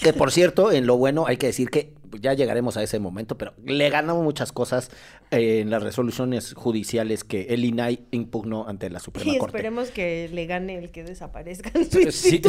que 0.00 0.12
por 0.12 0.30
cierto, 0.30 0.70
en 0.70 0.86
lo 0.86 0.96
bueno 0.96 1.26
hay 1.26 1.36
que 1.36 1.46
decir 1.48 1.70
que 1.70 1.92
ya 2.20 2.32
llegaremos 2.34 2.76
a 2.76 2.82
ese 2.82 2.98
momento, 2.98 3.36
pero 3.38 3.54
le 3.64 3.90
ganamos 3.90 4.22
muchas 4.24 4.52
cosas 4.52 4.90
eh, 5.30 5.60
en 5.60 5.70
las 5.70 5.82
resoluciones 5.82 6.54
judiciales 6.54 7.24
que 7.24 7.42
el 7.50 7.64
INAI 7.64 8.06
impugnó 8.10 8.68
ante 8.68 8.90
la 8.90 8.98
Suprema 9.00 9.30
Y 9.34 9.38
Corte. 9.38 9.56
esperemos 9.56 9.90
que 9.90 10.28
le 10.32 10.46
gane 10.46 10.78
el 10.78 10.90
que 10.90 11.04
desaparezca 11.04 11.70
en 11.74 11.90
su 11.90 12.10
Sí. 12.10 12.42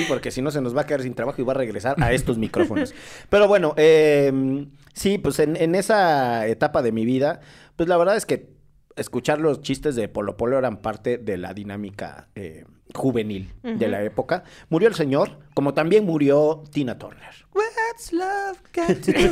porque 0.08 0.30
si 0.30 0.42
no 0.42 0.50
se 0.50 0.60
nos 0.60 0.76
va 0.76 0.82
a 0.82 0.86
quedar 0.86 1.02
sin 1.02 1.14
trabajo 1.14 1.40
y 1.40 1.44
va 1.44 1.52
a 1.52 1.56
regresar 1.56 1.96
a 2.02 2.12
estos 2.12 2.38
micrófonos. 2.38 2.94
Pero 3.28 3.48
bueno, 3.48 3.74
eh, 3.76 4.66
sí, 4.94 5.18
pues 5.18 5.38
en, 5.38 5.56
en 5.56 5.74
esa 5.74 6.46
etapa 6.46 6.82
de 6.82 6.92
mi 6.92 7.04
vida, 7.04 7.40
pues 7.76 7.88
la 7.88 7.96
verdad 7.96 8.16
es 8.16 8.26
que 8.26 8.50
escuchar 8.96 9.40
los 9.40 9.60
chistes 9.62 9.94
de 9.96 10.08
Polo 10.08 10.36
Polo 10.36 10.58
eran 10.58 10.78
parte 10.82 11.18
de 11.18 11.38
la 11.38 11.54
dinámica 11.54 12.28
eh, 12.34 12.64
juvenil 12.94 13.52
de 13.62 13.88
la 13.88 14.02
época. 14.02 14.44
Murió 14.68 14.88
el 14.88 14.94
señor, 14.94 15.38
como 15.54 15.74
también 15.74 16.04
murió 16.04 16.62
Tina 16.72 16.98
Turner. 16.98 17.30
What's 17.52 18.12
love 18.12 18.56
got 18.74 19.00
to 19.02 19.12
do, 19.12 19.28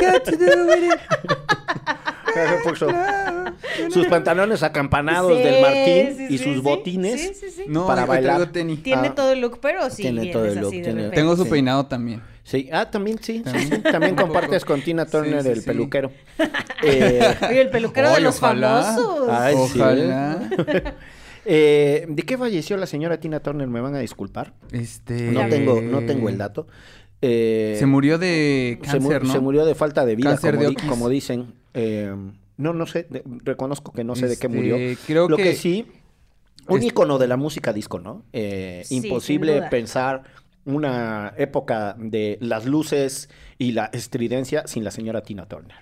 got 0.00 0.22
to 0.24 0.36
do 0.36 0.66
with 0.66 0.92
it? 0.92 1.00
Puso 2.64 2.88
sus 3.90 4.06
pantalones 4.06 4.62
acampanados 4.62 5.38
del 5.38 5.60
Martín 5.62 6.16
sí, 6.16 6.26
y 6.30 6.38
sus 6.38 6.62
botines. 6.62 7.20
Sí, 7.20 7.34
sí, 7.34 7.50
sí. 7.50 7.64
No, 7.68 7.86
Para 7.86 8.06
bailar. 8.06 8.46
tenis. 8.46 8.82
Tiene 8.82 9.08
Ah. 9.08 9.14
todo 9.14 9.32
el 9.32 9.40
look, 9.40 9.60
pero 9.62 9.88
sí 9.90 10.02
Tiene 10.02 10.26
todo 10.32 10.44
el 10.46 10.56
look, 10.60 10.70
tiene-. 10.70 11.10
Tengo 11.10 11.36
su 11.36 11.44
Sí. 11.44 11.50
peinado 11.50 11.86
también. 11.86 12.22
Sí, 12.42 12.68
ah, 12.72 12.90
también 12.90 13.18
sí. 13.22 13.40
También. 13.40 13.68
sí. 13.70 13.78
También 13.82 14.16
compartes 14.16 14.62
poco. 14.64 14.74
con 14.74 14.82
Tina 14.82 15.06
Turner, 15.06 15.42
Sí, 15.42 15.46
sí, 15.46 15.52
el 15.52 15.60
sí. 15.60 15.66
peluquero. 15.66 16.10
Eh, 16.86 17.34
Oye, 17.48 17.62
el 17.62 17.70
peluquero 17.70 18.10
de 18.12 18.20
los 18.20 18.36
ojalá. 18.36 18.82
famosos. 18.82 19.28
Ay, 19.30 19.54
sí. 19.72 19.80
Ojalá. 19.80 20.50
eh, 21.44 22.06
¿De 22.08 22.22
qué 22.22 22.36
falleció 22.38 22.76
la 22.76 22.86
señora 22.86 23.18
Tina 23.20 23.40
Turner? 23.40 23.66
Me 23.68 23.80
van 23.80 23.94
a 23.94 23.98
disculpar. 23.98 24.54
Este. 24.72 25.30
No 25.32 25.48
tengo, 25.48 25.80
no 25.80 26.00
tengo 26.04 26.28
el 26.28 26.38
dato. 26.38 26.66
Eh, 27.22 27.76
Se 27.78 27.86
murió 27.86 28.18
de 28.18 28.78
se 28.82 29.00
mu- 29.00 29.08
cáncer, 29.08 29.24
¿no? 29.24 29.32
se 29.32 29.40
murió 29.40 29.64
de 29.64 29.74
falta 29.74 30.04
de 30.04 30.14
vida, 30.16 30.30
Cáncer 30.30 30.52
como, 30.56 30.62
de 30.62 30.68
di- 30.70 30.74
Oquis. 30.76 30.88
como 30.88 31.08
dicen. 31.08 31.54
Eh, 31.72 32.14
no, 32.56 32.72
no 32.74 32.86
sé, 32.86 33.06
de- 33.08 33.22
reconozco 33.44 33.92
que 33.92 34.04
no 34.04 34.14
sé 34.14 34.28
de 34.28 34.36
qué 34.36 34.46
Este, 34.46 34.48
murió. 34.48 34.76
creo 35.06 35.28
Lo 35.28 35.36
que, 35.36 35.42
que- 35.44 35.54
sí, 35.54 35.86
un 36.68 36.76
Este- 36.78 36.88
ícono 36.88 37.18
de 37.18 37.26
la 37.28 37.36
música 37.36 37.72
disco, 37.72 37.98
¿no? 37.98 38.24
Eh, 38.32 38.82
Sí, 38.84 38.96
imposible 38.96 39.62
pensar 39.70 40.22
una 40.66 41.34
época 41.36 41.94
de 41.98 42.38
las 42.40 42.64
luces 42.66 43.28
y 43.58 43.72
la 43.72 43.86
estridencia 43.92 44.66
sin 44.66 44.82
la 44.84 44.90
señora 44.90 45.22
Tina 45.22 45.46
Turner. 45.46 45.76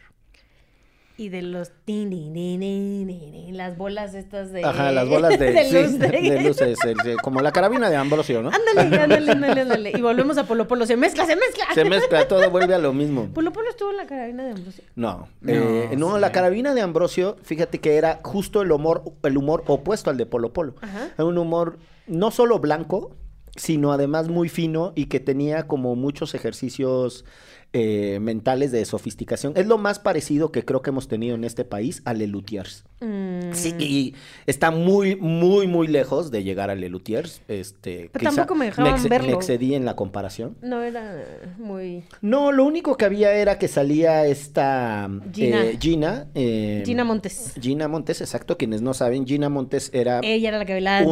Y 1.22 1.28
de 1.28 1.42
los... 1.42 1.70
tin, 1.85 2.11
tin, 2.11 3.56
las 3.56 3.76
bolas 3.76 4.14
estas 4.14 4.50
de... 4.52 4.64
Ajá, 4.64 4.90
las 4.90 5.08
bolas 5.08 5.38
de, 5.38 5.52
de 5.52 5.64
sí, 5.66 5.72
luz. 5.82 5.98
de- 5.98 6.08
de 6.08 6.40
luces, 6.42 6.78
el- 6.85 6.96
de- 6.98 7.16
como 7.22 7.40
la 7.40 7.52
carabina 7.52 7.88
de 7.90 7.96
Ambrosio, 7.96 8.42
¿no? 8.42 8.50
Ándale, 8.50 8.96
ándale, 9.02 9.30
ándale, 9.30 9.61
ándale. 9.61 9.92
Y 9.96 10.00
volvemos 10.00 10.37
a 10.38 10.44
Polo 10.44 10.66
Polo. 10.66 10.85
Se 10.85 10.96
mezcla, 10.96 11.24
se 11.26 11.37
mezcla. 11.37 11.64
Se 11.74 11.85
mezcla, 11.85 12.27
todo 12.27 12.50
vuelve 12.50 12.75
a 12.75 12.79
lo 12.79 12.92
mismo. 12.92 13.29
Polo 13.33 13.52
Polo 13.52 13.70
estuvo 13.70 13.90
en 13.92 13.98
la 13.98 14.06
carabina 14.06 14.44
de 14.44 14.50
Ambrosio. 14.52 14.85
No, 14.96 15.29
No, 15.40 15.52
eh, 15.52 15.94
no, 15.96 16.14
sí. 16.16 16.20
la 16.20 16.33
carabina 16.33 16.75
de 16.75 16.81
Ambrosio, 16.81 17.37
fíjate 17.42 17.79
que 17.79 17.96
era 17.96 18.20
justo 18.25 18.62
el 18.62 18.73
humor, 18.73 19.04
el 19.23 19.37
humor 19.38 19.62
opuesto 19.68 20.10
al 20.10 20.16
de 20.16 20.27
Polo 20.27 20.52
Polo. 20.52 20.75
Ajá. 20.81 21.10
Era 21.14 21.25
un 21.25 21.38
humor 21.38 21.79
no 22.08 22.33
solo 22.33 22.58
blanco, 22.58 23.14
sino 23.54 23.92
además 23.92 24.29
muy 24.29 24.48
fino 24.48 24.92
y 24.96 25.06
que 25.06 25.20
tenía 25.20 25.66
como 25.68 25.94
muchos 25.94 26.35
ejercicios 26.35 27.25
eh, 27.73 28.18
mentales 28.20 28.73
de 28.73 28.85
sofisticación. 28.85 29.52
Es 29.56 29.66
lo 29.66 29.79
más 29.79 29.98
parecido 29.98 30.52
que 30.52 30.64
creo 30.64 30.83
que 30.83 30.90
hemos 30.90 31.08
tenido 31.08 31.35
en 31.35 31.44
este 31.44 31.64
país 31.64 32.02
a 32.04 32.14
Lelutiers. 32.14 32.85
Mm. 33.00 33.52
Sí, 33.52 33.75
y 33.79 34.14
está 34.46 34.70
muy, 34.70 35.16
muy, 35.16 35.66
muy 35.66 35.87
lejos 35.88 36.31
de 36.31 36.44
llegar 36.44 36.70
a 36.70 36.75
Lelutiers. 36.75 37.42
Este, 37.48 38.08
Pero 38.12 38.25
tampoco 38.27 38.54
me 38.54 38.66
dejaban 38.66 38.94
ex- 38.94 39.08
verlo. 39.08 39.29
me 39.29 39.35
excedí 39.35 39.75
en 39.75 39.85
la 39.85 39.96
comparación. 39.96 40.56
No 40.62 40.83
era 40.83 41.25
muy... 41.58 42.04
No, 42.20 42.52
lo 42.52 42.64
único 42.64 42.96
que 42.96 43.04
había 43.04 43.33
era 43.35 43.58
que 43.58 43.68
salía 43.68 44.27
esta 44.27 45.10
Gina. 45.33 45.64
eh, 45.64 45.79
Gina. 45.81 46.27
eh, 46.35 46.83
Gina 46.87 47.04
Montes. 47.04 47.54
Gina 47.60 47.88
Montes, 47.88 48.20
exacto. 48.20 48.56
Quienes 48.56 48.83
no 48.83 48.94
saben, 48.94 49.27
Gina 49.27 49.48
Montes 49.48 49.90
era 49.92 50.20
Ella 50.23 50.48
era 50.50 50.58
la 50.58 50.64
que 50.64 50.73
bailaba. 50.75 50.98
Ajá. 51.02 51.08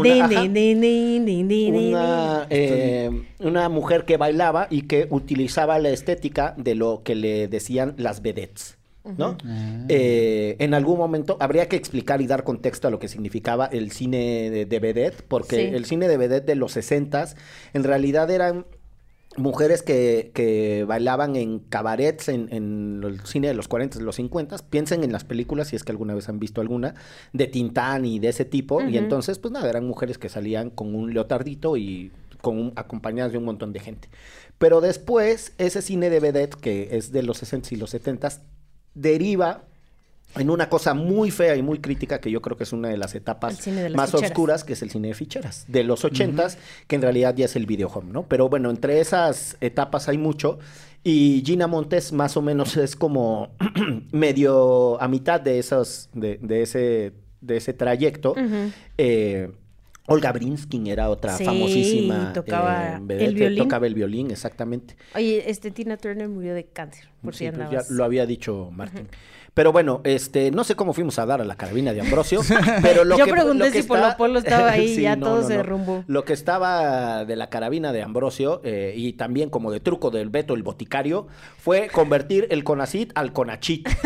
una 3.40 3.68
mujer 3.68 4.04
que 4.04 4.16
bailaba 4.16 4.66
y 4.70 4.82
que 4.82 5.06
utilizaba 5.10 5.78
la 5.78 5.90
estética 5.90 6.49
de 6.56 6.74
lo 6.74 7.02
que 7.04 7.14
le 7.14 7.48
decían 7.48 7.94
las 7.96 8.22
vedettes. 8.22 8.76
¿No? 9.16 9.38
Eh, 9.88 10.56
en 10.58 10.74
algún 10.74 10.98
momento 10.98 11.38
habría 11.40 11.66
que 11.70 11.76
explicar 11.76 12.20
y 12.20 12.26
dar 12.26 12.44
contexto 12.44 12.86
a 12.86 12.90
lo 12.90 12.98
que 12.98 13.08
significaba 13.08 13.64
el 13.64 13.92
cine 13.92 14.50
de, 14.50 14.66
de 14.66 14.78
vedette, 14.78 15.22
porque 15.26 15.56
Sí. 15.56 15.74
el 15.74 15.86
cine 15.86 16.06
de 16.06 16.18
vedette 16.18 16.44
de 16.46 16.54
los 16.54 16.72
60 16.72 17.28
en 17.72 17.82
realidad 17.84 18.30
eran 18.30 18.66
mujeres 19.38 19.82
que, 19.82 20.32
que 20.34 20.84
bailaban 20.86 21.34
en 21.36 21.60
cabarets 21.60 22.28
en, 22.28 22.52
en 22.52 23.00
el 23.02 23.20
cine 23.24 23.48
de 23.48 23.54
los 23.54 23.68
40 23.68 23.98
y 23.98 24.02
los 24.02 24.16
50 24.16 24.56
piensen 24.68 25.02
en 25.02 25.12
las 25.12 25.24
películas 25.24 25.68
si 25.68 25.76
es 25.76 25.84
que 25.84 25.92
alguna 25.92 26.14
vez 26.14 26.28
han 26.28 26.38
visto 26.38 26.60
alguna 26.60 26.94
de 27.32 27.46
Tintán 27.46 28.04
y 28.04 28.18
de 28.18 28.28
ese 28.28 28.44
tipo 28.44 28.82
y 28.82 28.98
entonces 28.98 29.38
pues 29.38 29.52
nada 29.52 29.68
eran 29.70 29.86
mujeres 29.86 30.18
que 30.18 30.28
salían 30.28 30.68
con 30.68 30.94
un 30.94 31.14
leotardito 31.14 31.76
y 31.76 32.10
con 32.42 32.58
un- 32.58 32.72
acompañadas 32.76 33.32
de 33.32 33.38
un 33.38 33.44
montón 33.44 33.72
de 33.72 33.80
gente 33.80 34.08
pero 34.60 34.82
después 34.82 35.54
ese 35.56 35.80
cine 35.80 36.10
de 36.10 36.20
vedette 36.20 36.54
que 36.54 36.90
es 36.92 37.12
de 37.12 37.22
los 37.22 37.38
60 37.38 37.70
y 37.72 37.78
los 37.78 37.88
70 37.88 38.28
deriva 38.94 39.62
en 40.36 40.50
una 40.50 40.68
cosa 40.68 40.92
muy 40.92 41.30
fea 41.30 41.56
y 41.56 41.62
muy 41.62 41.78
crítica 41.78 42.20
que 42.20 42.30
yo 42.30 42.42
creo 42.42 42.58
que 42.58 42.64
es 42.64 42.74
una 42.74 42.90
de 42.90 42.98
las 42.98 43.14
etapas 43.14 43.56
cine 43.56 43.82
de 43.82 43.88
las 43.88 43.96
más 43.96 44.10
ficheras. 44.10 44.30
oscuras 44.30 44.64
que 44.64 44.74
es 44.74 44.82
el 44.82 44.90
cine 44.90 45.08
de 45.08 45.14
ficheras 45.14 45.64
de 45.66 45.82
los 45.82 46.04
ochentas 46.04 46.58
que 46.86 46.96
en 46.96 47.02
realidad 47.02 47.34
ya 47.34 47.46
es 47.46 47.56
el 47.56 47.64
video 47.64 47.88
home, 47.88 48.12
¿no? 48.12 48.24
Pero 48.28 48.50
bueno, 48.50 48.68
entre 48.68 49.00
esas 49.00 49.56
etapas 49.62 50.10
hay 50.10 50.18
mucho 50.18 50.58
y 51.02 51.42
Gina 51.46 51.66
Montes 51.66 52.12
más 52.12 52.36
o 52.36 52.42
menos 52.42 52.76
es 52.76 52.96
como 52.96 53.56
medio 54.12 55.00
a 55.00 55.08
mitad 55.08 55.40
de 55.40 55.58
esos 55.58 56.10
de, 56.12 56.38
de 56.42 56.60
ese 56.60 57.14
de 57.40 57.56
ese 57.56 57.72
trayecto. 57.72 58.34
Eh, 58.98 59.50
Olga 60.06 60.32
Brinskin 60.32 60.86
era 60.86 61.08
otra 61.08 61.36
Sí, 61.36 61.44
famosísima 61.44 62.32
tocaba 62.32 62.92
eh, 62.92 62.94
el 62.96 63.06
vedette, 63.06 63.34
violín. 63.34 63.58
tocaba 63.58 63.86
el 63.86 63.94
violín, 63.94 64.30
exactamente. 64.30 64.96
Oye, 65.14 65.48
este 65.48 65.70
Tina 65.70 65.96
Turner 65.96 66.28
murió 66.28 66.54
de 66.54 66.64
cáncer, 66.64 67.08
por 67.22 67.34
si 67.34 67.48
pues 67.50 67.70
ya 67.70 67.82
lo 67.90 68.04
había 68.04 68.26
dicho 68.26 68.70
Martín. 68.72 69.08
Pero 69.52 69.72
bueno, 69.72 70.00
este, 70.04 70.52
no 70.52 70.62
sé 70.62 70.76
cómo 70.76 70.92
fuimos 70.92 71.18
a 71.18 71.26
dar 71.26 71.40
a 71.40 71.44
la 71.44 71.56
carabina 71.56 71.92
de 71.92 72.00
Ambrosio, 72.00 72.40
pero 72.82 73.04
lo 73.04 73.18
Yo 73.18 73.24
que 73.24 73.32
pregunté 73.32 73.66
lo 73.66 73.72
que 73.72 73.82
si 73.82 73.88
Polo 73.88 74.16
Polo 74.16 74.38
estaba 74.38 74.70
ahí, 74.70 74.94
Sí, 74.94 75.02
ya 75.02 75.16
no, 75.16 75.26
todo 75.26 75.42
no, 75.42 75.46
se 75.48 75.56
derrumbó. 75.56 76.04
Lo 76.06 76.24
que 76.24 76.32
estaba 76.32 77.24
de 77.24 77.36
la 77.36 77.50
carabina 77.50 77.92
de 77.92 78.02
Ambrosio 78.02 78.60
eh, 78.64 78.94
y 78.96 79.14
también 79.14 79.50
como 79.50 79.72
de 79.72 79.80
truco 79.80 80.10
del 80.10 80.30
Beto 80.30 80.54
el 80.54 80.62
boticario 80.62 81.26
fue 81.58 81.88
convertir 81.88 82.46
el 82.50 82.62
Conacit 82.64 83.12
al 83.14 83.32
Conachit. 83.32 83.88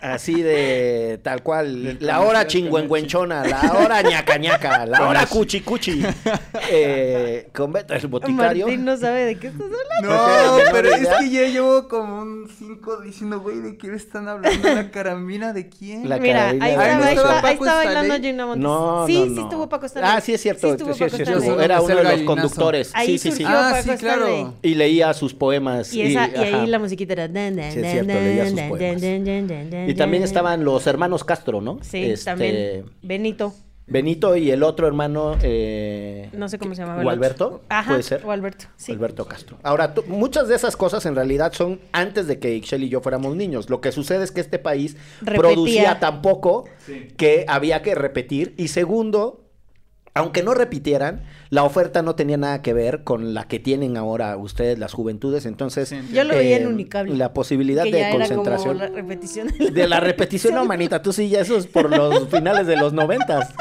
Así 0.00 0.42
de 0.42 1.18
tal 1.22 1.42
cual, 1.42 1.96
la 2.00 2.20
hora 2.20 2.46
chingüengüenchona, 2.46 3.46
la 3.46 3.72
hora 3.84 4.02
ñaca 4.02 4.36
ñaca, 4.38 4.86
la 4.86 5.08
hora 5.08 5.26
cuchi 5.26 5.60
cuchi. 5.60 6.02
Eh, 6.70 7.48
con 7.54 7.72
Beto 7.72 7.94
el 7.94 8.06
boticario. 8.08 8.66
Martín 8.66 8.84
no 8.84 8.96
sabe 8.96 9.24
de 9.24 9.38
qué 9.38 9.46
estás 9.46 9.62
hablando. 9.62 10.58
No 10.62 10.72
pero 10.72 10.90
es 10.94 11.08
que 11.08 11.30
ya 11.30 11.42
llevo 11.46 11.88
como 11.88 12.20
un 12.20 12.48
5 12.58 13.00
diciendo, 13.00 13.40
güey, 13.40 13.60
¿de 13.60 13.78
qué 13.78 13.94
están 13.94 14.28
hablando? 14.28 14.68
¿La 14.74 14.90
carabina 14.90 15.52
de 15.54 15.68
quién? 15.70 16.08
La 16.08 16.18
Mira, 16.18 16.40
carabina 16.52 16.64
ahí 16.64 16.72
estaba, 16.72 17.38
ahí 17.48 17.54
estaba, 17.54 17.80
ahí 17.80 17.86
bailando 17.86 18.14
Gina 18.22 18.46
Montes. 18.46 18.62
No, 18.62 19.06
sí, 19.06 19.18
no, 19.18 19.24
sí 19.24 19.30
no. 19.30 19.42
estuvo 19.42 19.68
Paco 19.68 19.86
Stanley. 19.86 20.10
Ah, 20.14 20.20
sí 20.20 20.34
es 20.34 20.42
cierto, 20.42 20.66
Sí 20.68 20.72
estuvo 20.72 20.92
sí, 20.92 21.00
Paco 21.04 21.16
sí, 21.16 21.22
Stanley. 21.22 21.48
estuvo. 21.48 21.60
Era 21.62 21.80
uno 21.80 21.96
de 21.96 22.04
los 22.04 22.22
conductores. 22.22 22.90
Ahí 22.94 23.18
sí, 23.18 23.30
sí, 23.30 23.36
sí. 23.38 23.44
Ah, 23.46 23.70
Paco 23.72 23.82
sí, 23.84 23.90
Stanley. 23.90 23.98
claro. 23.98 24.54
Y 24.62 24.74
leía 24.74 25.14
sus 25.14 25.32
poemas. 25.32 25.92
Y, 25.94 26.02
esa, 26.02 26.28
y, 26.28 26.36
ahí 26.36 26.66
la 26.66 26.78
musiquita 26.78 27.14
era... 27.14 27.28
dan, 27.28 27.56
dan, 27.56 27.72
Sí, 27.72 27.78
es 27.78 27.82
dan, 27.82 27.92
cierto, 27.92 28.12
leía 28.12 28.46
sus 28.46 28.56
dan, 28.56 28.68
poemas. 28.68 29.87
Y 29.90 29.94
también 29.94 30.22
estaban 30.22 30.64
los 30.64 30.86
hermanos 30.86 31.24
Castro, 31.24 31.60
¿no? 31.60 31.78
Sí, 31.82 32.04
Este, 32.04 32.24
también. 32.26 32.84
Benito. 33.02 33.54
Benito 33.90 34.36
y 34.36 34.50
el 34.50 34.62
otro 34.64 34.86
hermano. 34.86 35.36
Eh, 35.42 36.28
No 36.34 36.48
sé 36.50 36.58
cómo 36.58 36.74
se 36.74 36.82
llamaba. 36.82 37.02
otro. 37.02 37.62
Ajá, 37.70 37.88
Puede 37.92 38.02
ser. 38.02 38.20
Gualberto, 38.22 38.66
sí. 38.76 38.92
Alberto 38.92 39.24
Castro. 39.26 39.56
Ahora, 39.62 39.94
tú- 39.94 40.04
muchas 40.06 40.46
de 40.48 40.56
esas 40.56 40.76
cosas 40.76 41.06
en 41.06 41.14
realidad 41.14 41.54
son 41.54 41.80
antes 41.92 42.26
de 42.26 42.38
que 42.38 42.54
Ixchel 42.54 42.84
y 42.84 42.90
yo 42.90 43.00
fuéramos 43.00 43.34
niños. 43.34 43.70
Lo 43.70 43.80
que 43.80 43.90
sucede 43.90 44.24
es 44.24 44.30
que 44.30 44.42
este 44.42 44.58
país 44.58 44.98
Repetía. 45.20 45.38
producía 45.40 46.00
tan 46.00 46.20
poco 46.20 46.66
que 47.16 47.46
había 47.48 47.80
que 47.80 47.94
repetir. 47.94 48.52
Y 48.58 48.68
segundo, 48.68 49.47
aunque 50.18 50.42
no 50.42 50.54
repitieran, 50.54 51.22
la 51.50 51.64
oferta 51.64 52.02
no 52.02 52.14
tenía 52.14 52.36
nada 52.36 52.60
que 52.62 52.72
ver 52.72 53.04
con 53.04 53.34
la 53.34 53.44
que 53.44 53.58
tienen 53.58 53.96
ahora 53.96 54.36
ustedes, 54.36 54.78
las 54.78 54.92
juventudes. 54.92 55.46
Entonces, 55.46 55.88
Sí, 55.88 55.98
Yo 56.12 56.24
lo 56.24 56.34
veía 56.34 56.56
en 56.56 56.64
eh, 56.64 56.66
Unicable. 56.66 57.16
La 57.16 57.32
posibilidad 57.32 57.84
que 57.84 57.92
de 57.92 57.98
ya 58.00 58.10
era 58.10 58.26
como 58.28 58.42
concentración. 58.44 58.78
la 58.78 58.88
repetición. 58.88 59.48
De 59.72 59.88
la 59.88 60.00
repetición, 60.00 60.54
no, 60.54 60.64
manita, 60.64 61.00
tú 61.02 61.12
sí, 61.12 61.28
ya 61.28 61.40
eso 61.40 61.56
es 61.56 61.66
por 61.66 61.88
los 61.90 62.28
finales 62.30 62.66
de 62.66 62.76
los 62.76 62.92
noventas. 62.92 63.54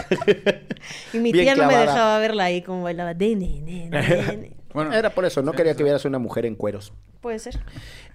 Y 1.13 1.19
mi 1.19 1.31
Bien 1.31 1.45
tía 1.45 1.55
no 1.55 1.63
me 1.63 1.69
clavada. 1.69 1.91
dejaba 1.91 2.19
verla 2.19 2.43
ahí 2.45 2.61
como 2.61 2.83
bailaba. 2.83 3.13
Dene, 3.13 3.61
dene, 3.63 3.89
dene. 3.89 4.56
Bueno, 4.77 4.93
Era 4.93 5.09
por 5.09 5.25
eso, 5.25 5.41
no 5.41 5.53
quería 5.53 5.75
que 5.75 5.81
vieras 5.81 6.05
una 6.05 6.19
mujer 6.19 6.45
en 6.45 6.53
cueros. 6.53 6.93
Puede 7.19 7.39
ser. 7.39 7.59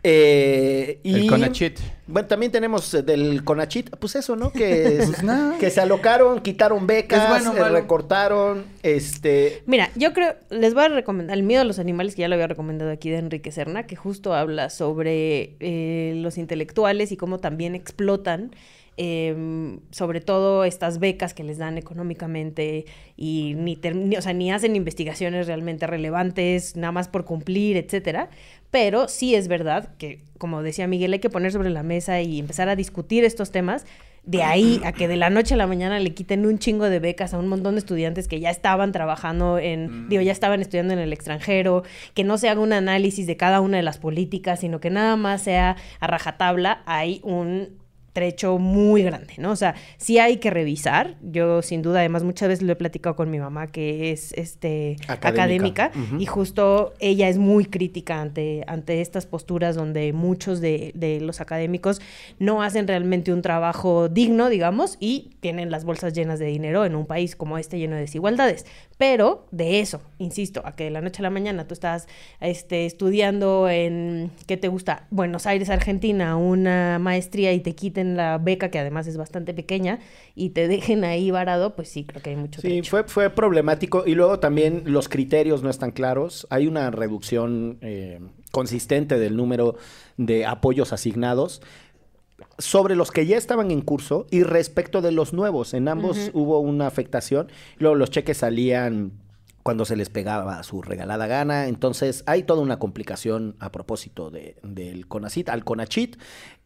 Eh, 0.04 1.00
y, 1.02 1.14
el 1.14 1.26
Conachit. 1.26 1.80
Bueno, 2.06 2.28
también 2.28 2.52
tenemos 2.52 2.94
eh, 2.94 3.02
del 3.02 3.42
Conachit, 3.42 3.96
pues 3.96 4.14
eso, 4.14 4.36
¿no? 4.36 4.52
Que, 4.52 5.02
Pues 5.06 5.24
nada. 5.24 5.58
que 5.58 5.70
se 5.70 5.80
alocaron, 5.80 6.40
quitaron 6.40 6.86
becas, 6.86 7.24
Es 7.24 7.28
bueno, 7.28 7.66
eh, 7.66 7.68
recortaron, 7.68 8.64
este... 8.84 9.64
Mira, 9.66 9.90
yo 9.96 10.12
creo, 10.12 10.36
les 10.50 10.72
voy 10.72 10.84
a 10.84 10.88
recomendar 10.88 11.36
El 11.36 11.42
miedo 11.42 11.62
a 11.62 11.64
los 11.64 11.80
animales, 11.80 12.14
que 12.14 12.22
ya 12.22 12.28
lo 12.28 12.34
había 12.34 12.46
recomendado 12.46 12.92
aquí 12.92 13.10
de 13.10 13.18
Enrique 13.18 13.50
Serna, 13.50 13.88
que 13.88 13.96
justo 13.96 14.32
habla 14.32 14.70
sobre 14.70 15.56
eh, 15.58 16.12
los 16.18 16.38
intelectuales 16.38 17.10
y 17.10 17.16
cómo 17.16 17.38
también 17.38 17.74
explotan, 17.74 18.54
eh, 18.96 19.78
sobre 19.90 20.20
todo 20.20 20.64
estas 20.64 20.98
becas 20.98 21.34
que 21.34 21.44
les 21.44 21.58
dan 21.58 21.78
económicamente 21.78 22.84
y 23.16 23.54
ni, 23.56 23.78
ni- 23.94 24.16
o 24.16 24.22
sea, 24.22 24.32
ni 24.32 24.50
hacen 24.52 24.76
investigaciones 24.76 25.46
realmente 25.46 25.86
relevantes, 25.86 26.76
nada 26.76 26.92
más 26.92 27.08
por 27.08 27.24
cumplir, 27.24 27.76
etcétera. 27.76 28.28
Pero 28.70 29.08
sí 29.08 29.34
es 29.34 29.48
verdad 29.48 29.94
que, 29.98 30.20
como 30.38 30.62
decía 30.62 30.86
Miguel, 30.86 31.12
hay 31.12 31.18
que 31.20 31.30
poner 31.30 31.52
sobre 31.52 31.70
la 31.70 31.82
mesa 31.82 32.20
y 32.22 32.38
empezar 32.38 32.68
a 32.68 32.76
discutir 32.76 33.24
estos 33.24 33.50
temas. 33.50 33.84
De 34.24 34.44
ahí 34.44 34.80
a 34.84 34.92
que 34.92 35.08
de 35.08 35.16
la 35.16 35.30
noche 35.30 35.54
a 35.54 35.56
la 35.56 35.66
mañana 35.66 35.98
le 35.98 36.14
quiten 36.14 36.46
un 36.46 36.60
chingo 36.60 36.88
de 36.88 37.00
becas 37.00 37.34
a 37.34 37.38
un 37.40 37.48
montón 37.48 37.74
de 37.74 37.80
estudiantes 37.80 38.28
que 38.28 38.38
ya 38.38 38.50
estaban 38.50 38.92
trabajando 38.92 39.58
en, 39.58 40.08
digo, 40.08 40.22
ya 40.22 40.30
estaban 40.30 40.60
estudiando 40.60 40.92
en 40.92 41.00
el 41.00 41.12
extranjero, 41.12 41.82
que 42.14 42.22
no 42.22 42.38
se 42.38 42.48
haga 42.48 42.60
un 42.60 42.72
análisis 42.72 43.26
de 43.26 43.36
cada 43.36 43.60
una 43.60 43.78
de 43.78 43.82
las 43.82 43.98
políticas, 43.98 44.60
sino 44.60 44.78
que 44.78 44.90
nada 44.90 45.16
más 45.16 45.42
sea 45.42 45.76
a 45.98 46.06
rajatabla, 46.06 46.82
hay 46.86 47.20
un 47.24 47.81
trecho 48.12 48.58
muy 48.58 49.02
grande, 49.02 49.34
¿no? 49.38 49.52
O 49.52 49.56
sea, 49.56 49.74
sí 49.96 50.18
hay 50.18 50.36
que 50.36 50.50
revisar. 50.50 51.16
Yo 51.22 51.62
sin 51.62 51.82
duda, 51.82 52.00
además 52.00 52.24
muchas 52.24 52.48
veces 52.48 52.62
lo 52.62 52.72
he 52.72 52.76
platicado 52.76 53.16
con 53.16 53.30
mi 53.30 53.38
mamá 53.38 53.68
que 53.68 54.10
es 54.10 54.32
este 54.34 54.96
Académica. 55.08 55.90
y 56.18 56.26
justo 56.26 56.94
ella 57.00 57.28
es 57.28 57.38
muy 57.38 57.64
crítica 57.64 58.20
ante, 58.20 58.64
ante 58.66 59.00
estas 59.00 59.26
posturas 59.26 59.76
donde 59.76 60.12
muchos 60.12 60.60
de, 60.60 60.92
de 60.94 61.20
los 61.20 61.40
académicos 61.40 62.00
no 62.38 62.62
hacen 62.62 62.86
realmente 62.86 63.32
un 63.32 63.42
trabajo 63.42 64.08
digno, 64.08 64.48
digamos, 64.48 64.96
y 65.00 65.30
tienen 65.40 65.70
las 65.70 65.84
bolsas 65.84 66.12
llenas 66.12 66.38
de 66.38 66.46
dinero 66.46 66.84
en 66.84 66.94
un 66.94 67.06
país 67.06 67.36
como 67.36 67.58
este 67.58 67.78
lleno 67.78 67.94
de 67.94 68.02
desigualdades. 68.02 68.66
Pero 68.98 69.46
de 69.50 69.80
eso, 69.80 70.00
insisto, 70.18 70.62
a 70.64 70.76
que 70.76 70.84
de 70.84 70.90
la 70.90 71.00
noche 71.00 71.22
a 71.22 71.24
la 71.24 71.30
mañana 71.30 71.66
tú 71.66 71.74
estás 71.74 72.06
este, 72.40 72.86
estudiando 72.86 73.68
en, 73.68 74.30
¿qué 74.46 74.56
te 74.56 74.68
gusta? 74.68 75.06
Buenos 75.10 75.46
Aires, 75.46 75.70
Argentina, 75.70 76.36
una 76.36 76.98
maestría 77.00 77.52
y 77.52 77.60
te 77.60 77.74
quiten 77.74 78.01
la 78.04 78.38
beca, 78.38 78.70
que 78.70 78.78
además 78.78 79.06
es 79.06 79.16
bastante 79.16 79.54
pequeña, 79.54 79.98
y 80.34 80.50
te 80.50 80.68
dejen 80.68 81.04
ahí 81.04 81.30
varado, 81.30 81.74
pues 81.74 81.88
sí, 81.88 82.04
creo 82.04 82.22
que 82.22 82.30
hay 82.30 82.36
mucho 82.36 82.60
Sí, 82.60 82.68
trecho. 82.68 82.90
fue, 82.90 83.04
fue 83.04 83.30
problemático 83.30 84.04
y 84.06 84.14
luego 84.14 84.38
también 84.38 84.82
los 84.86 85.08
criterios 85.08 85.62
no 85.62 85.70
están 85.70 85.90
claros. 85.92 86.46
Hay 86.50 86.66
una 86.66 86.90
reducción 86.90 87.78
eh, 87.80 88.20
consistente 88.50 89.18
del 89.18 89.36
número 89.36 89.76
de 90.16 90.46
apoyos 90.46 90.92
asignados, 90.92 91.62
sobre 92.58 92.96
los 92.96 93.10
que 93.10 93.24
ya 93.26 93.36
estaban 93.38 93.70
en 93.70 93.80
curso 93.82 94.26
y 94.30 94.42
respecto 94.42 95.00
de 95.00 95.12
los 95.12 95.32
nuevos. 95.32 95.74
En 95.74 95.88
ambos 95.88 96.30
hubo 96.34 96.58
una 96.60 96.86
afectación. 96.86 97.48
Luego 97.78 97.94
los 97.96 98.10
cheques 98.10 98.38
salían 98.38 99.12
cuando 99.62 99.84
se 99.84 99.96
les 99.96 100.08
pegaba 100.10 100.62
su 100.62 100.82
regalada 100.82 101.26
gana. 101.26 101.68
Entonces 101.68 102.24
hay 102.26 102.42
toda 102.42 102.62
una 102.62 102.78
complicación 102.78 103.56
a 103.58 103.70
propósito 103.72 104.30
de, 104.30 104.56
del 104.62 105.06
CONACIT, 105.06 105.48
al 105.48 105.64
CONACHIT. 105.64 106.16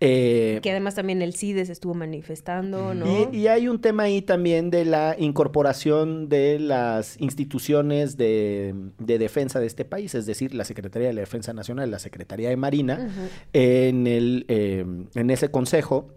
Eh, 0.01 0.61
Que 0.62 0.70
además 0.70 0.94
también 0.94 1.22
el 1.22 1.34
CIDE 1.34 1.64
se 1.64 1.72
estuvo 1.72 1.94
manifestando, 1.94 2.94
¿no? 2.94 3.30
y, 3.32 3.36
y 3.36 3.49
hay 3.49 3.68
un 3.68 3.80
tema 3.80 4.05
ahí 4.05 4.20
también 4.22 4.70
de 4.70 4.84
la 4.84 5.16
incorporación 5.18 6.28
de 6.28 6.59
las 6.59 7.20
instituciones 7.20 8.16
de, 8.16 8.74
de 8.99 9.18
defensa 9.18 9.61
de 9.61 9.66
este 9.66 9.84
país, 9.84 10.14
es 10.14 10.26
decir, 10.26 10.55
la 10.55 10.64
Secretaría 10.64 11.09
de 11.09 11.14
la 11.14 11.20
Defensa 11.20 11.53
Nacional, 11.53 11.90
la 11.90 11.99
Secretaría 11.99 12.49
de 12.51 12.57
Marina, 12.57 13.11
en, 13.53 14.07
el, 14.07 14.44
eh, 14.49 14.84
en 15.14 15.30
ese 15.30 15.51
consejo. 15.51 16.09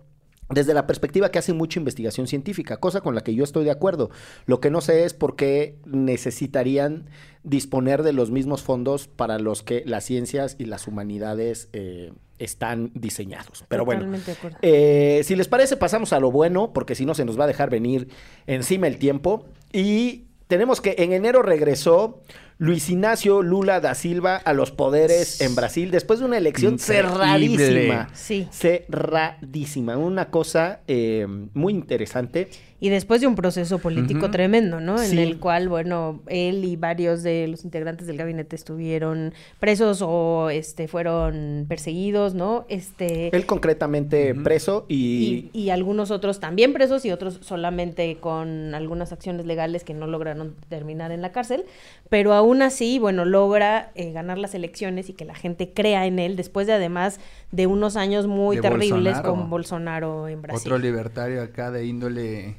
Desde 0.50 0.74
la 0.74 0.88
perspectiva 0.88 1.30
que 1.30 1.40
hace 1.40 1.54
mucha 1.54 1.80
investigación 1.80 2.28
científica, 2.28 2.78
cosa 2.78 3.02
con 3.02 3.14
la 3.14 3.22
que 3.22 3.36
yo 3.36 3.44
estoy 3.44 3.66
de 3.66 3.72
acuerdo. 3.72 4.10
Lo 4.46 4.60
que 4.60 4.72
no 4.72 4.82
sé 4.82 5.04
es 5.04 5.14
por 5.14 5.36
qué 5.36 5.78
necesitarían 5.86 7.06
disponer 7.44 8.04
de 8.04 8.14
los 8.14 8.32
mismos 8.32 8.62
fondos 8.64 9.08
para 9.08 9.40
los 9.40 9.64
que 9.64 9.84
las 9.86 10.04
ciencias 10.06 10.56
y 10.60 10.66
las 10.66 10.88
humanidades 10.88 11.70
eh, 11.74 12.12
están 12.40 12.92
diseñados. 12.96 13.64
Pero 13.68 13.86
bueno, 13.86 14.02
Totalmente 14.02 14.32
de 14.32 14.38
acuerdo. 14.38 14.58
eh, 14.62 15.22
si 15.24 15.36
les 15.36 15.48
parece, 15.48 15.78
pasamos 15.78 16.14
a 16.14 16.20
lo 16.20 16.32
bueno, 16.32 16.74
porque 16.74 16.96
si 16.96 17.06
no 17.06 17.14
se 17.14 17.26
nos 17.26 17.40
va 17.40 17.44
a 17.44 17.48
dejar 17.48 17.70
venir 17.70 18.10
encima 18.48 18.88
el 18.88 18.98
tiempo. 18.98 19.46
Y 19.72 20.26
tenemos 20.48 20.82
que 20.82 20.96
en 20.98 21.14
enero 21.14 21.44
regresó 21.44 22.22
Luis 22.62 22.90
Ignacio 22.90 23.42
Lula 23.42 23.80
da 23.80 23.96
Silva 23.96 24.36
a 24.36 24.52
los 24.52 24.72
poderes 24.72 25.40
en 25.40 25.56
Brasil 25.56 25.92
después 25.92 26.20
de 26.20 26.26
una 26.26 26.38
elección 26.38 26.74
Increíble. 26.74 27.04
cerradísima. 27.10 28.10
Sí. 28.14 28.48
Cerradísima. 28.52 29.96
Una 29.98 30.30
cosa 30.30 30.82
eh, 30.88 31.26
muy 31.54 31.72
interesante. 31.72 32.50
Y 32.82 32.88
después 32.90 33.20
de 33.20 33.28
un 33.28 33.36
proceso 33.36 33.80
político 33.80 34.32
tremendo, 34.32 34.80
¿no? 34.80 35.02
En 35.02 35.10
Sí. 35.10 35.20
el 35.20 35.38
cual, 35.38 35.68
bueno, 35.68 36.22
él 36.28 36.64
y 36.64 36.78
varios 36.78 37.24
de 37.24 37.46
los 37.50 37.66
integrantes 37.66 38.08
del 38.08 38.16
gabinete 38.16 38.56
estuvieron 38.56 39.34
presos 39.60 40.02
o 40.02 40.50
este 40.50 40.88
fueron 40.88 41.66
perseguidos, 41.68 42.36
¿no? 42.36 42.66
Este 42.70 43.36
Él 43.36 43.46
concretamente 43.46 44.34
preso 44.34 44.86
y, 44.88 45.50
y, 45.54 45.60
y 45.60 45.70
algunos 45.72 46.10
otros 46.10 46.40
también 46.40 46.72
presos 46.72 47.04
y 47.04 47.12
otros 47.12 47.40
solamente 47.42 48.16
con 48.22 48.74
algunas 48.74 49.12
acciones 49.12 49.46
legales 49.46 49.84
que 49.84 49.94
no 49.94 50.08
lograron 50.08 50.56
terminar 50.70 51.12
en 51.12 51.22
la 51.22 51.34
cárcel, 51.34 51.66
pero 52.10 52.34
aún 52.34 52.49
así, 52.62 53.00
bueno, 53.00 53.26
logra 53.26 53.92
eh, 53.96 54.12
ganar 54.12 54.38
las 54.38 54.54
elecciones 54.56 55.10
y 55.10 55.14
que 55.14 55.26
la 55.26 55.36
gente 55.36 55.72
crea 55.74 56.06
en 56.06 56.20
él 56.20 56.36
después 56.36 56.68
de 56.68 56.74
además 56.74 57.20
de 57.52 57.68
unos 57.68 57.96
años 57.96 58.28
muy 58.28 58.58
De 58.58 58.62
terribles 58.62 59.14
Bolsonaro. 59.16 59.30
con 59.32 59.50
Bolsonaro 59.50 60.28
en 60.28 60.42
Brasil. 60.42 60.62
Otro 60.68 60.78
libertario 60.78 61.42
acá 61.42 61.72
de 61.72 61.86
índole 61.86 62.56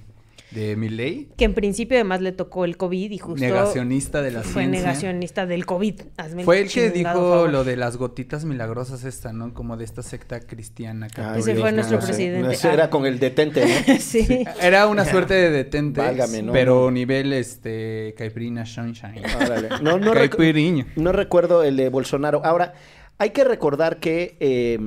de 0.50 0.76
Milley. 0.76 1.28
que 1.36 1.44
en 1.44 1.54
principio 1.54 1.96
además 1.96 2.20
le 2.20 2.32
tocó 2.32 2.64
el 2.64 2.76
COVID 2.76 3.10
y 3.10 3.18
justo 3.18 3.40
Negacionista 3.44 4.20
de 4.22 4.30
la 4.32 4.42
fue 4.42 4.62
ciencia. 4.64 4.80
negacionista 4.80 5.46
del 5.46 5.66
COVID. 5.66 6.00
Hazme 6.16 6.44
Fue 6.44 6.60
el 6.60 6.68
que 6.68 6.90
dijo 6.90 7.46
lo 7.46 7.64
de 7.64 7.76
las 7.76 7.96
gotitas 7.96 8.44
milagrosas 8.44 9.04
esta, 9.04 9.32
¿no? 9.32 9.54
Como 9.54 9.76
de 9.76 9.84
esta 9.84 10.02
secta 10.02 10.40
cristiana 10.40 11.08
católica. 11.08 11.38
Ese 11.38 11.54
fue 11.60 11.72
nuestro 11.72 11.98
mío, 11.98 12.06
presidente. 12.06 12.56
Era 12.68 12.84
Ah. 12.84 12.90
con 12.90 13.06
el 13.06 13.18
detente, 13.18 13.64
¿no? 13.64 13.94
sí. 14.00 14.44
Era 14.60 14.86
una 14.86 15.04
suerte 15.10 15.34
de 15.34 15.50
detentes, 15.50 16.04
Válgame, 16.04 16.42
no, 16.42 16.52
pero 16.52 16.84
no. 16.86 16.90
nivel 16.90 17.32
este 17.32 18.14
caiprina 18.18 18.66
sunshine. 18.66 19.22
Órale. 19.44 19.68
No, 19.82 19.98
no, 19.98 20.12
recu- 20.14 20.86
no 20.96 21.12
recuerdo 21.12 21.62
el 21.62 21.76
de 21.76 21.88
Bolsonaro. 21.88 22.44
Ahora, 22.44 22.74
hay 23.18 23.30
que 23.30 23.44
recordar 23.44 23.98
que 24.00 24.36
eh, 24.40 24.78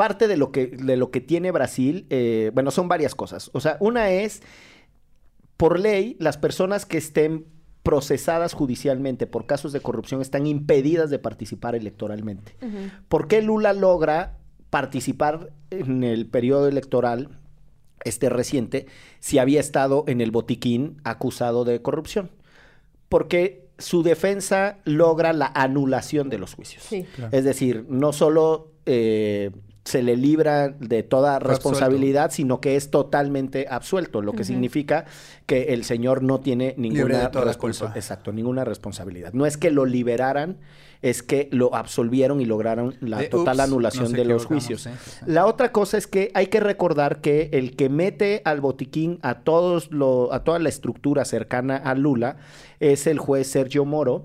parte 0.00 0.28
de 0.28 0.38
lo 0.38 0.50
que, 0.50 0.68
de 0.68 0.96
lo 0.96 1.10
que 1.10 1.20
tiene 1.20 1.50
Brasil, 1.50 2.06
eh, 2.08 2.52
bueno, 2.54 2.70
son 2.70 2.88
varias 2.88 3.14
cosas. 3.14 3.50
O 3.52 3.60
sea, 3.60 3.76
una 3.80 4.08
es, 4.08 4.40
por 5.58 5.78
ley, 5.78 6.16
las 6.18 6.38
personas 6.38 6.86
que 6.86 6.96
estén 6.96 7.44
procesadas 7.82 8.54
judicialmente 8.54 9.26
por 9.26 9.44
casos 9.44 9.74
de 9.74 9.82
corrupción 9.82 10.22
están 10.22 10.46
impedidas 10.46 11.10
de 11.10 11.18
participar 11.18 11.74
electoralmente. 11.74 12.54
¿Por 13.10 13.28
qué 13.28 13.42
Lula 13.42 13.74
logra 13.74 14.38
participar 14.70 15.52
en 15.68 16.02
el 16.02 16.24
periodo 16.26 16.66
electoral 16.66 17.38
este 18.02 18.30
reciente 18.30 18.86
si 19.18 19.36
había 19.36 19.60
estado 19.60 20.04
en 20.06 20.22
el 20.22 20.30
botiquín 20.30 20.96
acusado 21.04 21.66
de 21.66 21.82
corrupción? 21.82 22.30
Porque 23.10 23.68
su 23.76 24.02
defensa 24.02 24.78
logra 24.86 25.34
la 25.34 25.52
anulación 25.54 26.30
de 26.30 26.38
los 26.38 26.54
juicios. 26.54 26.84
Sí. 26.84 27.04
Claro. 27.16 27.36
Es 27.36 27.44
decir, 27.44 27.84
no 27.90 28.14
solo 28.14 28.72
eh, 28.86 29.50
se 29.84 30.02
le 30.02 30.16
libra 30.16 30.68
de 30.68 31.02
toda 31.02 31.38
responsabilidad, 31.38 32.30
sino 32.32 32.60
que 32.60 32.76
es 32.76 32.90
totalmente 32.90 33.66
absuelto, 33.70 34.20
lo 34.22 34.32
que 34.32 34.44
significa 34.44 35.06
que 35.46 35.72
el 35.74 35.84
señor 35.84 36.22
no 36.22 36.40
tiene 36.40 36.74
ninguna 36.76 37.18
de 37.22 37.28
toda 37.28 37.46
responsa- 37.52 37.86
culpa. 37.86 37.92
Exacto, 37.98 38.30
ninguna 38.32 38.64
responsabilidad. 38.64 39.32
No 39.32 39.46
es 39.46 39.56
que 39.56 39.70
lo 39.70 39.86
liberaran, 39.86 40.58
es 41.02 41.22
que 41.22 41.48
lo 41.50 41.74
absolvieron 41.74 42.40
y 42.40 42.44
lograron 42.44 42.94
la 43.00 43.18
De, 43.18 43.28
total 43.28 43.56
ups, 43.56 43.64
anulación 43.64 44.12
de 44.12 44.24
los 44.24 44.44
juicios. 44.46 44.86
¿eh? 44.86 44.92
La 45.26 45.46
otra 45.46 45.72
cosa 45.72 45.96
es 45.96 46.06
que 46.06 46.30
hay 46.34 46.48
que 46.48 46.60
recordar 46.60 47.20
que 47.20 47.48
el 47.52 47.74
que 47.76 47.88
mete 47.88 48.42
al 48.44 48.60
botiquín 48.60 49.18
a 49.22 49.40
todos 49.40 49.90
lo, 49.90 50.32
a 50.32 50.44
toda 50.44 50.58
la 50.58 50.68
estructura 50.68 51.24
cercana 51.24 51.76
a 51.76 51.94
Lula 51.94 52.36
es 52.80 53.06
el 53.06 53.18
juez 53.18 53.46
Sergio 53.46 53.84
Moro, 53.84 54.24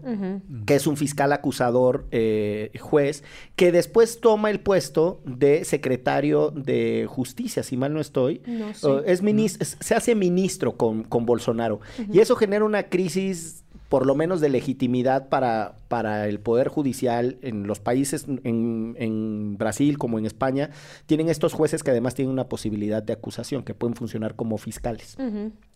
que 0.65 0.75
es 0.75 0.87
un 0.87 0.95
fiscal 0.95 1.33
acusador 1.33 2.05
eh, 2.11 2.71
juez, 2.79 3.23
que 3.57 3.71
después 3.73 4.21
toma 4.21 4.49
el 4.49 4.61
puesto 4.61 5.21
de 5.25 5.65
secretario 5.65 6.51
de 6.51 7.05
justicia, 7.09 7.63
si 7.63 7.75
mal 7.75 7.93
no 7.93 7.99
estoy. 7.99 8.41
No 8.45 8.73
sé. 8.73 8.87
Uh, 8.87 9.01
es 9.05 9.21
minis- 9.23 9.57
es- 9.59 9.75
se 9.79 9.93
hace 9.95 10.15
ministro 10.15 10.77
con, 10.77 11.03
con 11.03 11.25
Bolsonaro. 11.25 11.81
Y 12.11 12.19
eso 12.19 12.37
genera 12.37 12.63
una 12.63 12.83
crisis 12.83 13.64
por 13.89 14.05
lo 14.05 14.15
menos 14.15 14.41
de 14.41 14.49
legitimidad 14.49 15.29
para, 15.29 15.75
para 15.87 16.27
el 16.27 16.39
Poder 16.39 16.67
Judicial 16.67 17.37
en 17.41 17.67
los 17.67 17.79
países, 17.79 18.25
en, 18.27 18.95
en 18.97 19.57
Brasil 19.57 19.97
como 19.97 20.19
en 20.19 20.25
España, 20.25 20.71
tienen 21.05 21.29
estos 21.29 21.53
jueces 21.53 21.83
que 21.83 21.91
además 21.91 22.15
tienen 22.15 22.31
una 22.31 22.49
posibilidad 22.49 23.03
de 23.03 23.13
acusación, 23.13 23.63
que 23.63 23.73
pueden 23.73 23.95
funcionar 23.95 24.35
como 24.35 24.57
fiscales. 24.57 25.17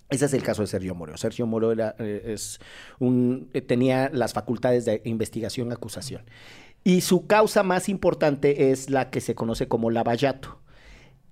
Ese 0.10 0.26
es 0.26 0.34
el 0.34 0.42
caso 0.42 0.64
de 0.64 0.68
Sergio 0.68 0.96
Moro. 0.96 1.18
Sergio 1.18 1.46
Moro 1.46 1.72
era, 1.72 1.96
eh, 2.00 2.24
es 2.34 2.60
un, 2.98 3.50
eh, 3.54 3.62
tenía 3.62 4.10
las 4.12 4.34
facultades 4.34 4.86
de 4.86 5.02
investigación 5.06 5.72
acusación. 5.72 6.24
Y 6.84 7.02
su 7.02 7.28
causa 7.28 7.62
más 7.62 7.90
importante 7.90 8.72
es 8.72 8.90
la 8.90 9.12
que 9.12 9.22
se 9.22 9.36
conoce 9.36 9.68
como 9.68 9.92
lavallato. 9.92 10.60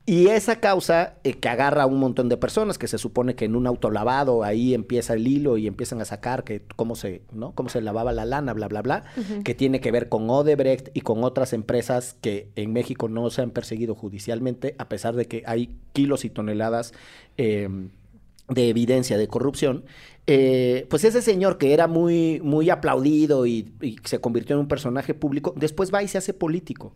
Y 0.09 0.27
esa 0.29 0.61
causa 0.61 1.15
eh, 1.25 1.33
que 1.33 1.49
agarra 1.49 1.83
a 1.83 1.85
un 1.85 1.99
montón 1.99 2.29
de 2.29 2.37
personas, 2.37 2.77
que 2.77 2.87
se 2.87 2.97
supone 2.97 3.35
que 3.35 3.43
en 3.43 3.57
un 3.57 3.67
autolavado 3.67 4.45
ahí 4.45 4.73
empieza 4.73 5.15
el 5.15 5.27
hilo 5.27 5.57
y 5.57 5.67
empiezan 5.67 5.99
a 5.99 6.05
sacar 6.05 6.45
que 6.45 6.61
cómo 6.77 6.95
se, 6.95 7.23
¿no? 7.33 7.53
cómo 7.53 7.67
se 7.67 7.81
lavaba 7.81 8.13
la 8.13 8.23
lana, 8.23 8.53
bla, 8.53 8.69
bla, 8.69 8.81
bla, 8.81 9.03
que 9.43 9.53
tiene 9.53 9.81
que 9.81 9.91
ver 9.91 10.07
con 10.07 10.29
Odebrecht 10.29 10.91
y 10.93 11.01
con 11.01 11.25
otras 11.25 11.51
empresas 11.51 12.15
que 12.21 12.47
en 12.55 12.71
México 12.71 13.09
no 13.09 13.29
se 13.29 13.41
han 13.41 13.51
perseguido 13.51 13.95
judicialmente, 13.95 14.75
a 14.77 14.87
pesar 14.87 15.13
de 15.17 15.25
que 15.25 15.43
hay 15.45 15.75
kilos 15.91 16.23
y 16.23 16.29
toneladas 16.29 16.93
eh, 17.35 17.67
de 18.47 18.69
evidencia 18.69 19.17
de 19.17 19.27
corrupción, 19.27 19.83
eh, 20.25 20.87
pues 20.89 21.03
ese 21.03 21.21
señor 21.21 21.57
que 21.57 21.73
era 21.73 21.87
muy, 21.87 22.39
muy 22.41 22.69
aplaudido 22.69 23.45
y, 23.45 23.73
y 23.81 23.97
se 24.05 24.21
convirtió 24.21 24.55
en 24.55 24.61
un 24.61 24.67
personaje 24.69 25.13
público, 25.13 25.53
después 25.57 25.93
va 25.93 26.01
y 26.01 26.07
se 26.07 26.17
hace 26.17 26.33
político. 26.33 26.95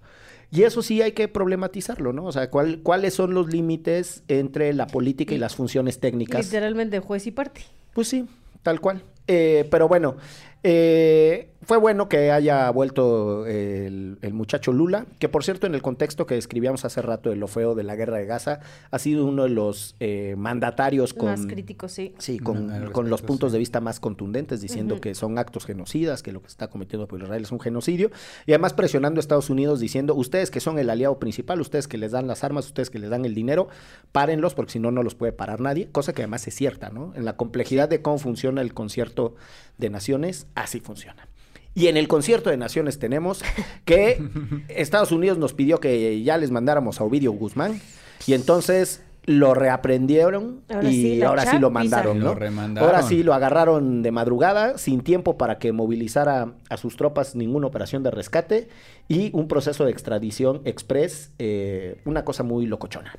Y 0.51 0.63
eso 0.63 0.81
sí 0.81 1.01
hay 1.01 1.13
que 1.13 1.27
problematizarlo, 1.29 2.11
¿no? 2.11 2.25
O 2.25 2.31
sea, 2.33 2.49
¿cuál- 2.49 2.81
¿cuáles 2.83 3.13
son 3.13 3.33
los 3.33 3.47
límites 3.51 4.23
entre 4.27 4.73
la 4.73 4.85
política 4.87 5.33
y 5.33 5.37
las 5.37 5.55
funciones 5.55 5.99
técnicas? 5.99 6.45
Literalmente 6.45 6.99
juez 6.99 7.25
y 7.27 7.31
parte. 7.31 7.61
Pues 7.93 8.09
sí, 8.09 8.25
tal 8.61 8.81
cual. 8.81 9.01
Eh, 9.27 9.65
pero 9.71 9.87
bueno, 9.87 10.17
eh, 10.63 11.50
fue 11.63 11.77
bueno 11.77 12.07
que 12.07 12.31
haya 12.31 12.69
vuelto 12.69 13.45
el, 13.45 14.17
el 14.21 14.33
muchacho 14.33 14.71
Lula, 14.71 15.05
que 15.19 15.29
por 15.29 15.43
cierto 15.43 15.67
en 15.67 15.75
el 15.75 15.81
contexto 15.81 16.25
que 16.25 16.35
describíamos 16.35 16.85
hace 16.85 17.01
rato 17.01 17.29
de 17.29 17.35
lo 17.35 17.47
feo 17.47 17.75
de 17.75 17.83
la 17.83 17.95
guerra 17.95 18.17
de 18.17 18.25
Gaza, 18.25 18.59
ha 18.89 18.99
sido 18.99 19.25
uno 19.25 19.43
de 19.43 19.49
los 19.49 19.95
eh, 19.99 20.35
mandatarios 20.37 21.13
con... 21.13 21.29
Más 21.29 21.45
críticos, 21.45 21.91
sí. 21.91 22.13
Sí, 22.17 22.39
con, 22.39 22.61
Mm, 22.61 22.71
al 22.71 22.91
con 22.91 23.09
los 23.09 23.21
puntos 23.21 23.51
sí. 23.51 23.53
de 23.53 23.59
vista 23.59 23.81
más 23.81 23.99
contundentes, 23.99 24.61
diciendo 24.61 24.99
que 25.01 25.15
son 25.15 25.37
actos 25.37 25.65
genocidas, 25.65 26.23
que 26.23 26.31
lo 26.31 26.41
que 26.41 26.47
se 26.47 26.53
está 26.53 26.69
cometiendo 26.69 27.07
por 27.07 27.21
Israel 27.21 27.43
es 27.43 27.51
un 27.51 27.59
genocidio, 27.59 28.11
y 28.45 28.51
además 28.51 28.73
presionando 28.73 29.19
a 29.19 29.21
Estados 29.21 29.49
Unidos 29.49 29.79
diciendo, 29.79 30.15
ustedes 30.15 30.51
que 30.51 30.59
son 30.59 30.79
el 30.79 30.89
aliado 30.89 31.19
principal, 31.19 31.61
ustedes 31.61 31.87
que 31.87 31.97
les 31.97 32.11
dan 32.11 32.27
las 32.27 32.43
armas, 32.43 32.65
ustedes 32.65 32.89
que 32.89 32.99
les 32.99 33.09
dan 33.09 33.25
el 33.25 33.35
dinero, 33.35 33.69
párenlos, 34.11 34.53
porque 34.53 34.73
si 34.73 34.79
no, 34.79 34.91
no 34.91 35.03
los 35.03 35.15
puede 35.15 35.31
parar 35.31 35.59
nadie, 35.61 35.89
cosa 35.91 36.13
que 36.13 36.21
además 36.21 36.47
es 36.47 36.55
cierta, 36.55 36.89
¿no? 36.89 37.13
En 37.15 37.25
la 37.25 37.37
complejidad 37.37 37.89
de 37.89 38.01
cómo 38.01 38.17
funciona 38.17 38.61
el 38.61 38.73
concierto 38.73 39.35
de 39.77 39.89
naciones, 39.89 40.47
así 40.55 40.79
funciona. 40.79 41.30
Y 41.73 41.87
en 41.87 41.97
el 41.97 42.07
concierto 42.07 42.49
de 42.49 42.57
naciones 42.57 42.99
tenemos 42.99 43.43
que 43.85 44.21
Estados 44.67 45.11
Unidos 45.11 45.37
nos 45.37 45.53
pidió 45.53 45.79
que 45.79 46.21
ya 46.23 46.37
les 46.37 46.51
mandáramos 46.51 46.99
a 46.99 47.03
Ovidio 47.03 47.31
Guzmán, 47.31 47.79
y 48.27 48.33
entonces 48.33 49.03
lo 49.25 49.53
reaprendieron 49.53 50.61
Ahora 50.67 50.89
y 50.89 50.93
sí, 50.93 51.21
ahora 51.21 51.45
sí 51.45 51.59
lo 51.59 51.69
mandaron, 51.69 52.19
Lo 52.19 52.29
¿no? 52.29 52.33
remandaron. 52.35 52.89
Ahora 52.89 53.03
sí 53.03 53.21
lo 53.21 53.33
agarraron 53.35 54.01
de 54.01 54.11
madrugada, 54.11 54.77
sin 54.79 55.01
tiempo 55.01 55.37
para 55.37 55.59
que 55.59 55.71
movilizara 55.71 56.53
a 56.69 56.77
sus 56.77 56.97
tropas 56.97 57.35
ninguna 57.35 57.67
operación 57.67 58.01
de 58.03 58.09
rescate 58.11 58.67
y 59.07 59.29
un 59.33 59.47
proceso 59.47 59.85
de 59.85 59.91
extradición 59.91 60.61
express, 60.65 61.31
eh, 61.37 62.01
una 62.05 62.25
cosa 62.25 62.43
muy 62.43 62.65
locochona. 62.65 63.15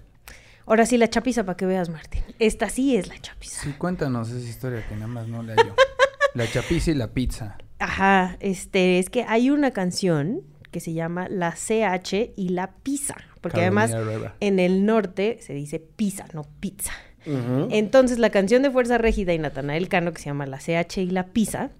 Ahora 0.67 0.87
sí, 0.87 0.97
la 0.99 1.09
chapiza 1.09 1.45
para 1.45 1.57
que 1.57 1.67
veas, 1.67 1.89
Martín. 1.89 2.23
Esta 2.39 2.69
sí 2.69 2.97
es 2.97 3.09
la 3.09 3.19
chapiza. 3.21 3.63
Sí, 3.63 3.73
cuéntanos 3.79 4.31
esa 4.31 4.49
historia 4.49 4.87
que 4.89 4.95
nada 4.95 5.09
más 5.09 5.29
no 5.29 5.43
la 5.43 5.55
yo. 5.67 5.75
La 6.35 6.47
chapiza 6.51 6.91
y 6.91 6.95
la 6.95 7.09
pizza. 7.09 7.59
Ajá, 7.83 8.37
este, 8.39 9.01
es 9.01 9.11
que 9.11 9.25
hay 9.27 9.51
una 9.51 9.73
canción 9.73 10.43
que 10.71 10.79
se 10.79 10.93
llama 10.93 11.29
La 11.29 11.53
CH 11.53 12.33
y 12.37 12.51
la 12.51 12.71
pizza. 12.83 13.17
Porque 13.41 13.59
Carolina 13.59 13.83
además 13.83 14.09
Herrera. 14.09 14.37
en 14.39 14.61
el 14.61 14.87
norte 14.87 15.39
se 15.41 15.53
dice 15.53 15.81
pizza, 15.81 16.27
no 16.33 16.45
pizza. 16.61 16.93
Entonces 17.25 18.19
la 18.19 18.31
canción 18.31 18.63
de 18.63 18.71
Fuerza 18.71 18.99
Régida 18.99 19.33
y 19.33 19.39
Natanael 19.39 19.89
Cano 19.89 20.13
que 20.13 20.21
se 20.21 20.27
llama 20.27 20.47
La 20.47 20.59
CH 20.59 20.99
y 20.99 21.11
la 21.11 21.27
pizza. 21.27 21.71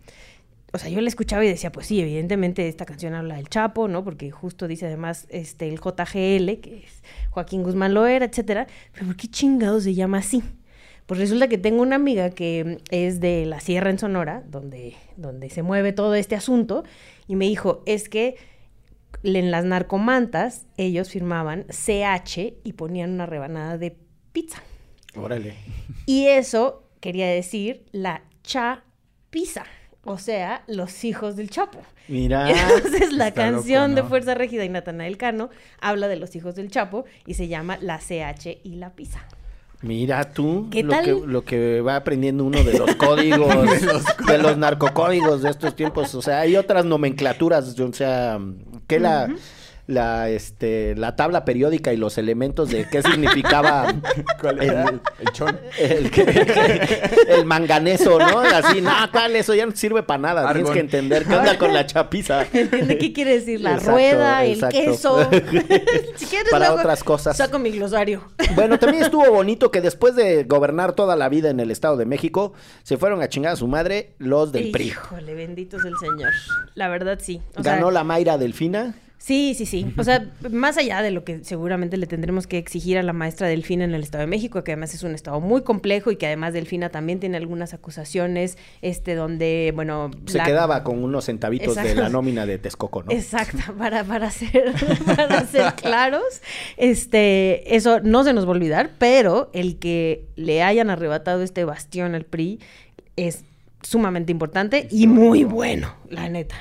O 0.73 0.79
sea, 0.79 0.89
yo 0.89 1.01
la 1.01 1.09
escuchaba 1.09 1.45
y 1.45 1.49
decía, 1.49 1.71
pues 1.71 1.87
sí, 1.87 2.01
evidentemente 2.01 2.67
esta 2.69 2.85
canción 2.85 3.15
habla 3.15 3.37
del 3.37 3.49
Chapo, 3.49 3.89
¿no? 3.89 4.03
Porque 4.03 4.31
justo 4.31 4.67
dice 4.67 4.87
además 4.87 5.27
este 5.31 5.69
el 5.69 5.79
JGL, 5.79 6.61
que 6.61 6.85
es 6.85 7.03
Joaquín 7.31 7.63
Guzmán 7.63 7.95
Loera, 7.95 8.25
etcétera. 8.25 8.67
Pero 8.93 9.07
¿por 9.07 9.17
qué 9.17 9.29
chingados 9.29 9.85
se 9.85 9.95
llama 9.95 10.19
así? 10.19 10.43
Pues 11.13 11.21
resulta 11.21 11.47
que 11.47 11.59
tengo 11.59 11.83
una 11.83 11.97
amiga 11.97 12.31
que 12.31 12.79
es 12.91 13.21
de 13.21 13.45
la 13.45 13.61
Sierra 13.61 13.91
en 13.91 13.99
Sonora, 13.99 14.45
donde, 14.49 14.95
donde 15.19 15.51
se 15.51 15.63
mueve 15.63 15.93
todo 15.93 16.15
este 16.15 16.35
asunto, 16.35 16.85
y 17.29 17.37
me 17.37 17.45
dijo, 17.45 17.83
es 17.85 18.09
que 18.09 18.37
en 19.23 19.51
las 19.51 19.67
narcomantas 19.67 20.65
ellos 20.79 21.11
firmaban 21.11 21.67
CH 21.69 22.55
y 22.65 22.73
ponían 22.73 23.11
una 23.11 23.27
rebanada 23.27 23.77
de 23.77 23.95
pizza. 24.33 24.63
Órale. 25.15 25.53
Y 26.07 26.29
eso 26.29 26.89
quería 27.01 27.27
decir 27.27 27.85
la 27.93 28.23
chapiza, 28.43 29.65
o 30.05 30.17
sea, 30.17 30.65
los 30.67 31.05
hijos 31.05 31.37
del 31.37 31.51
Chapo. 31.51 31.81
Mira. 32.09 32.49
Entonces 32.75 33.13
la 33.13 33.27
loco, 33.27 33.37
canción 33.37 33.95
de. 33.95 34.03
Fuerza 34.03 34.35
Régida 34.35 34.65
y 34.65 34.71
Natanael 34.71 35.19
Cano 35.19 35.51
habla 35.79 36.09
de 36.09 36.17
los 36.17 36.35
hijos 36.37 36.55
del 36.55 36.71
Chapo 36.71 37.05
y 37.27 37.35
se 37.35 37.49
llama 37.49 37.77
La 37.83 37.99
CH 37.99 38.61
y 38.65 38.77
la 38.77 38.95
pizza. 38.95 39.29
Mira 39.83 40.33
tú 40.33 40.69
¿Qué 40.71 40.85
lo, 40.85 40.91
tal? 40.91 41.05
Que, 41.05 41.11
lo 41.27 41.45
que 41.45 41.81
va 41.81 41.97
aprendiendo 41.97 42.45
uno 42.45 42.63
de 42.63 42.79
los 42.79 42.95
códigos, 42.97 43.49
de 44.27 44.39
los, 44.39 44.57
narcocódigos 44.57 45.43
de 45.43 45.51
estos 45.51 45.75
tiempos. 45.75 46.15
O 46.15 46.23
sea, 46.23 46.41
hay 46.41 46.57
otras 46.57 46.85
nomenclaturas, 46.85 47.79
o 47.79 47.93
sea, 47.93 48.39
que 48.87 49.01
la, 49.01 49.29
la, 49.87 50.29
este, 50.29 50.95
la 50.97 51.17
tabla 51.17 51.45
periódica 51.45 51.93
y 51.93 51.97
los 51.97 52.17
elementos 52.19 52.71
de 52.71 52.89
qué 52.89 53.03
significaba 53.03 53.93
¿Cuál 54.41 54.63
era? 54.63 55.01
El 55.19 55.33
chon. 55.33 55.59
el, 55.79 56.11
el 57.29 57.45
manganeso, 57.45 58.19
¿no? 58.19 58.41
Así, 58.41 58.81
no, 58.81 58.93
¿cuál? 59.11 59.37
Eso 59.37 59.55
ya 59.55 59.67
no 59.67 59.73
sirve 59.75 60.03
para 60.03 60.19
nada. 60.19 60.53
Tienes 60.53 60.71
que 60.71 60.81
entender 60.81 61.25
qué 61.25 61.35
onda 61.35 61.59
con 61.59 61.73
la 61.75 61.87
chapiza. 61.87 62.47
¿Entiende 62.53 62.99
qué 62.99 63.13
quiere 63.13 63.35
decir? 63.35 63.61
La 63.61 63.73
Exacto, 63.73 63.93
rueda, 63.93 64.45
el 64.45 64.53
exacto. 64.53 64.79
queso. 64.79 65.31
si 66.17 66.27
quieres, 66.27 66.51
Para 66.51 66.67
luego 66.67 66.81
otras 66.81 67.03
cosas. 67.05 67.37
Saco 67.37 67.59
mi 67.59 67.71
glosario. 67.71 68.23
Bueno, 68.55 68.79
también 68.79 69.03
estuvo 69.05 69.31
bonito 69.31 69.71
que 69.71 69.81
después 69.81 70.15
de 70.15 70.45
gobernar 70.45 70.93
toda 70.95 71.17
la 71.17 71.29
vida 71.29 71.51
en 71.51 71.61
el 71.61 71.71
Estado 71.71 71.97
de 71.97 72.07
México, 72.07 72.53
se 72.83 72.97
fueron 72.97 73.23
a 73.23 73.29
chingar 73.29 73.53
a 73.53 73.57
su 73.57 73.67
madre 73.67 74.15
los 74.19 74.53
del 74.53 74.71
PRI. 74.71 74.89
Híjole, 74.89 75.35
bendito 75.35 75.77
es 75.77 75.85
el 75.85 75.97
Señor. 75.99 76.31
La 76.75 76.89
verdad, 76.89 77.19
sí. 77.21 77.43
O 77.57 77.63
sea, 77.63 77.75
Ganó 77.75 77.91
la 77.91 78.05
Mayra 78.05 78.39
Delfina. 78.39 78.95
Sí, 79.25 79.55
sí, 79.57 79.67
sí. 79.67 79.87
O 79.99 80.05
sea, 80.05 80.27
más 80.51 80.77
allá 80.79 81.01
de 81.01 81.13
lo 81.13 81.23
que 81.23 81.45
seguramente 81.45 81.97
le 81.97 82.07
tendremos 82.09 82.49
que 82.49 82.59
exigir 82.59 82.99
a 82.99 83.05
la 83.05 83.13
maestra 83.13 83.47
Delfina 83.47 83.85
en 83.85 83.95
el 83.95 84.03
Estado 84.03 84.23
de 84.23 84.27
México, 84.27 84.65
que 84.65 84.73
además 84.73 84.95
es 84.95 85.05
un 85.05 85.15
estado 85.15 85.41
muy 85.41 85.63
complejo 85.63 86.11
y 86.11 86.17
que 86.17 86.27
además 86.27 86.55
Delfina 86.55 86.89
también 86.89 87.21
tiene 87.21 87.37
algunas 87.37 87.73
acusaciones, 87.73 88.59
este, 88.81 89.15
donde, 89.15 89.73
bueno... 89.77 90.11
Se 90.27 90.39
la- 90.39 90.45
quedaba 90.45 90.83
con 90.83 91.05
unos 91.05 91.27
centavitos 91.27 91.77
de 91.77 91.95
la 91.95 92.09
nómina 92.09 92.47
de 92.47 92.59
Texcoco, 92.59 93.05
¿no? 93.05 93.13
Exacto, 93.13 93.59
para, 93.79 94.03
para, 94.03 94.31
ser, 94.33 94.73
para 95.07 95.47
ser 95.47 95.75
claros, 95.75 96.43
este, 96.77 97.77
eso 97.77 98.01
no 98.01 98.25
se 98.25 98.33
nos 98.33 98.45
va 98.45 98.49
a 98.49 98.53
olvidar, 98.53 98.91
pero 98.99 99.51
el 99.53 99.79
que 99.79 100.27
le 100.35 100.65
hayan 100.65 100.91
arrebatado 100.91 101.43
este 101.43 101.65
bastión 101.65 102.17
al 102.17 102.25
PRI 102.25 102.59
es 103.15 103.45
sumamente 103.83 104.33
importante 104.33 104.89
y 104.91 105.07
muy 105.07 105.45
bueno, 105.45 105.95
la 106.09 106.29
neta. 106.29 106.57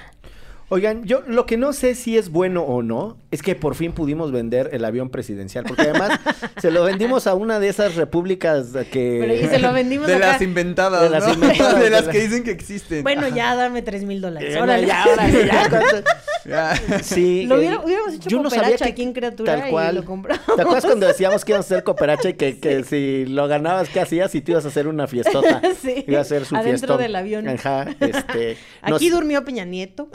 Oigan, 0.74 1.03
yo 1.03 1.22
lo 1.28 1.45
que 1.45 1.57
no 1.57 1.74
sé 1.74 1.95
si 1.95 2.17
es 2.17 2.30
bueno 2.30 2.61
o 2.63 2.82
no 2.82 3.17
es 3.30 3.41
que 3.41 3.55
por 3.55 3.76
fin 3.76 3.91
pudimos 3.91 4.32
vender 4.32 4.69
el 4.72 4.86
avión 4.86 5.09
presidencial, 5.09 5.65
porque 5.65 5.82
además 5.82 6.17
se 6.61 6.72
lo 6.72 6.84
vendimos 6.86 7.28
a 7.28 7.34
una 7.34 7.59
de 7.59 7.67
esas 7.67 7.95
repúblicas 7.95 8.67
que... 8.89 9.17
Pero 9.19 9.34
y 9.36 9.47
se 9.49 9.59
lo 9.59 9.74
vendimos 9.74 10.07
De 10.07 10.15
acá. 10.15 10.28
las 10.28 10.41
inventadas, 10.41 11.01
De 11.03 11.09
las 11.09 11.28
¿no? 11.28 11.34
inventadas, 11.34 11.78
de 11.80 11.89
las 11.89 12.05
la- 12.05 12.11
que 12.13 12.19
dicen 12.22 12.43
que 12.43 12.51
existen. 12.51 13.03
Bueno, 13.03 13.28
ya 13.28 13.53
dame 13.55 13.82
tres 13.82 14.03
mil 14.05 14.22
dólares. 14.22 14.55
Órale. 14.55 14.88
ya, 14.88 15.05
órale, 15.13 15.45
ya, 15.45 15.67
¿cuánto? 15.69 16.09
Ya. 16.45 16.76
Sí. 17.03 17.45
Lo 17.47 17.55
hubiera- 17.57 17.80
hubiéramos 17.82 18.13
hecho 18.15 18.41
cooperacha 18.41 18.86
aquí 18.86 19.03
en 19.03 19.11
Criatura 19.13 19.69
y 19.69 19.93
lo 19.93 20.05
compramos. 20.05 20.45
¿Te 20.55 20.61
acuerdas 20.61 20.86
cuando 20.86 21.05
decíamos 21.07 21.43
que 21.43 21.51
íbamos 21.51 21.65
a 21.65 21.74
hacer 21.74 21.84
cooperacha 21.84 22.30
y 22.30 22.34
que, 22.36 22.59
que 22.59 22.84
si 22.86 23.26
lo 23.26 23.47
ganabas, 23.49 23.89
qué 23.89 23.99
hacías? 23.99 24.34
Y 24.36 24.41
te 24.41 24.51
ibas 24.51 24.63
a 24.63 24.69
hacer 24.69 24.88
una 24.88 25.05
fiestota. 25.07 25.61
Sí, 25.82 26.05
Iba 26.07 26.19
a 26.19 26.22
hacer 26.22 26.45
su 26.45 26.55
adentro 26.55 26.72
fiestón. 26.97 26.97
del 26.99 27.15
avión. 27.17 27.47
Ajá, 27.49 27.88
este... 27.99 28.57
Aquí 28.82 29.09
nos- 29.09 29.19
durmió 29.19 29.43
Peña 29.43 29.65
Nieto. 29.65 30.07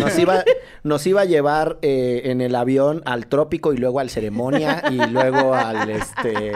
Nos 0.00 0.18
iba, 0.18 0.44
nos 0.82 1.06
iba 1.06 1.20
a 1.22 1.24
llevar 1.24 1.78
eh, 1.82 2.22
en 2.26 2.40
el 2.40 2.54
avión 2.54 3.02
al 3.06 3.26
trópico 3.26 3.72
y 3.72 3.76
luego 3.76 4.00
al 4.00 4.10
ceremonia 4.10 4.82
y 4.90 4.96
luego 5.10 5.54
al 5.54 5.88
este 5.90 6.52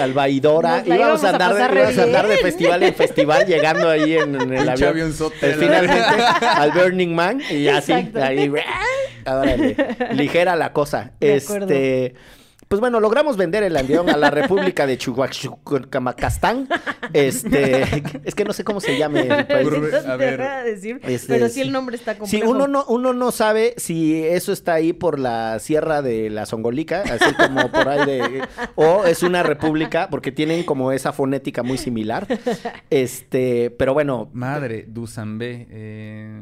al 0.00 0.12
Baidora. 0.12 0.82
Íbamos 0.86 0.90
a 0.90 0.96
íbamos 0.96 1.24
a 1.24 1.28
andar, 1.30 1.54
de, 1.74 1.80
íbamos 1.80 1.98
a 1.98 2.02
andar 2.04 2.28
de 2.28 2.36
festival 2.38 2.82
en 2.82 2.94
festival 2.94 3.46
llegando 3.46 3.88
ahí 3.88 4.14
en, 4.16 4.34
en 4.34 4.40
el 4.40 4.48
Pinche 4.48 4.70
avión. 4.72 4.88
avionzote, 4.90 5.36
Eh, 5.50 5.56
finalmente 5.58 6.22
al 6.46 6.72
Burning 6.72 7.14
Man 7.14 7.40
y 7.50 7.68
así, 7.68 7.92
Exacto. 7.92 8.22
ahí, 8.22 8.50
órale, 9.26 9.76
ligera 10.12 10.56
la 10.56 10.72
cosa. 10.72 11.12
De 11.20 11.36
acuerdo. 11.36 11.66
Pues 12.68 12.80
bueno, 12.80 12.98
logramos 13.00 13.36
vender 13.36 13.62
el 13.62 13.76
avión 13.76 14.10
a 14.10 14.16
la 14.16 14.30
República 14.30 14.86
de 14.86 14.98
Chihuahua, 14.98 15.30
Este, 17.12 17.82
es 18.24 18.34
que 18.34 18.44
no 18.44 18.52
sé 18.52 18.64
cómo 18.64 18.80
se 18.80 18.98
llame 18.98 19.20
el 19.20 19.46
país. 19.46 19.68
A 20.06 20.16
ver, 20.16 20.42
a 20.42 20.62
decir, 20.64 21.00
Este, 21.04 21.32
pero 21.34 21.48
sí 21.48 21.60
el 21.60 21.70
nombre 21.70 21.96
está 21.96 22.14
Sí, 22.14 22.18
complejo. 22.18 22.50
uno 22.50 22.66
no, 22.66 22.84
uno 22.88 23.12
no 23.12 23.30
sabe 23.30 23.74
si 23.76 24.22
eso 24.24 24.52
está 24.52 24.74
ahí 24.74 24.92
por 24.92 25.18
la 25.18 25.58
sierra 25.60 26.02
de 26.02 26.28
la 26.30 26.46
Zongolica, 26.46 27.02
así 27.02 27.34
como 27.34 27.70
por 27.70 27.88
ahí 27.88 28.06
de... 28.06 28.42
O 28.74 29.04
es 29.04 29.22
una 29.22 29.42
república, 29.42 30.08
porque 30.10 30.32
tienen 30.32 30.64
como 30.64 30.90
esa 30.92 31.12
fonética 31.12 31.62
muy 31.62 31.78
similar. 31.78 32.26
Este, 32.90 33.70
pero 33.70 33.94
bueno, 33.94 34.28
Madre, 34.32 34.86
Dusambé. 34.88 35.66
Eh... 35.70 36.40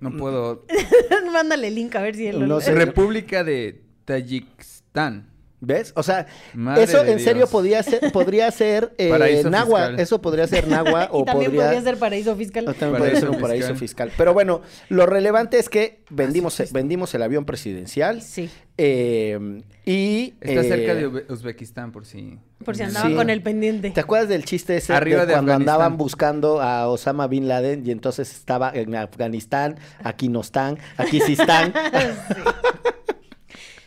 No 0.00 0.16
puedo. 0.16 0.66
Mándale 1.32 1.70
link 1.70 1.94
a 1.94 2.02
ver 2.02 2.16
si 2.16 2.26
él 2.26 2.40
lo 2.40 2.46
No 2.46 2.60
sé. 2.60 2.74
República 2.74 3.44
de 3.44 3.80
Tayikistán. 4.04 5.32
¿ves? 5.62 5.92
O 5.94 6.02
sea, 6.02 6.26
Madre 6.54 6.82
eso 6.82 7.04
en 7.04 7.20
serio 7.20 7.42
Dios. 7.42 7.50
podría 7.50 7.82
ser, 7.84 8.10
podría 8.12 8.50
ser 8.50 8.92
eh, 8.98 9.42
Nahua, 9.48 9.78
fiscal. 9.86 10.00
eso 10.00 10.20
podría 10.20 10.46
ser 10.48 10.66
Nahua 10.66 11.04
Y 11.12 11.16
o 11.16 11.24
también 11.24 11.52
podría... 11.52 11.66
podría 11.66 11.82
ser 11.82 11.98
paraíso 11.98 12.36
fiscal. 12.36 12.68
o 12.68 12.74
también 12.74 12.98
podría 12.98 13.20
ser 13.20 13.30
un 13.30 13.40
paraíso 13.40 13.68
fiscal. 13.68 14.08
fiscal. 14.08 14.12
Pero 14.18 14.34
bueno, 14.34 14.62
lo 14.88 15.06
relevante 15.06 15.58
es 15.58 15.68
que 15.68 16.02
vendimos, 16.10 16.60
vendimos 16.72 17.14
el 17.14 17.22
avión 17.22 17.44
presidencial. 17.44 18.22
Sí, 18.22 18.50
eh, 18.76 19.62
y... 19.84 20.34
Está 20.40 20.62
eh, 20.62 20.68
cerca 20.68 20.94
de 20.96 21.06
Uzbekistán, 21.06 21.92
por 21.92 22.06
si. 22.06 22.38
por 22.64 22.74
si 22.74 22.82
andaban 22.82 23.10
Sí. 23.12 23.16
con 23.16 23.30
el 23.30 23.40
pendiente. 23.42 23.90
¿Te 23.90 24.00
acuerdas 24.00 24.28
del 24.28 24.44
chiste 24.44 24.76
ese 24.78 24.92
Arriba 24.92 25.20
de 25.20 25.26
de 25.26 25.32
cuando 25.34 25.54
andaban 25.54 25.96
buscando 25.96 26.60
a 26.60 26.88
Osama 26.88 27.28
Bin 27.28 27.46
Laden 27.46 27.86
y 27.86 27.92
entonces 27.92 28.32
estaba 28.32 28.72
en 28.74 28.96
Afganistán, 28.96 29.78
aquí 30.02 30.28
no 30.28 30.40
están, 30.40 30.78
aquí 30.96 31.20
sí 31.20 31.34
están? 31.34 31.72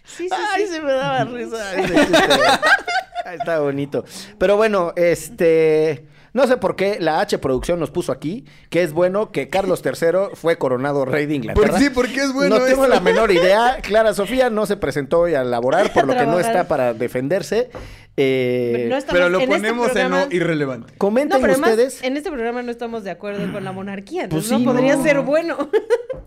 Sí, 0.06 0.28
sí, 0.30 0.36
Ay, 0.53 0.66
sí. 0.68 0.74
se 0.74 0.82
me 0.82 0.91
daba 0.93 1.24
risa 1.26 1.74
Está 3.34 3.60
bonito. 3.60 4.06
Pero 4.38 4.56
bueno, 4.58 4.93
este... 4.95 6.08
No 6.34 6.47
sé 6.47 6.58
por 6.58 6.76
qué 6.76 6.97
la 6.99 7.22
H 7.22 7.38
Producción 7.38 7.80
nos 7.80 7.91
puso 7.91 8.12
aquí, 8.12 8.43
que 8.70 8.84
es 8.84 8.91
bueno 8.91 9.32
que 9.32 9.47
Carlos 9.47 9.82
III 9.86 10.36
fue 10.36 10.58
coronado 10.58 11.06
rey 11.06 11.26
de 11.28 11.36
Inglaterra. 11.36 11.70
Por 11.72 11.80
sí, 11.80 11.89
porque 11.89 12.16
es 12.24 12.34
bueno 12.34 12.60
No 12.60 12.66
tengo 12.66 12.84
eso. 12.84 12.93
la 12.93 12.99
menor 12.99 13.32
idea. 13.32 13.78
Clara 13.82 14.14
Sofía 14.14 14.49
no 14.49 14.66
se 14.66 14.76
presentó 14.76 15.22
hoy 15.22 15.34
a 15.34 15.45
laborar, 15.45 15.93
por 15.93 16.06
lo 16.06 16.14
que 16.14 16.26
no 16.26 16.38
está 16.39 16.68
para 16.68 16.93
defenderse. 16.93 17.70
Eh, 18.18 18.72
Pero 18.76 18.89
no 18.89 18.97
estamos- 18.97 19.14
Pero 19.18 19.30
lo 19.30 19.38
en 19.39 19.43
este 19.43 19.56
ponemos 19.56 19.86
programa- 19.91 20.24
en 20.24 20.30
no 20.30 20.36
irrelevante. 20.36 20.93
comenten 20.97 21.38
No, 21.38 21.41
pero 21.41 21.53
además, 21.53 21.70
ustedes. 21.72 22.03
en 22.03 22.18
este 22.18 22.30
programa 22.30 22.62
no 22.64 22.72
estamos 22.72 23.06
de 23.06 23.12
acuerdo 23.12 23.51
con 23.53 23.64
la 23.64 23.72
monarquía. 23.72 24.24
Entonces 24.26 24.49
Pues 24.49 24.60
sí, 24.60 24.66
no 24.66 24.72
podría 24.74 24.97
no. 24.97 25.03
ser 25.03 25.22
bueno. 25.22 25.70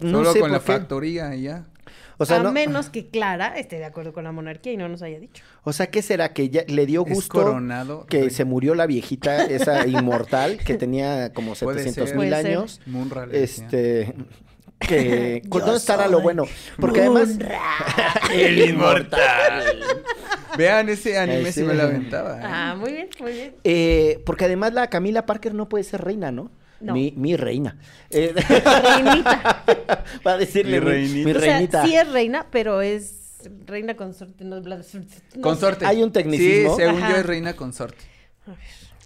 No 0.01 0.19
Solo 0.19 0.33
sé 0.33 0.41
con 0.41 0.53
la 0.53 0.59
qué. 0.61 0.65
factoría 0.73 1.35
y 1.35 1.43
ya. 1.43 1.65
O 2.21 2.27
sea, 2.27 2.41
a 2.41 2.43
no- 2.43 2.53
menos 2.53 2.91
que 2.91 3.07
Clara 3.09 3.57
esté 3.59 3.79
de 3.79 3.85
acuerdo 3.85 4.13
con 4.13 4.25
la 4.25 4.33
monarquía 4.33 4.73
y 4.73 4.77
no 4.77 4.89
nos 4.89 5.03
haya 5.03 5.19
dicho. 5.21 5.43
O 5.63 5.73
sea, 5.73 5.87
¿qué 5.89 6.03
será? 6.03 6.33
Que 6.33 6.49
ya 6.51 6.65
le 6.67 6.85
dio 6.85 7.05
gusto 7.05 7.33
coronado 7.39 8.07
que 8.07 8.23
rey. 8.23 8.31
se 8.31 8.45
murió 8.45 8.75
la 8.75 8.87
viejita, 8.87 9.45
esa 9.45 9.87
inmortal, 9.87 10.59
que 10.59 10.75
tenía 10.75 11.33
como 11.33 11.55
Puede 11.55 11.79
700 11.85 12.09
ser. 12.11 12.19
mil 12.19 12.35
años. 12.35 12.81
Munra. 12.87 13.27
Este. 13.33 14.15
Que. 14.81 15.43
¿Dónde 15.47 15.77
estará 15.77 16.09
lo 16.09 16.21
bueno? 16.21 16.45
Porque 16.81 17.01
además. 17.03 17.39
El 18.33 18.59
inmortal. 18.71 19.65
Vean 20.59 20.89
ese 20.89 21.19
anime 21.19 21.53
sí. 21.53 21.63
me 21.63 21.75
lo 21.75 21.85
aventaba. 21.85 22.39
¿eh? 22.39 22.43
Ah, 22.45 22.77
muy 22.79 22.93
bien, 22.93 23.09
muy 23.21 23.33
bien. 23.33 23.55
Eh, 23.65 24.21
porque 24.27 24.47
además 24.47 24.73
la 24.73 24.89
Camila 24.89 25.25
Parker 25.25 25.55
no 25.55 25.69
puede 25.69 25.85
ser 25.85 26.01
reina, 26.03 26.33
¿no? 26.33 26.51
No. 26.81 26.93
Mi, 26.95 27.13
mi 27.17 27.37
reina. 27.37 27.77
Eh, 28.11 28.33
Reinita. 28.35 29.65
Va 30.27 30.33
a 30.33 30.37
decirle 30.39 30.81
Mi 30.81 30.87
mi, 30.87 30.91
reinita. 30.93 31.25
mi 31.25 31.31
O 31.37 31.41
sea, 31.41 31.53
reinita. 31.53 31.85
sí 31.87 31.97
es 31.97 32.09
reina, 32.13 32.47
pero 32.51 32.81
es 32.83 33.41
reina 33.67 33.97
consorte. 33.97 34.45
No, 34.45 34.61
no 34.61 34.77
Consorte. 35.41 35.87
Hay 35.87 36.03
un 36.03 36.13
tecnicismo. 36.13 36.77
Sí, 36.77 36.83
según 36.83 37.03
Ajá. 37.03 37.13
yo 37.13 37.17
es 37.19 37.27
reina 37.27 37.55
consorte. 37.55 38.05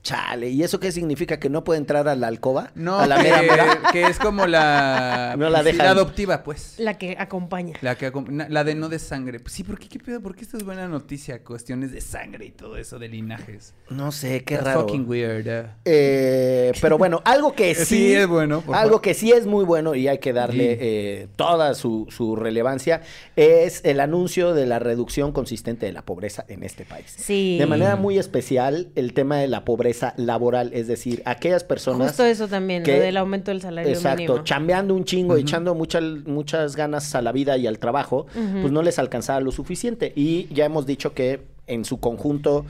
Chale, 0.02 0.48
¿y 0.50 0.64
eso 0.64 0.80
qué 0.80 0.90
significa? 0.90 1.38
¿Que 1.38 1.48
no 1.48 1.62
puede 1.62 1.78
entrar 1.78 2.08
a 2.08 2.16
la 2.16 2.26
alcoba? 2.26 2.72
No, 2.74 2.98
¿A 2.98 3.06
la 3.06 3.18
que, 3.18 3.22
mera 3.30 3.42
mera? 3.42 3.78
que 3.92 4.02
es 4.06 4.18
como 4.18 4.46
la... 4.48 5.34
No 5.38 5.48
la 5.48 5.60
sí, 5.60 5.66
dejan. 5.66 5.86
adoptiva, 5.86 6.42
pues. 6.42 6.74
La 6.78 6.98
que 6.98 7.14
acompaña. 7.18 7.74
La 7.82 7.96
que 7.96 8.12
acom- 8.12 8.48
la 8.48 8.64
de 8.64 8.74
no 8.74 8.88
de 8.88 8.98
sangre. 8.98 9.38
Pues 9.38 9.52
sí, 9.52 9.62
¿por 9.62 9.78
qué 9.78 9.88
qué 9.88 10.00
pedo? 10.00 10.20
¿Por 10.20 10.34
qué 10.34 10.42
esto 10.42 10.56
es 10.56 10.64
buena 10.64 10.88
noticia? 10.88 11.44
Cuestiones 11.44 11.92
de 11.92 12.00
sangre 12.00 12.46
y 12.46 12.50
todo 12.50 12.76
eso, 12.76 12.98
de 12.98 13.06
linajes. 13.08 13.74
No 13.90 14.10
sé, 14.10 14.42
qué 14.42 14.54
That's 14.56 14.66
raro. 14.66 14.80
fucking 14.80 15.08
weird. 15.08 15.46
uh. 15.46 15.68
Eh, 15.84 16.72
pero 16.80 16.98
bueno, 16.98 17.22
algo 17.24 17.52
que 17.54 17.72
sí, 17.76 17.84
Sí, 17.84 18.14
es 18.14 18.26
bueno, 18.26 18.62
por 18.62 18.74
algo 18.74 19.00
que 19.00 19.14
sí 19.14 19.30
es 19.30 19.46
muy 19.46 19.64
bueno 19.64 19.94
y 19.94 20.08
hay 20.08 20.18
que 20.18 20.32
darle 20.32 20.72
Sí. 20.72 20.78
eh, 20.80 21.28
toda 21.36 21.74
su, 21.74 22.06
su 22.10 22.34
relevancia 22.34 23.02
es 23.36 23.80
el 23.84 24.00
anuncio 24.00 24.52
de 24.54 24.66
la 24.66 24.78
reducción 24.80 25.30
consistente 25.32 25.86
de 25.86 25.92
la 25.92 26.02
pobreza 26.02 26.44
en 26.48 26.64
este 26.64 26.84
país. 26.84 27.14
Sí. 27.16 27.56
De 27.58 27.66
manera 27.66 27.94
muy 27.96 28.18
especial, 28.18 28.88
el 28.96 29.12
tema 29.14 29.36
de 29.38 29.46
la 29.46 29.64
pobreza 29.64 29.91
laboral, 30.16 30.70
es 30.72 30.86
decir, 30.86 31.22
aquellas 31.24 31.64
personas 31.64 32.08
Justo 32.08 32.24
eso 32.24 32.48
también, 32.48 32.82
que- 32.82 32.96
lo 32.96 33.02
del 33.02 33.16
aumento 33.16 33.50
del 33.50 33.60
salario 33.60 33.90
Exacto, 33.92 34.22
mínimo. 34.22 34.44
chambeando 34.44 34.94
un 34.94 35.04
chingo, 35.04 35.36
echando 35.36 35.74
muchas, 35.74 36.02
muchas 36.26 36.76
ganas 36.76 37.14
a 37.14 37.22
la 37.22 37.32
vida 37.32 37.56
y 37.58 37.66
al 37.66 37.78
trabajo, 37.78 38.26
pues 38.60 38.72
no 38.72 38.82
les 38.82 38.98
alcanzaba 38.98 39.40
lo 39.40 39.52
suficiente. 39.52 40.12
Y 40.16 40.48
ya 40.54 40.64
hemos 40.64 40.86
dicho 40.86 41.14
que 41.14 41.42
en 41.66 41.84
su 41.84 42.00
conjunto, 42.00 42.64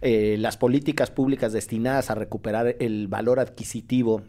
eh, 0.00 0.36
las 0.38 0.56
políticas 0.56 1.10
públicas 1.10 1.52
destinadas 1.52 2.10
a 2.10 2.14
recuperar 2.14 2.76
el 2.78 3.08
valor 3.08 3.40
adquisitivo 3.40 4.22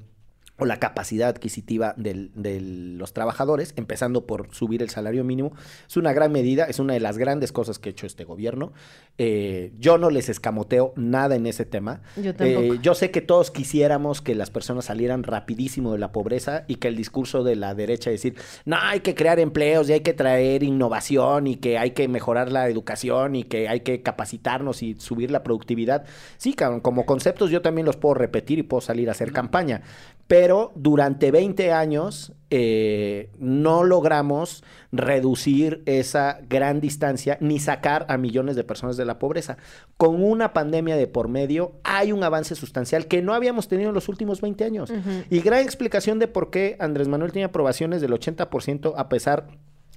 o 0.60 0.66
la 0.66 0.78
capacidad 0.80 1.30
adquisitiva 1.30 1.94
del- 1.98 2.32
de 2.36 2.60
los 2.62 3.14
trabajadores, 3.14 3.74
empezando 3.76 4.26
por 4.26 4.54
subir 4.54 4.82
el 4.82 4.90
salario 4.90 5.24
mínimo, 5.24 5.52
es 5.88 5.98
una 5.98 6.14
gran 6.14 6.32
medida, 6.32 6.66
es 6.66 6.80
una 6.80 6.94
de 6.94 7.00
las 7.00 7.18
grandes 7.18 7.52
cosas 7.52 7.80
que 7.80 7.90
ha 7.90 7.92
hecho 7.92 8.06
este 8.06 8.24
gobierno. 8.24 8.74
Eh, 9.18 9.72
yo 9.80 9.98
no 9.98 10.10
les 10.10 10.30
escamoteo 10.30 10.94
nada 10.96 11.36
en 11.36 11.46
ese 11.46 11.66
tema. 11.66 12.02
Yo 12.16 12.34
tampoco. 12.36 12.74
Eh, 12.76 12.80
yo 12.82 12.94
sé 12.94 13.12
que 13.12 13.22
todos 13.22 13.52
quisiéramos 13.52 14.22
que 14.22 14.36
las 14.36 14.50
personas 14.50 14.86
salieran 14.86 15.24
rapidísimo 15.24 15.92
de 15.92 16.00
la 16.00 16.12
pobreza 16.12 16.64
y 16.68 16.76
que 16.76 16.88
el 16.88 16.96
discurso 16.96 17.44
de 17.44 17.56
la 17.56 17.76
derecha 17.76 18.10
decir, 18.10 18.36
no, 18.66 18.78
hay 18.80 19.02
que 19.02 19.16
crear 19.16 19.40
empleos 19.40 19.90
y 19.90 19.94
hay 19.94 20.00
que 20.02 20.14
traer 20.14 20.64
innovación 20.64 21.48
y 21.48 21.56
que 21.56 21.78
hay 21.78 21.92
que 21.92 22.08
mejorar 22.08 22.52
la 22.52 22.68
educación 22.70 23.36
y 23.36 23.44
que 23.44 23.68
hay 23.68 23.82
que 23.82 24.02
capacitarnos 24.02 24.84
y 24.84 24.96
subir 24.96 25.32
la 25.32 25.44
productividad. 25.44 26.06
Sí, 26.38 26.56
como 26.82 27.06
conceptos 27.06 27.50
yo 27.52 27.62
también 27.62 27.86
los 27.86 27.98
puedo 27.98 28.14
repetir 28.16 28.60
y 28.60 28.64
puedo 28.64 28.82
salir 28.82 29.10
a 29.10 29.12
hacer 29.12 29.32
campaña. 29.32 29.82
Pero 30.30 30.72
durante 30.76 31.32
20 31.32 31.72
años 31.74 32.34
eh, 32.52 33.32
no 33.40 33.84
logramos 33.84 34.64
reducir 34.92 35.82
esa 35.88 36.40
gran 36.48 36.82
distancia 36.82 37.40
ni 37.42 37.58
sacar 37.58 38.06
a 38.10 38.18
millones 38.18 38.56
de 38.56 38.64
personas 38.64 38.96
de 38.96 39.06
la 39.06 39.18
pobreza. 39.18 39.58
Con 39.98 40.24
una 40.24 40.54
pandemia 40.54 40.98
de 40.98 41.08
por 41.08 41.30
medio 41.30 41.72
hay 41.84 42.12
un 42.12 42.24
avance 42.24 42.54
sustancial 42.54 43.08
que 43.08 43.24
no 43.24 43.34
habíamos 43.34 43.68
tenido 43.68 43.90
en 43.90 43.96
los 43.96 44.08
últimos 44.08 44.40
20 44.40 44.64
años. 44.66 44.94
Y 45.32 45.40
gran 45.40 45.64
explicación 45.64 46.20
de 46.20 46.28
por 46.28 46.52
qué 46.52 46.78
Andrés 46.80 47.08
Manuel 47.08 47.32
tiene 47.32 47.46
aprobaciones 47.46 48.00
del 48.00 48.12
80% 48.12 48.94
a 48.96 49.10
pesar 49.10 49.48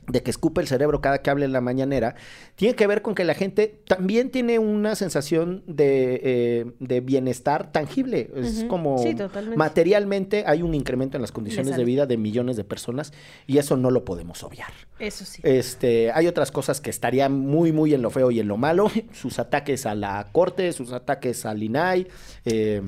de 0.08 0.22
que 0.22 0.30
escupe 0.30 0.60
el 0.60 0.66
cerebro 0.66 1.00
cada 1.00 1.22
que 1.22 1.30
hable 1.30 1.44
en 1.44 1.52
la 1.52 1.60
mañanera, 1.60 2.16
tiene 2.56 2.74
que 2.74 2.86
ver 2.86 3.02
con 3.02 3.14
que 3.14 3.24
la 3.24 3.34
gente 3.34 3.80
también 3.86 4.30
tiene 4.30 4.58
una 4.58 4.96
sensación 4.96 5.62
de, 5.66 6.20
eh, 6.22 6.72
de 6.80 7.00
bienestar 7.00 7.70
tangible. 7.70 8.30
Es 8.34 8.64
como 8.64 8.98
Sí, 8.98 9.16
materialmente 9.56 10.44
hay 10.46 10.62
un 10.62 10.74
incremento 10.74 11.16
en 11.16 11.22
las 11.22 11.32
condiciones 11.32 11.76
de 11.76 11.84
vida 11.84 12.06
de 12.06 12.16
millones 12.16 12.56
de 12.56 12.64
personas 12.64 13.12
y 13.46 13.58
eso 13.58 13.76
no 13.76 13.90
lo 13.90 14.04
podemos 14.04 14.42
obviar. 14.42 14.72
Eso 14.98 15.24
sí. 15.24 15.40
Este, 15.44 16.10
hay 16.12 16.26
otras 16.26 16.50
cosas 16.50 16.80
que 16.80 16.90
estarían 16.90 17.32
muy, 17.38 17.72
muy 17.72 17.94
en 17.94 18.02
lo 18.02 18.10
feo 18.10 18.30
y 18.30 18.40
en 18.40 18.48
lo 18.48 18.56
malo. 18.56 18.90
Sus 19.12 19.38
ataques 19.38 19.86
a 19.86 19.94
la 19.94 20.28
corte, 20.32 20.72
sus 20.72 20.92
ataques 20.92 21.46
al 21.46 21.62
INAI, 21.62 22.08
eh. 22.44 22.82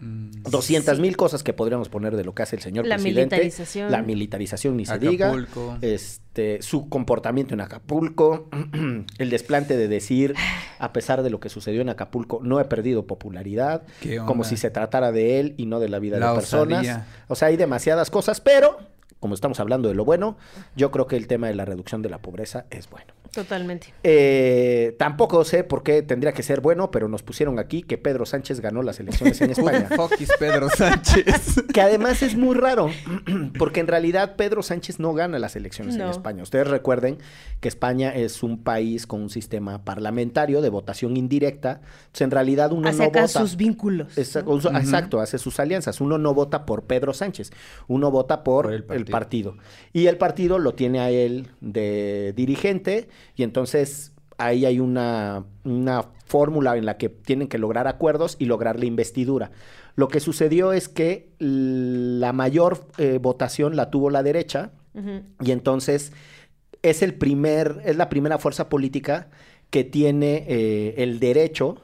200 0.00 0.98
mil 1.00 1.16
cosas 1.16 1.42
que 1.42 1.52
podríamos 1.52 1.88
poner 1.88 2.16
de 2.16 2.24
lo 2.24 2.34
que 2.34 2.42
hace 2.42 2.56
el 2.56 2.62
señor 2.62 2.86
La 2.86 2.96
presidente. 2.96 3.36
militarización. 3.36 3.90
La 3.92 4.02
militarización, 4.02 4.76
ni 4.76 4.86
se 4.86 4.98
diga. 4.98 5.26
Acapulco. 5.28 5.78
Este, 5.80 6.60
su 6.62 6.88
comportamiento 6.88 7.54
en 7.54 7.60
Acapulco, 7.60 8.48
el 9.18 9.30
desplante 9.30 9.76
de 9.76 9.88
decir, 9.88 10.34
a 10.78 10.92
pesar 10.92 11.22
de 11.22 11.30
lo 11.30 11.40
que 11.40 11.48
sucedió 11.48 11.80
en 11.80 11.88
Acapulco, 11.88 12.40
no 12.42 12.60
he 12.60 12.64
perdido 12.64 13.06
popularidad, 13.06 13.82
¿Qué 14.00 14.18
como 14.18 14.44
si 14.44 14.56
se 14.56 14.70
tratara 14.70 15.12
de 15.12 15.40
él 15.40 15.54
y 15.56 15.66
no 15.66 15.80
de 15.80 15.88
la 15.88 15.98
vida 15.98 16.18
La 16.18 16.30
de 16.30 16.36
personas. 16.36 16.80
osadía. 16.80 17.06
O 17.28 17.34
sea, 17.34 17.48
hay 17.48 17.56
demasiadas 17.56 18.10
cosas, 18.10 18.40
pero 18.40 18.78
como 19.18 19.34
estamos 19.34 19.58
hablando 19.60 19.88
de 19.88 19.94
lo 19.94 20.04
bueno, 20.04 20.36
yo 20.76 20.90
creo 20.90 21.06
que 21.06 21.16
el 21.16 21.26
tema 21.26 21.48
de 21.48 21.54
la 21.54 21.64
reducción 21.64 22.02
de 22.02 22.10
la 22.10 22.18
pobreza 22.18 22.66
es 22.70 22.88
bueno. 22.90 23.12
Totalmente. 23.32 23.92
Eh, 24.02 24.94
tampoco 24.98 25.44
sé 25.44 25.64
por 25.64 25.82
qué 25.82 26.02
tendría 26.02 26.32
que 26.32 26.42
ser 26.42 26.60
bueno, 26.60 26.90
pero 26.90 27.08
nos 27.08 27.22
pusieron 27.22 27.58
aquí 27.58 27.82
que 27.82 27.98
Pedro 27.98 28.26
Sánchez 28.26 28.60
ganó 28.60 28.82
las 28.82 28.98
elecciones 29.00 29.40
en 29.40 29.50
España. 29.52 29.88
fuck 29.94 30.20
is 30.20 30.30
Pedro 30.38 30.68
Sánchez? 30.70 31.64
Que 31.72 31.80
además 31.82 32.22
es 32.22 32.36
muy 32.36 32.54
raro, 32.56 32.90
porque 33.58 33.80
en 33.80 33.86
realidad 33.86 34.36
Pedro 34.36 34.62
Sánchez 34.62 34.98
no 34.98 35.12
gana 35.12 35.38
las 35.38 35.56
elecciones 35.56 35.96
en. 35.96 36.06
España. 36.06 36.42
Ustedes 36.42 36.66
recuerden 36.68 37.18
que 37.60 37.68
España 37.68 38.14
es 38.14 38.42
un 38.42 38.62
país 38.62 39.06
con 39.06 39.20
un 39.22 39.28
sistema 39.30 39.84
parlamentario 39.84 40.62
de 40.62 40.68
votación 40.70 41.16
indirecta. 41.16 41.80
Entonces, 42.06 42.20
en 42.22 42.30
realidad 42.30 42.72
uno 42.72 42.88
Hace 42.88 42.98
no 43.04 43.10
vota. 43.10 43.28
sus 43.28 43.56
vínculos. 43.56 44.16
Esa- 44.16 44.42
¿no? 44.42 44.52
uso- 44.52 44.70
Exacto, 44.70 45.20
hace 45.20 45.38
sus 45.38 45.58
alianzas. 45.60 46.00
Uno 46.00 46.16
no 46.16 46.32
vota 46.32 46.64
por 46.64 46.84
Pedro 46.84 47.12
Sánchez, 47.12 47.50
uno 47.88 48.10
vota 48.10 48.42
por, 48.44 48.84
Por 48.84 48.96
el 48.96 49.04
partido. 49.04 49.56
Y 49.92 50.06
el 50.06 50.16
partido 50.16 50.58
lo 50.58 50.74
tiene 50.74 51.00
a 51.00 51.10
él 51.10 51.48
de 51.60 52.32
dirigente 52.36 53.08
y 53.34 53.42
entonces 53.42 54.12
ahí 54.38 54.64
hay 54.66 54.80
una, 54.80 55.44
una 55.64 56.04
fórmula 56.24 56.76
en 56.76 56.86
la 56.86 56.98
que 56.98 57.08
tienen 57.08 57.48
que 57.48 57.58
lograr 57.58 57.86
acuerdos 57.86 58.36
y 58.38 58.46
lograr 58.46 58.78
la 58.78 58.86
investidura. 58.86 59.50
Lo 59.94 60.08
que 60.08 60.20
sucedió 60.20 60.72
es 60.72 60.88
que 60.88 61.30
la 61.38 62.32
mayor 62.32 62.86
eh, 62.98 63.18
votación 63.20 63.76
la 63.76 63.90
tuvo 63.90 64.10
la 64.10 64.22
derecha 64.22 64.70
y 65.42 65.50
entonces 65.50 66.12
es 66.80 67.02
el 67.02 67.14
primer, 67.14 67.82
es 67.84 67.96
la 67.96 68.08
primera 68.08 68.38
fuerza 68.38 68.70
política 68.70 69.28
que 69.68 69.84
tiene 69.84 70.44
eh, 70.48 70.94
el 70.98 71.20
derecho 71.20 71.82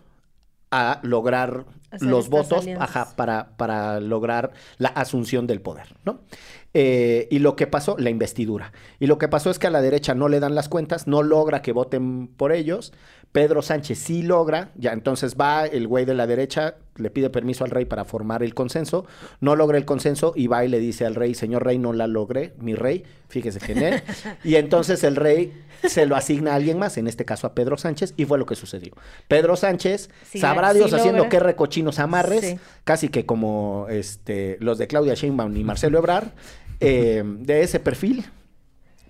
a 0.71 1.01
lograr 1.03 1.67
los 2.01 2.31
votos 2.31 2.67
ajá, 2.79 3.15
para, 3.17 3.51
para 3.59 4.01
lograr 4.01 4.53
la 4.79 4.89
asunción 4.89 5.47
del 5.47 5.61
poder, 5.61 5.95
¿no? 6.05 6.21
Eh, 6.75 7.29
y 7.31 7.39
lo 7.41 7.55
que 7.55 7.67
pasó, 7.67 7.97
la 7.99 8.11
investidura. 8.11 8.73
Y 8.99 9.07
lo 9.07 9.19
que 9.19 9.29
pasó 9.29 9.51
es 9.51 9.59
que 9.59 9.67
a 9.67 9.71
la 9.71 9.83
derecha 9.83 10.15
no 10.15 10.29
le 10.29 10.41
dan 10.41 10.55
las 10.55 10.69
cuentas, 10.69 11.07
no 11.07 11.23
logra 11.23 11.61
que 11.63 11.73
voten 11.73 12.29
por 12.29 12.53
ellos. 12.53 12.93
Pedro 13.33 13.63
Sánchez 13.63 13.99
sí 13.99 14.23
logra, 14.23 14.71
ya 14.75 14.93
entonces 14.93 15.37
va 15.41 15.65
el 15.65 15.87
güey 15.89 16.05
de 16.05 16.13
la 16.15 16.27
derecha, 16.27 16.77
le 16.97 17.11
pide 17.11 17.31
permiso 17.31 17.65
al 17.65 17.71
rey 17.71 17.87
para 17.87 18.05
formar 18.05 18.43
el 18.43 18.53
consenso, 18.55 19.07
no 19.41 19.57
logra 19.57 19.79
el 19.79 19.87
consenso 19.87 20.35
y 20.37 20.49
va 20.49 20.67
y 20.67 20.69
le 20.69 20.79
dice 20.79 21.07
al 21.07 21.15
rey, 21.15 21.35
señor 21.35 21.65
rey, 21.65 21.79
no 21.79 21.95
la 21.95 22.07
logré, 22.07 22.53
mi 22.59 22.75
rey, 22.75 23.05
fíjese 23.31 23.59
quién 23.59 23.83
es. 23.83 24.03
y 24.45 24.57
entonces 24.57 25.03
el 25.03 25.17
rey 25.17 25.65
se 25.83 26.05
lo 26.05 26.15
asigna 26.15 26.53
a 26.53 26.57
alguien 26.57 26.79
más, 26.79 26.99
en 26.99 27.07
este 27.09 27.25
caso 27.25 27.47
a 27.47 27.55
Pedro 27.55 27.79
Sánchez, 27.79 28.13
y 28.19 28.27
fue 28.27 28.37
lo 28.39 28.45
que 28.45 28.55
sucedió. 28.55 28.93
Pedro 29.29 29.57
Sánchez, 29.57 30.11
Sí, 30.29 30.39
sabrá 30.39 30.73
sí 30.73 30.79
Dios 30.79 30.93
haciendo 30.93 31.31
qué 31.31 31.41
recochinos 31.41 31.99
amarres, 32.01 32.41
Sí. 32.45 32.59
casi 32.85 33.09
que 33.09 33.25
como 33.25 33.87
este, 33.89 34.59
los 34.61 34.77
de 34.77 34.89
Claudia 34.89 35.15
Sheinbaum 35.15 35.57
y 35.57 35.65
Marcelo 35.65 35.97
Ebrard, 35.97 36.29
eh, 36.83 37.23
de 37.25 37.63
ese 37.63 37.81
perfil. 37.81 38.25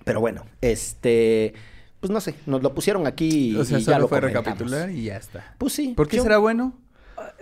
Pero 0.04 0.20
bueno, 0.20 0.44
este, 0.60 1.54
pues 2.00 2.10
no 2.10 2.20
sé, 2.20 2.34
nos 2.46 2.62
lo 2.62 2.74
pusieron 2.74 3.06
aquí 3.06 3.54
o 3.56 3.64
sea, 3.64 3.78
y 3.78 3.82
ya 3.82 3.92
solo 3.92 3.98
lo 4.00 4.08
fue 4.08 4.18
comentamos. 4.20 4.46
recapitular 4.46 4.90
y 4.90 5.04
ya 5.04 5.16
está. 5.16 5.54
Pues 5.58 5.72
sí. 5.72 5.94
¿Por 5.96 6.08
qué 6.08 6.16
yo- 6.18 6.22
será 6.24 6.38
bueno? 6.38 6.78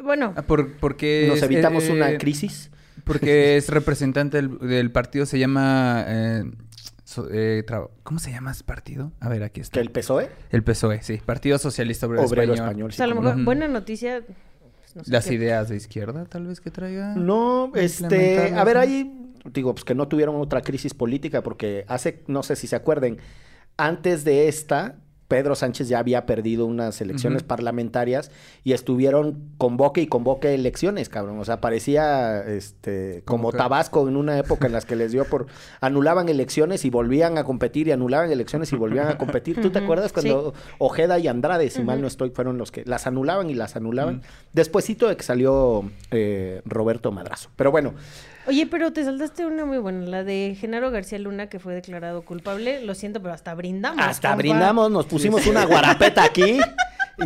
Bueno, 0.02 0.34
Ah, 0.36 0.42
por, 0.42 0.74
porque 0.78 1.26
Nos 1.28 1.42
evitamos 1.42 1.84
eh, 1.84 1.92
una 1.92 2.18
crisis. 2.18 2.70
Porque 3.04 3.56
es 3.56 3.68
representante 3.70 4.36
del, 4.36 4.58
del 4.58 4.90
partido, 4.92 5.24
se 5.24 5.38
llama... 5.38 6.04
eh, 6.06 6.44
so- 7.04 7.28
eh, 7.32 7.64
¿Cómo 8.02 8.18
se 8.20 8.30
llama 8.30 8.50
ese 8.52 8.64
partido? 8.64 9.10
A 9.20 9.28
ver, 9.30 9.42
aquí 9.42 9.54
Que 9.54 9.60
está. 9.62 9.80
el 9.80 9.90
PSOE, 9.90 10.28
El 10.50 10.62
PSOE, 10.62 11.02
sí. 11.02 11.16
Partido 11.24 11.56
Socialista 11.58 12.06
Obrero, 12.06 12.24
obrero 12.26 12.52
Español. 12.54 12.66
español. 12.68 12.90
o 12.90 12.92
sea, 12.92 13.04
a 13.04 13.08
lo 13.08 13.14
mejor, 13.22 13.44
buena 13.44 13.68
noticia. 13.68 14.22
pues, 14.26 14.96
no 14.96 15.04
sé 15.04 15.10
Las 15.10 15.26
qué- 15.26 15.34
ideas 15.34 15.70
de 15.70 15.76
izquierda, 15.76 16.26
tal 16.26 16.46
vez, 16.46 16.60
que 16.60 16.70
traiga. 16.70 17.14
No, 17.14 17.72
este, 17.74 18.52
a 18.54 18.64
ver, 18.64 18.76
ahí, 18.76 19.29
digo, 19.44 19.74
pues 19.74 19.84
que 19.84 19.94
no 19.94 20.08
tuvieron 20.08 20.36
otra 20.36 20.62
crisis 20.62 20.94
política, 20.94 21.42
porque 21.42 21.84
hace, 21.88 22.22
no 22.26 22.42
sé 22.42 22.56
si 22.56 22.66
se 22.66 22.76
acuerden, 22.76 23.18
antes 23.76 24.24
de 24.24 24.48
esta, 24.48 24.96
Pedro 25.30 25.54
Sánchez 25.54 25.88
ya 25.88 26.00
había 26.00 26.26
perdido 26.26 26.66
unas 26.66 27.00
elecciones 27.00 27.44
parlamentarias 27.44 28.32
y 28.64 28.72
estuvieron 28.72 29.52
convoque 29.58 30.00
y 30.00 30.08
convoque 30.08 30.52
elecciones, 30.52 31.08
cabrón. 31.08 31.38
O 31.38 31.44
sea, 31.44 31.60
parecía 31.60 32.40
este 32.40 33.22
como 33.24 33.52
Tabasco 33.52 34.08
en 34.08 34.16
una 34.16 34.36
época 34.36 34.66
en 34.66 34.72
las 34.72 34.86
que 34.86 34.96
les 34.96 35.12
dio 35.12 35.24
por 35.24 35.46
anulaban 35.80 36.28
elecciones 36.28 36.84
y 36.84 36.90
volvían 36.90 37.38
a 37.38 37.44
competir 37.44 37.86
y 37.86 37.92
anulaban 37.92 38.32
elecciones 38.32 38.72
y 38.72 38.76
volvían 38.76 39.06
a 39.06 39.18
competir. 39.18 39.60
¿Tú 39.62 39.70
te 39.70 39.78
acuerdas 39.78 40.12
cuando 40.12 40.52
Ojeda 40.78 41.20
y 41.20 41.28
Andrade, 41.28 41.70
si 41.70 41.84
mal 41.84 42.00
no 42.00 42.08
estoy, 42.08 42.30
fueron 42.30 42.58
los 42.58 42.72
que 42.72 42.84
las 42.84 43.06
anulaban 43.06 43.50
y 43.50 43.54
las 43.54 43.76
anulaban? 43.76 44.22
Despuésito 44.52 45.06
de 45.06 45.16
que 45.16 45.22
salió 45.22 45.88
eh, 46.10 46.60
Roberto 46.64 47.12
Madrazo. 47.12 47.50
Pero 47.54 47.70
bueno, 47.70 47.94
Oye, 48.46 48.66
pero 48.66 48.92
te 48.92 49.04
saltaste 49.04 49.44
una 49.46 49.64
muy 49.64 49.78
buena, 49.78 50.06
la 50.06 50.24
de 50.24 50.56
Genaro 50.58 50.90
García 50.90 51.18
Luna, 51.18 51.48
que 51.48 51.58
fue 51.58 51.74
declarado 51.74 52.22
culpable. 52.22 52.82
Lo 52.84 52.94
siento, 52.94 53.20
pero 53.20 53.34
hasta 53.34 53.54
brindamos. 53.54 54.04
Hasta 54.04 54.28
compa. 54.30 54.36
brindamos, 54.38 54.90
nos 54.90 55.06
pusimos 55.06 55.46
una 55.46 55.64
guarapeta 55.66 56.24
aquí. 56.24 56.58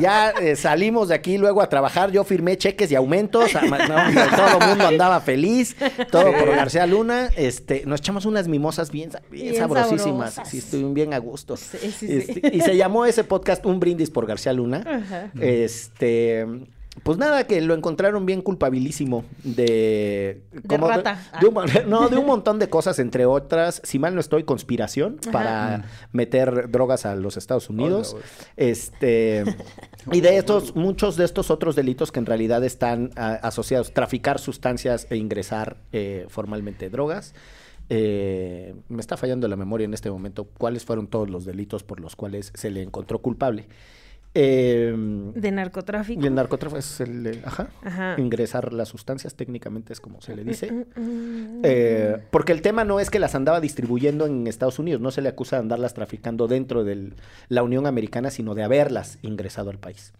Ya 0.00 0.30
eh, 0.30 0.56
salimos 0.56 1.08
de 1.08 1.14
aquí 1.14 1.38
luego 1.38 1.62
a 1.62 1.68
trabajar. 1.68 2.10
Yo 2.10 2.24
firmé 2.24 2.58
cheques 2.58 2.90
y 2.90 2.96
aumentos. 2.96 3.54
a- 3.54 3.60
no, 3.62 3.76
hombre, 3.76 4.24
todo 4.36 4.58
el 4.60 4.66
mundo 4.70 4.86
andaba 4.88 5.20
feliz. 5.20 5.76
Todo 6.10 6.32
por 6.32 6.48
García 6.50 6.84
Luna. 6.84 7.28
Este, 7.36 7.84
nos 7.86 8.00
echamos 8.00 8.26
unas 8.26 8.48
mimosas 8.48 8.90
bien, 8.90 9.10
bien 9.30 9.50
Bien 9.52 9.56
sabrosísimas. 9.56 10.34
sabrosas. 10.34 10.48
Sí, 10.50 10.58
estuvieron 10.58 10.94
bien 10.94 11.14
a 11.14 11.18
gusto. 11.18 11.56
Sí, 11.56 11.78
sí, 11.80 11.90
sí. 11.92 12.06
Este, 12.10 12.56
y 12.56 12.60
se 12.60 12.76
llamó 12.76 13.06
ese 13.06 13.22
podcast 13.22 13.64
Un 13.64 13.78
brindis 13.78 14.10
por 14.10 14.26
García 14.26 14.52
Luna. 14.52 14.82
Ajá. 14.84 15.30
Este. 15.40 16.44
Pues 17.04 17.18
nada, 17.18 17.46
que 17.46 17.60
lo 17.60 17.74
encontraron 17.74 18.24
bien 18.24 18.40
culpabilísimo 18.40 19.24
de... 19.44 20.42
De 20.52 20.76
rata. 20.78 21.22
de 21.38 21.46
un- 21.46 21.54
no, 21.88 22.08
de 22.08 22.16
un 22.16 22.26
montón 22.26 22.58
de 22.58 22.68
cosas, 22.70 22.98
entre 22.98 23.26
otras, 23.26 23.82
si 23.84 23.98
mal 23.98 24.14
no 24.14 24.20
estoy, 24.20 24.44
conspiración 24.44 25.18
para 25.30 25.84
meter 26.12 26.70
drogas 26.70 27.04
a 27.04 27.14
los 27.14 27.36
Estados 27.36 27.68
Unidos. 27.68 28.16
Este... 28.56 29.44
Y 30.12 30.22
de 30.22 30.38
estos, 30.38 30.74
muchos 30.74 31.16
de 31.16 31.24
estos 31.24 31.50
otros 31.50 31.76
delitos 31.76 32.10
que 32.10 32.20
en 32.20 32.26
realidad 32.26 32.64
están 32.64 33.10
ah, 33.16 33.38
asociados, 33.42 33.92
traficar 33.92 34.38
sustancias 34.38 35.06
e 35.10 35.16
ingresar 35.16 35.76
eh, 35.92 36.26
formalmente 36.28 36.88
drogas. 36.90 37.34
Eh, 37.90 38.74
me 38.88 39.00
está 39.00 39.16
fallando 39.16 39.46
la 39.46 39.56
memoria 39.56 39.84
en 39.84 39.94
este 39.94 40.10
momento. 40.10 40.48
¿Cuáles 40.56 40.84
fueron 40.84 41.06
todos 41.06 41.28
los 41.28 41.44
delitos 41.44 41.82
por 41.82 42.00
los 42.00 42.16
cuales 42.16 42.50
se 42.54 42.70
le 42.70 42.82
encontró 42.82 43.18
culpable? 43.20 43.66
Eh, 44.36 44.92
De 45.34 45.52
narcotráfico. 45.52 46.20
y 46.22 46.26
el 46.26 46.34
narcotráfico 46.34 46.78
es 46.78 47.00
el, 47.00 47.40
ajá, 47.44 47.68
Ajá. 47.82 48.16
ingresar 48.18 48.72
las 48.72 48.88
sustancias, 48.88 49.34
técnicamente 49.36 49.92
es 49.92 50.00
como 50.00 50.20
se 50.20 50.34
le 50.34 50.42
dice. 50.44 50.72
Mm, 50.72 51.60
Eh, 51.62 52.16
porque 52.30 52.52
el 52.52 52.60
tema 52.60 52.84
no 52.84 52.98
es 53.00 53.10
que 53.10 53.18
las 53.20 53.34
andaba 53.36 53.60
distribuyendo 53.60 54.26
en 54.26 54.46
Estados 54.48 54.78
Unidos, 54.80 55.00
no 55.00 55.10
se 55.12 55.22
le 55.22 55.28
acusa 55.28 55.56
de 55.56 55.60
andarlas 55.62 55.94
traficando 55.94 56.48
dentro 56.48 56.82
de 56.84 57.12
la 57.48 57.62
Unión 57.62 57.86
Americana, 57.86 58.30
sino 58.30 58.54
de 58.54 58.64
haberlas 58.64 59.18
ingresado 59.22 59.70
al 59.70 59.78
país. 59.78 60.12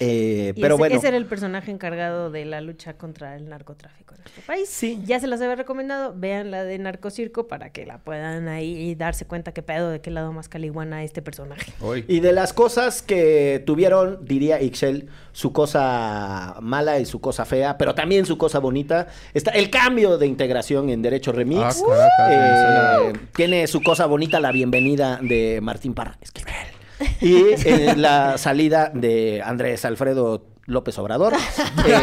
Eh, 0.00 0.52
Y 0.56 0.60
pero 0.60 0.74
ese, 0.74 0.78
bueno, 0.78 0.96
ese 0.96 1.08
era 1.08 1.16
el 1.16 1.26
personaje 1.26 1.70
encargado 1.70 2.30
de 2.30 2.44
la 2.44 2.60
lucha 2.60 2.94
contra 2.94 3.36
el 3.36 3.48
narcotráfico 3.48 4.14
en 4.14 4.20
nuestro 4.20 4.42
país. 4.46 4.68
Sí. 4.68 5.00
Ya 5.04 5.20
se 5.20 5.26
las 5.26 5.40
había 5.40 5.56
recomendado. 5.56 6.12
Vean 6.16 6.50
la 6.50 6.64
de 6.64 6.78
Narcocirco 6.78 7.46
para 7.48 7.70
que 7.70 7.86
la 7.86 7.98
puedan 7.98 8.48
ahí 8.48 8.94
darse 8.94 9.24
cuenta 9.26 9.52
qué 9.52 9.62
pedo, 9.62 9.90
de 9.90 10.00
qué 10.00 10.10
lado 10.10 10.32
más 10.32 10.48
caliguana 10.48 11.02
este 11.04 11.22
personaje. 11.22 11.72
Y 12.08 12.20
de 12.20 12.32
las 12.32 12.52
cosas 12.52 13.02
que 13.02 13.62
tuvieron, 13.66 14.24
diría 14.24 14.60
Ixchel, 14.60 15.08
su 15.32 15.52
cosa 15.52 16.56
mala 16.60 16.98
y 16.98 17.06
su 17.06 17.20
cosa 17.20 17.44
fea, 17.44 17.78
pero 17.78 17.94
también 17.94 18.26
su 18.26 18.36
cosa 18.38 18.58
bonita, 18.58 19.06
está 19.34 19.50
el 19.52 19.70
cambio 19.70 20.18
de 20.18 20.26
integración 20.26 20.90
en 20.90 21.02
Derecho 21.02 21.32
Remix. 21.32 21.60
Ah, 21.82 21.86
Caracas, 21.88 22.30
Eh, 22.30 23.12
tiene 23.34 23.66
su 23.66 23.82
cosa 23.82 24.06
bonita 24.06 24.40
la 24.40 24.52
bienvenida 24.52 25.18
de 25.22 25.60
Martín 25.62 25.94
Parra 25.94 26.16
Esquivel. 26.20 26.52
Y 27.20 27.44
eh, 27.64 27.94
la 27.96 28.38
salida 28.38 28.90
de 28.94 29.42
Andrés 29.44 29.84
Alfredo 29.84 30.44
López 30.66 30.98
Obrador. 30.98 31.32
Eh, 31.86 31.96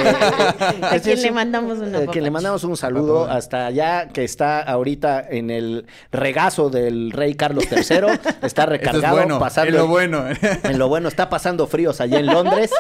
A 0.81 0.99
quien 0.99 1.21
le 1.21 1.31
mandamos 1.31 1.77
un 1.77 1.93
eh, 1.95 2.07
quien 2.11 2.23
le 2.23 2.31
mandamos 2.31 2.63
un 2.63 2.75
saludo 2.75 3.25
hasta 3.29 3.67
allá, 3.67 4.07
que 4.09 4.23
está 4.23 4.61
ahorita 4.61 5.23
en 5.29 5.51
el 5.51 5.85
regazo 6.11 6.69
del 6.69 7.11
rey 7.11 7.35
Carlos 7.35 7.65
III. 7.71 7.77
Está 7.77 8.37
Esto 8.41 8.61
es 8.63 8.69
recargado, 8.69 9.15
bueno, 9.15 9.39
pasando 9.39 9.69
es 9.69 9.75
lo 9.75 9.87
bueno. 9.87 10.25
en 10.63 10.79
lo 10.79 10.87
bueno, 10.89 11.07
está 11.09 11.29
pasando 11.29 11.67
fríos 11.67 12.01
allá 12.01 12.19
en 12.19 12.25
Londres, 12.25 12.71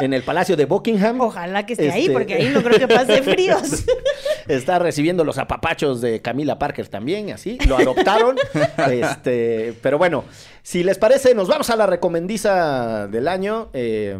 en 0.00 0.14
el 0.14 0.22
Palacio 0.22 0.56
de 0.56 0.64
Buckingham. 0.64 1.20
Ojalá 1.20 1.66
que 1.66 1.74
esté 1.74 1.90
ahí, 1.92 2.02
Este- 2.02 2.12
porque 2.12 2.34
ahí 2.34 2.48
no 2.48 2.62
creo 2.62 2.78
que 2.78 2.88
pase 2.88 3.22
fríos. 3.22 3.84
Está 4.48 4.78
recibiendo 4.78 5.24
los 5.24 5.38
apapachos 5.38 6.00
de 6.00 6.22
Camila 6.22 6.58
Parker 6.58 6.88
también, 6.88 7.30
así. 7.30 7.58
Lo 7.66 7.76
adoptaron. 7.76 8.36
este, 8.90 9.74
pero 9.82 9.98
bueno, 9.98 10.24
si 10.62 10.82
les 10.82 10.98
parece, 10.98 11.34
nos 11.34 11.48
vamos 11.48 11.70
a 11.70 11.76
la 11.76 11.86
recomendiza 11.86 13.08
del 13.08 13.28
año. 13.28 13.70
Eh, 13.72 14.18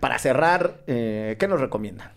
para 0.00 0.18
cerrar, 0.18 0.82
eh, 0.86 1.36
¿qué 1.38 1.48
nos 1.48 1.60
recomienda? 1.60 2.12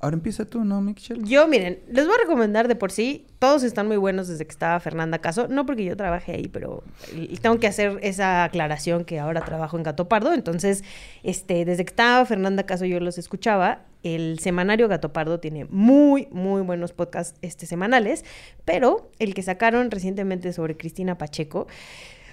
Ahora 0.00 0.14
empieza 0.14 0.44
tú, 0.44 0.64
¿no, 0.64 0.80
Michelle? 0.80 1.24
Yo, 1.24 1.48
miren, 1.48 1.80
les 1.90 2.06
voy 2.06 2.14
a 2.14 2.18
recomendar 2.18 2.68
de 2.68 2.76
por 2.76 2.92
sí, 2.92 3.26
todos 3.40 3.64
están 3.64 3.88
muy 3.88 3.96
buenos 3.96 4.28
desde 4.28 4.44
que 4.44 4.52
estaba 4.52 4.78
Fernanda 4.78 5.18
Caso, 5.18 5.48
no 5.48 5.66
porque 5.66 5.84
yo 5.84 5.96
trabajé 5.96 6.34
ahí, 6.34 6.46
pero 6.46 6.84
y 7.12 7.36
tengo 7.38 7.58
que 7.58 7.66
hacer 7.66 7.98
esa 8.02 8.44
aclaración 8.44 9.04
que 9.04 9.18
ahora 9.18 9.40
trabajo 9.44 9.76
en 9.76 9.82
Gato 9.82 10.08
Pardo, 10.08 10.32
entonces, 10.32 10.84
este, 11.24 11.64
desde 11.64 11.84
que 11.84 11.90
estaba 11.90 12.24
Fernanda 12.26 12.62
Caso 12.62 12.84
yo 12.84 13.00
los 13.00 13.18
escuchaba, 13.18 13.80
el 14.02 14.38
semanario 14.38 14.88
Gato 14.88 15.12
Pardo 15.12 15.40
tiene 15.40 15.64
muy, 15.66 16.28
muy 16.30 16.62
buenos 16.62 16.92
podcasts 16.92 17.38
este, 17.42 17.66
semanales, 17.66 18.24
pero 18.64 19.10
el 19.18 19.34
que 19.34 19.42
sacaron 19.42 19.90
recientemente 19.90 20.52
sobre 20.52 20.76
Cristina 20.76 21.18
Pacheco, 21.18 21.66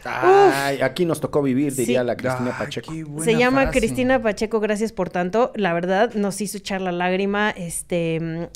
Ay, 0.07 0.81
aquí 0.81 1.05
nos 1.05 1.19
tocó 1.19 1.41
vivir, 1.41 1.73
diría 1.75 2.01
Sí. 2.01 2.07
la 2.07 2.15
Cristina 2.15 2.55
Pacheco. 2.57 2.93
Se 3.23 3.35
llama 3.35 3.63
frase. 3.63 3.79
Cristina 3.79 4.21
Pacheco, 4.21 4.59
gracias 4.59 4.91
por 4.91 5.09
tanto. 5.09 5.51
La 5.55 5.73
verdad, 5.73 6.13
nos 6.13 6.39
hizo 6.41 6.57
echar 6.57 6.81
la 6.81 6.91
lágrima. 6.91 7.49
Este, 7.51 8.49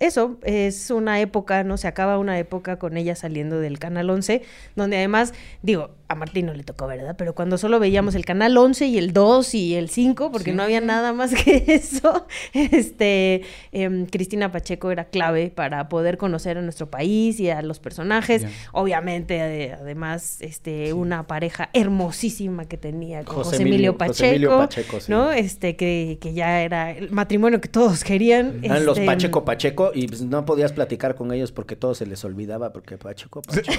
eso 0.00 0.38
es 0.42 0.90
una 0.90 1.20
época, 1.20 1.64
¿no? 1.64 1.76
Se 1.76 1.88
acaba 1.88 2.18
una 2.18 2.38
época 2.38 2.78
con 2.78 2.96
ella 2.96 3.16
saliendo 3.16 3.58
del 3.60 3.78
Canal 3.78 4.08
11, 4.10 4.42
donde 4.76 4.96
además, 4.98 5.34
digo, 5.62 5.90
a 6.08 6.14
Martín 6.14 6.46
no 6.46 6.54
le 6.54 6.62
tocó, 6.64 6.86
¿verdad? 6.86 7.16
Pero 7.16 7.34
cuando 7.34 7.56
solo 7.58 7.80
veíamos 7.80 8.14
el 8.14 8.24
Canal 8.24 8.56
11 8.56 8.86
y 8.86 8.98
el 8.98 9.12
2 9.12 9.54
y 9.54 9.74
el 9.74 9.88
5, 9.88 10.30
porque 10.30 10.52
no 10.52 10.62
había 10.62 10.80
nada 10.80 11.12
más 11.12 11.34
que 11.34 11.64
eso, 11.68 12.26
este, 12.52 13.42
em, 13.72 14.06
Cristina 14.06 14.52
Pacheco 14.52 14.90
era 14.90 15.06
clave 15.06 15.50
para 15.50 15.88
poder 15.88 16.18
conocer 16.18 16.58
a 16.58 16.62
nuestro 16.62 16.90
país 16.90 17.40
y 17.40 17.50
a 17.50 17.62
los 17.62 17.78
personajes. 17.80 18.46
Obviamente, 18.72 19.40
ade- 19.40 19.72
además, 19.80 20.36
este, 20.40 20.83
una 20.92 21.26
pareja 21.26 21.70
hermosísima 21.72 22.66
que 22.66 22.76
tenía 22.76 23.24
con 23.24 23.36
José 23.36 23.50
José, 23.50 23.62
Emilio 23.62 23.96
Pacheco, 23.96 24.12
José 24.12 24.30
Emilio 24.30 24.58
Pacheco, 24.58 25.00
sí. 25.00 25.10
¿no? 25.10 25.32
Este, 25.32 25.76
que, 25.76 26.18
que 26.20 26.34
ya 26.34 26.62
era 26.62 26.90
el 26.90 27.10
matrimonio 27.10 27.60
que 27.60 27.68
todos 27.68 28.04
querían. 28.04 28.60
Eran 28.62 28.84
los 28.84 28.98
este, 28.98 29.06
Pacheco 29.06 29.44
Pacheco 29.44 29.92
y 29.94 30.08
pues, 30.08 30.22
no 30.22 30.44
podías 30.44 30.72
platicar 30.72 31.14
con 31.14 31.32
ellos 31.32 31.52
porque 31.52 31.76
todo 31.76 31.94
se 31.94 32.06
les 32.06 32.24
olvidaba 32.24 32.72
porque 32.72 32.98
Pacheco 32.98 33.42
Pacheco. 33.42 33.72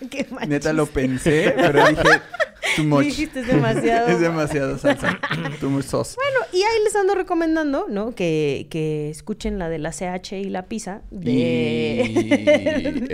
qué 0.10 0.26
Neta 0.46 0.72
lo 0.72 0.86
pensé, 0.86 1.52
pero 1.56 1.86
dije, 1.88 2.02
too 2.76 2.84
much. 2.84 3.04
Dijiste, 3.04 3.40
es 3.40 3.46
demasiado. 3.46 4.08
es 4.12 4.20
demasiado 4.20 4.78
salsa. 4.78 5.18
too 5.60 5.70
much 5.70 5.84
sauce. 5.84 6.16
Bueno, 6.16 6.38
y 6.52 6.56
ahí 6.62 6.84
les 6.84 6.94
ando 6.96 7.14
recomendando, 7.14 7.86
¿no? 7.88 8.14
Que, 8.14 8.66
que 8.70 9.10
escuchen 9.10 9.58
la 9.58 9.68
de 9.68 9.78
la 9.78 9.90
CH 9.92 10.32
y 10.32 10.48
la 10.50 10.66
pizza 10.66 11.02
de... 11.10 11.30
Y- 11.30 12.30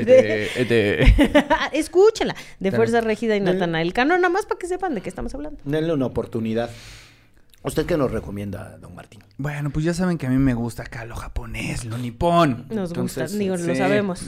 de- 0.04 0.44
este- 0.56 0.60
este- 0.62 1.32
Escúchenla, 1.72 2.34
de. 2.60 2.72
Fuerza 2.72 3.00
Régida 3.00 3.36
y 3.36 3.40
Natanael 3.40 3.92
Cano, 3.92 4.16
nada 4.16 4.28
más 4.28 4.46
para 4.46 4.58
que 4.58 4.66
sepan 4.66 4.94
de 4.94 5.00
qué 5.00 5.08
estamos 5.08 5.34
hablando. 5.34 5.58
Denle 5.64 5.92
una 5.92 6.06
oportunidad. 6.06 6.70
¿Usted 7.64 7.86
qué 7.86 7.96
nos 7.96 8.10
recomienda, 8.10 8.76
don 8.78 8.92
Martín? 8.96 9.22
Bueno, 9.38 9.70
pues 9.70 9.84
ya 9.84 9.94
saben 9.94 10.18
que 10.18 10.26
a 10.26 10.30
mí 10.30 10.36
me 10.36 10.52
gusta 10.54 10.82
acá 10.82 11.04
lo 11.04 11.14
japonés, 11.14 11.84
lo 11.84 11.96
nipón. 11.96 12.66
Nos 12.70 12.90
Entonces, 12.90 13.22
gusta, 13.30 13.38
digo, 13.38 13.56
lo 13.56 13.74
sabemos. 13.76 14.24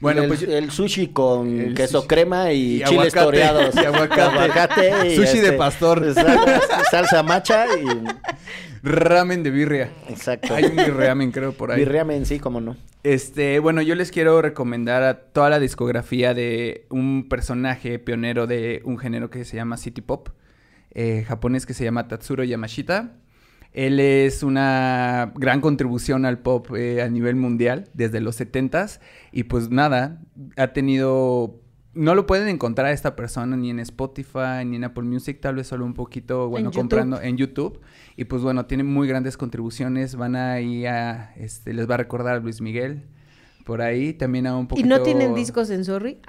Bueno, 0.00 0.22
el, 0.22 0.28
pues 0.28 0.42
el 0.42 0.70
sushi 0.70 1.08
con 1.08 1.58
El 1.60 1.74
queso 1.74 2.02
sushi- 2.02 2.06
crema 2.06 2.52
y, 2.52 2.76
y 2.76 2.84
chiles 2.84 3.14
aguacate, 3.16 3.24
toreados. 3.24 3.74
y 3.74 3.78
aguacate. 3.78 5.08
y, 5.12 5.16
Sushi 5.16 5.40
de 5.40 5.52
pastor. 5.52 6.04
Exacto, 6.06 6.50
salsa 6.90 7.22
macha 7.22 7.66
y... 7.76 7.84
ramen 8.82 9.42
de 9.42 9.50
birria. 9.50 9.90
Exacto. 10.08 10.54
Hay 10.54 10.64
un 10.64 10.76
birriamen, 10.76 11.32
creo, 11.32 11.52
por 11.52 11.72
ahí. 11.72 11.78
Birriamen, 11.80 12.26
sí, 12.26 12.38
cómo 12.38 12.60
no. 12.60 12.76
Este, 13.02 13.58
bueno, 13.58 13.80
yo 13.82 13.94
les 13.94 14.10
quiero 14.10 14.42
recomendar 14.42 15.02
a 15.02 15.14
toda 15.20 15.50
la 15.50 15.58
discografía 15.60 16.34
de 16.34 16.86
un 16.90 17.28
personaje 17.28 17.98
pionero 17.98 18.46
de 18.46 18.82
un 18.84 18.98
género 18.98 19.30
que 19.30 19.44
se 19.44 19.56
llama 19.56 19.76
City 19.76 20.00
Pop, 20.00 20.28
eh, 20.92 21.24
japonés 21.26 21.64
que 21.66 21.74
se 21.74 21.84
llama 21.84 22.08
Tatsuro 22.08 22.44
Yamashita. 22.44 23.12
Él 23.72 24.00
es 24.00 24.42
una 24.42 25.32
gran 25.36 25.60
contribución 25.60 26.24
al 26.24 26.38
pop 26.38 26.74
eh, 26.74 27.02
a 27.02 27.08
nivel 27.08 27.36
mundial 27.36 27.88
desde 27.94 28.20
los 28.20 28.40
70s 28.40 29.00
y 29.32 29.44
pues 29.44 29.70
nada, 29.70 30.20
ha 30.56 30.68
tenido... 30.68 31.60
No 31.94 32.14
lo 32.14 32.26
pueden 32.26 32.48
encontrar 32.48 32.86
a 32.88 32.92
esta 32.92 33.16
persona 33.16 33.56
ni 33.56 33.70
en 33.70 33.80
Spotify 33.80 34.64
ni 34.64 34.76
en 34.76 34.84
Apple 34.84 35.02
Music, 35.04 35.40
tal 35.40 35.56
vez 35.56 35.66
solo 35.66 35.84
un 35.84 35.94
poquito, 35.94 36.48
bueno, 36.48 36.70
comprando 36.70 37.20
en 37.20 37.36
YouTube. 37.36 37.80
Y 38.16 38.24
pues 38.24 38.42
bueno, 38.42 38.66
tiene 38.66 38.84
muy 38.84 39.08
grandes 39.08 39.36
contribuciones. 39.36 40.14
Van 40.14 40.36
ahí 40.36 40.86
a, 40.86 41.32
este, 41.36 41.72
les 41.72 41.90
va 41.90 41.94
a 41.94 41.98
recordar 41.98 42.36
a 42.36 42.38
Luis 42.38 42.60
Miguel 42.60 43.02
por 43.64 43.82
ahí. 43.82 44.12
También 44.12 44.46
a 44.46 44.56
un 44.56 44.66
¿Y 44.66 44.68
poquito... 44.68 44.88
no 44.88 45.02
tienen 45.02 45.34
discos 45.34 45.70
en 45.70 45.84
Sorry? 45.84 46.20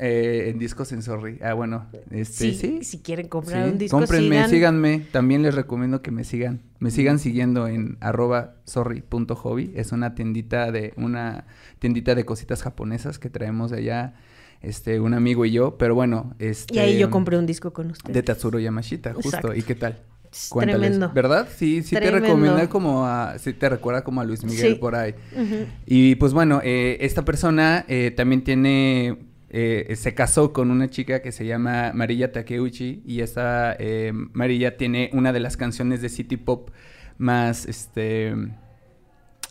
Eh, 0.00 0.50
en 0.50 0.58
discos 0.60 0.92
en 0.92 1.02
Sorry. 1.02 1.38
Ah, 1.42 1.54
bueno. 1.54 1.86
Este, 2.10 2.52
Sí, 2.52 2.54
sí. 2.54 2.78
Si 2.84 2.98
quieren 3.00 3.26
comprar 3.28 3.64
Sí, 3.64 3.72
un 3.72 3.78
disco, 3.78 3.98
Cómprenme, 3.98 4.36
sigan. 4.36 4.50
síganme. 4.50 5.06
También 5.10 5.42
les 5.42 5.54
recomiendo 5.56 6.02
que 6.02 6.10
me 6.12 6.22
sigan. 6.22 6.60
Me 6.78 6.90
sigan 6.92 7.18
siguiendo 7.18 7.66
en 7.66 7.96
arroba 8.00 8.54
sorry.hobby. 8.64 9.72
Es 9.74 9.90
una 9.92 10.14
tiendita 10.14 10.70
de, 10.70 10.94
una 10.96 11.46
tiendita 11.80 12.14
de 12.14 12.24
cositas 12.24 12.62
japonesas 12.62 13.18
que 13.18 13.28
traemos 13.30 13.70
de 13.72 13.78
allá, 13.78 14.14
este, 14.62 15.00
un 15.00 15.14
amigo 15.14 15.44
y 15.44 15.50
yo. 15.50 15.76
Pero 15.78 15.94
bueno, 15.96 16.34
este. 16.38 16.76
Y 16.76 16.78
ahí 16.78 16.98
yo 16.98 17.10
compré 17.10 17.36
un 17.36 17.46
disco 17.46 17.72
con 17.72 17.90
ustedes. 17.90 18.14
De 18.14 18.22
Tatsuro 18.22 18.60
Yamashita, 18.60 19.14
justo. 19.14 19.28
Exacto. 19.30 19.54
¿Y 19.54 19.62
qué 19.62 19.74
tal? 19.74 19.98
Es 20.32 20.48
Cuéntales. 20.50 20.80
tremendo. 20.82 21.10
¿Verdad? 21.14 21.48
Sí, 21.56 21.82
sí 21.82 21.94
te 21.96 22.02
Tremendo. 22.02 22.26
recomienda 22.28 22.68
como 22.68 23.06
a... 23.06 23.38
Sí 23.38 23.54
te 23.54 23.66
recuerda 23.68 24.04
como 24.04 24.20
a 24.20 24.24
Luis 24.24 24.44
Miguel 24.44 24.74
Sí. 24.74 24.78
por 24.78 24.94
ahí. 24.94 25.14
Ujú. 25.34 25.64
Y 25.86 26.16
pues 26.16 26.34
bueno, 26.34 26.60
eh, 26.62 26.98
esta 27.00 27.24
persona 27.24 27.84
eh, 27.88 28.12
también 28.14 28.44
tiene... 28.44 29.18
eh, 29.50 29.94
se 29.96 30.14
casó 30.14 30.52
con 30.52 30.70
una 30.70 30.88
chica 30.90 31.22
que 31.22 31.32
se 31.32 31.46
llama 31.46 31.92
Marilla 31.94 32.32
Takeuchi 32.32 33.02
y 33.06 33.20
esta 33.22 33.74
eh, 33.78 34.12
Marilla 34.32 34.76
tiene 34.76 35.10
una 35.12 35.32
de 35.32 35.40
las 35.40 35.56
canciones 35.56 36.02
de 36.02 36.08
City 36.10 36.36
Pop 36.36 36.70
más, 37.16 37.64
este, 37.66 38.34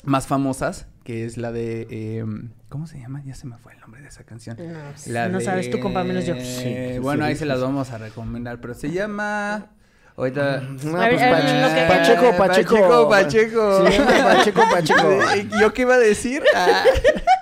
más 0.03 0.27
famosas, 0.27 0.87
que 1.03 1.25
es 1.25 1.37
la 1.37 1.51
de... 1.51 1.87
eh, 1.89 2.25
¿Cómo 2.69 2.85
se 2.85 2.99
llama? 2.99 3.21
Ya 3.25 3.33
se 3.33 3.47
me 3.47 3.57
fue 3.57 3.73
el 3.73 3.79
nombre 3.79 4.01
de 4.01 4.09
esa 4.09 4.23
canción. 4.23 4.57
No, 4.59 4.79
pues, 4.91 5.07
La 5.07 5.29
no 5.29 5.39
de- 5.39 5.45
sabes 5.45 5.69
tú, 5.69 5.79
compa, 5.79 6.03
menos 6.03 6.25
yo. 6.25 6.35
Sí, 6.35 6.99
bueno, 6.99 7.23
sí, 7.23 7.29
ahí 7.29 7.35
sí, 7.35 7.39
se 7.39 7.45
las 7.45 7.61
vamos 7.61 7.91
a 7.91 7.97
recomendar, 7.97 8.59
pero 8.61 8.73
se 8.73 8.91
llama... 8.91 9.71
Ahorita... 10.17 10.61
No, 10.83 10.97
A 10.97 11.07
ver, 11.07 11.15
pues, 11.15 11.73
que- 11.73 11.87
Pacheco, 11.87 12.37
Pacheco. 12.37 13.07
Pacheco, 13.07 13.09
Pacheco. 13.09 13.87
Sí, 13.91 13.97
Pacheco, 14.05 14.61
Pacheco. 14.71 15.09
¿Yo 15.61 15.73
qué 15.73 15.81
iba 15.83 15.93
a 15.95 15.99
decir? 15.99 16.43
Ah. 16.55 16.83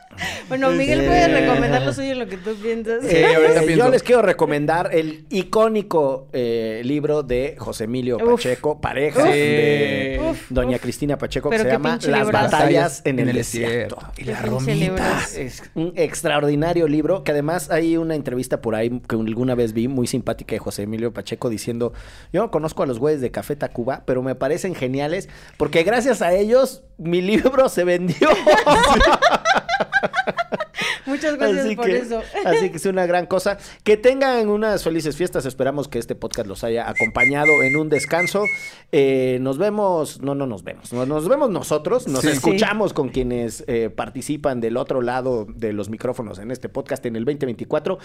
Bueno, 0.47 0.69
Miguel 0.71 1.05
puede 1.05 1.27
recomendar 1.27 1.81
lo 1.81 1.93
suyo 1.93 2.15
lo 2.15 2.27
que 2.27 2.37
tú 2.37 2.55
piensas. 2.55 3.03
Sí, 3.03 3.23
ahorita 3.23 3.61
pienso. 3.65 3.85
yo 3.85 3.89
les 3.89 4.03
quiero 4.03 4.21
recomendar 4.21 4.89
el 4.93 5.25
icónico 5.29 6.27
eh, 6.33 6.81
libro 6.83 7.23
de 7.23 7.55
José 7.57 7.85
Emilio 7.85 8.17
Uf. 8.17 8.35
Pacheco, 8.35 8.79
pareja 8.79 9.23
Uf. 9.23 9.29
de 9.29 10.21
Uf, 10.29 10.41
doña 10.49 10.75
uf. 10.77 10.81
Cristina 10.81 11.17
Pacheco, 11.17 11.49
que 11.49 11.57
Pero 11.57 11.69
se 11.69 11.73
llama 11.73 11.99
Las 12.07 12.31
batallas 12.31 13.01
en 13.05 13.19
el 13.19 13.33
desierto. 13.33 13.97
Y 14.17 14.25
las 14.25 14.41
pinche 14.43 14.49
romitas. 14.59 15.35
Es 15.35 15.63
un 15.73 15.93
extraordinario 15.95 16.87
libro 16.87 17.23
que 17.23 17.31
además 17.31 17.71
hay 17.71 17.97
una 17.97 18.15
entrevista 18.15 18.61
por 18.61 18.75
ahí 18.75 19.01
que 19.07 19.15
alguna 19.15 19.55
vez 19.55 19.73
vi 19.73 19.87
muy 19.87 20.07
simpática 20.07 20.53
de 20.55 20.59
José 20.59 20.83
Emilio 20.83 21.13
Pacheco 21.13 21.49
diciendo, 21.49 21.93
yo 22.31 22.41
no 22.41 22.51
conozco 22.51 22.83
a 22.83 22.85
los 22.85 22.99
güeyes 22.99 23.21
de 23.21 23.31
Café 23.31 23.55
Tacuba, 23.55 24.03
pero 24.05 24.21
me 24.21 24.35
parecen 24.35 24.75
geniales 24.75 25.29
porque 25.57 25.83
gracias 25.83 26.21
a 26.21 26.33
ellos 26.33 26.83
mi 26.97 27.21
libro 27.21 27.67
se 27.69 27.83
vendió. 27.83 28.29
Muchas 31.05 31.37
gracias 31.37 31.65
así 31.65 31.75
por 31.75 31.85
que, 31.85 31.97
eso. 31.97 32.21
Así 32.45 32.69
que 32.69 32.77
es 32.77 32.85
una 32.85 33.05
gran 33.05 33.27
cosa. 33.27 33.57
Que 33.83 33.95
tengan 33.95 34.49
unas 34.49 34.83
felices 34.83 35.15
fiestas. 35.15 35.45
Esperamos 35.45 35.87
que 35.87 35.99
este 35.99 36.15
podcast 36.15 36.47
los 36.47 36.63
haya 36.63 36.89
acompañado 36.89 37.63
en 37.63 37.75
un 37.75 37.89
descanso. 37.89 38.43
Eh, 38.91 39.37
nos 39.41 39.57
vemos, 39.57 40.21
no, 40.21 40.33
no 40.35 40.47
nos 40.47 40.63
vemos. 40.63 40.91
No, 40.93 41.05
Nos 41.05 41.27
vemos 41.29 41.49
nosotros. 41.51 42.07
Nos 42.07 42.21
Sí. 42.21 42.29
escuchamos 42.29 42.93
con 42.93 43.09
quienes 43.09 43.63
eh, 43.67 43.89
participan 43.89 44.59
del 44.61 44.77
otro 44.77 45.01
lado 45.01 45.45
de 45.47 45.73
los 45.73 45.89
micrófonos 45.89 46.39
en 46.39 46.49
este 46.51 46.69
podcast 46.69 47.05
en 47.05 47.15
el 47.15 47.25
2024. 47.25 47.99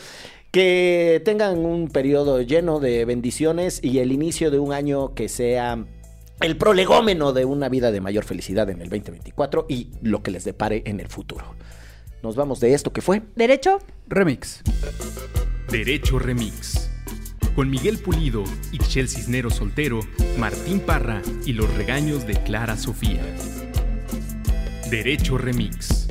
Que 0.51 1.23
tengan 1.25 1.59
un 1.59 1.89
periodo 1.89 2.43
lleno 2.43 2.81
de 2.81 3.05
bendiciones 3.07 3.81
y 3.83 3.99
el 4.01 4.13
inicio 4.13 4.51
de 4.51 4.59
un 4.59 4.73
año 4.73 5.15
que 5.15 5.29
sea 5.29 5.85
el 6.41 6.57
prolegómeno 6.57 7.33
de 7.33 7.45
una 7.45 7.69
vida 7.69 7.93
de 7.93 8.01
mayor 8.01 8.25
felicidad 8.25 8.69
en 8.71 8.81
el 8.81 8.89
2024 8.89 9.67
y 9.69 9.89
lo 10.03 10.23
que 10.23 10.31
les 10.31 10.45
depare 10.45 10.83
en 10.87 11.01
el 11.01 11.09
futuro. 11.09 11.55
Nos 12.23 12.37
vamos 12.37 12.61
de 12.61 12.75
esto 12.75 12.93
que 12.93 13.03
fue. 13.03 13.23
¿Derecho? 13.37 13.79
Remix. 14.09 14.63
Derecho 15.71 16.19
Remix. 16.19 16.91
Con 17.55 17.69
Miguel 17.69 17.99
Pulido, 17.99 18.45
Ixchel 18.73 19.09
Cisneros 19.09 19.57
Soltero, 19.57 20.01
Martín 20.39 20.81
Parra 20.81 21.23
y 21.45 21.53
los 21.53 21.73
regaños 21.75 22.27
de 22.27 22.35
Clara 22.43 22.77
Sofía. 22.77 23.23
Derecho 24.91 25.39
Remix. 25.39 26.10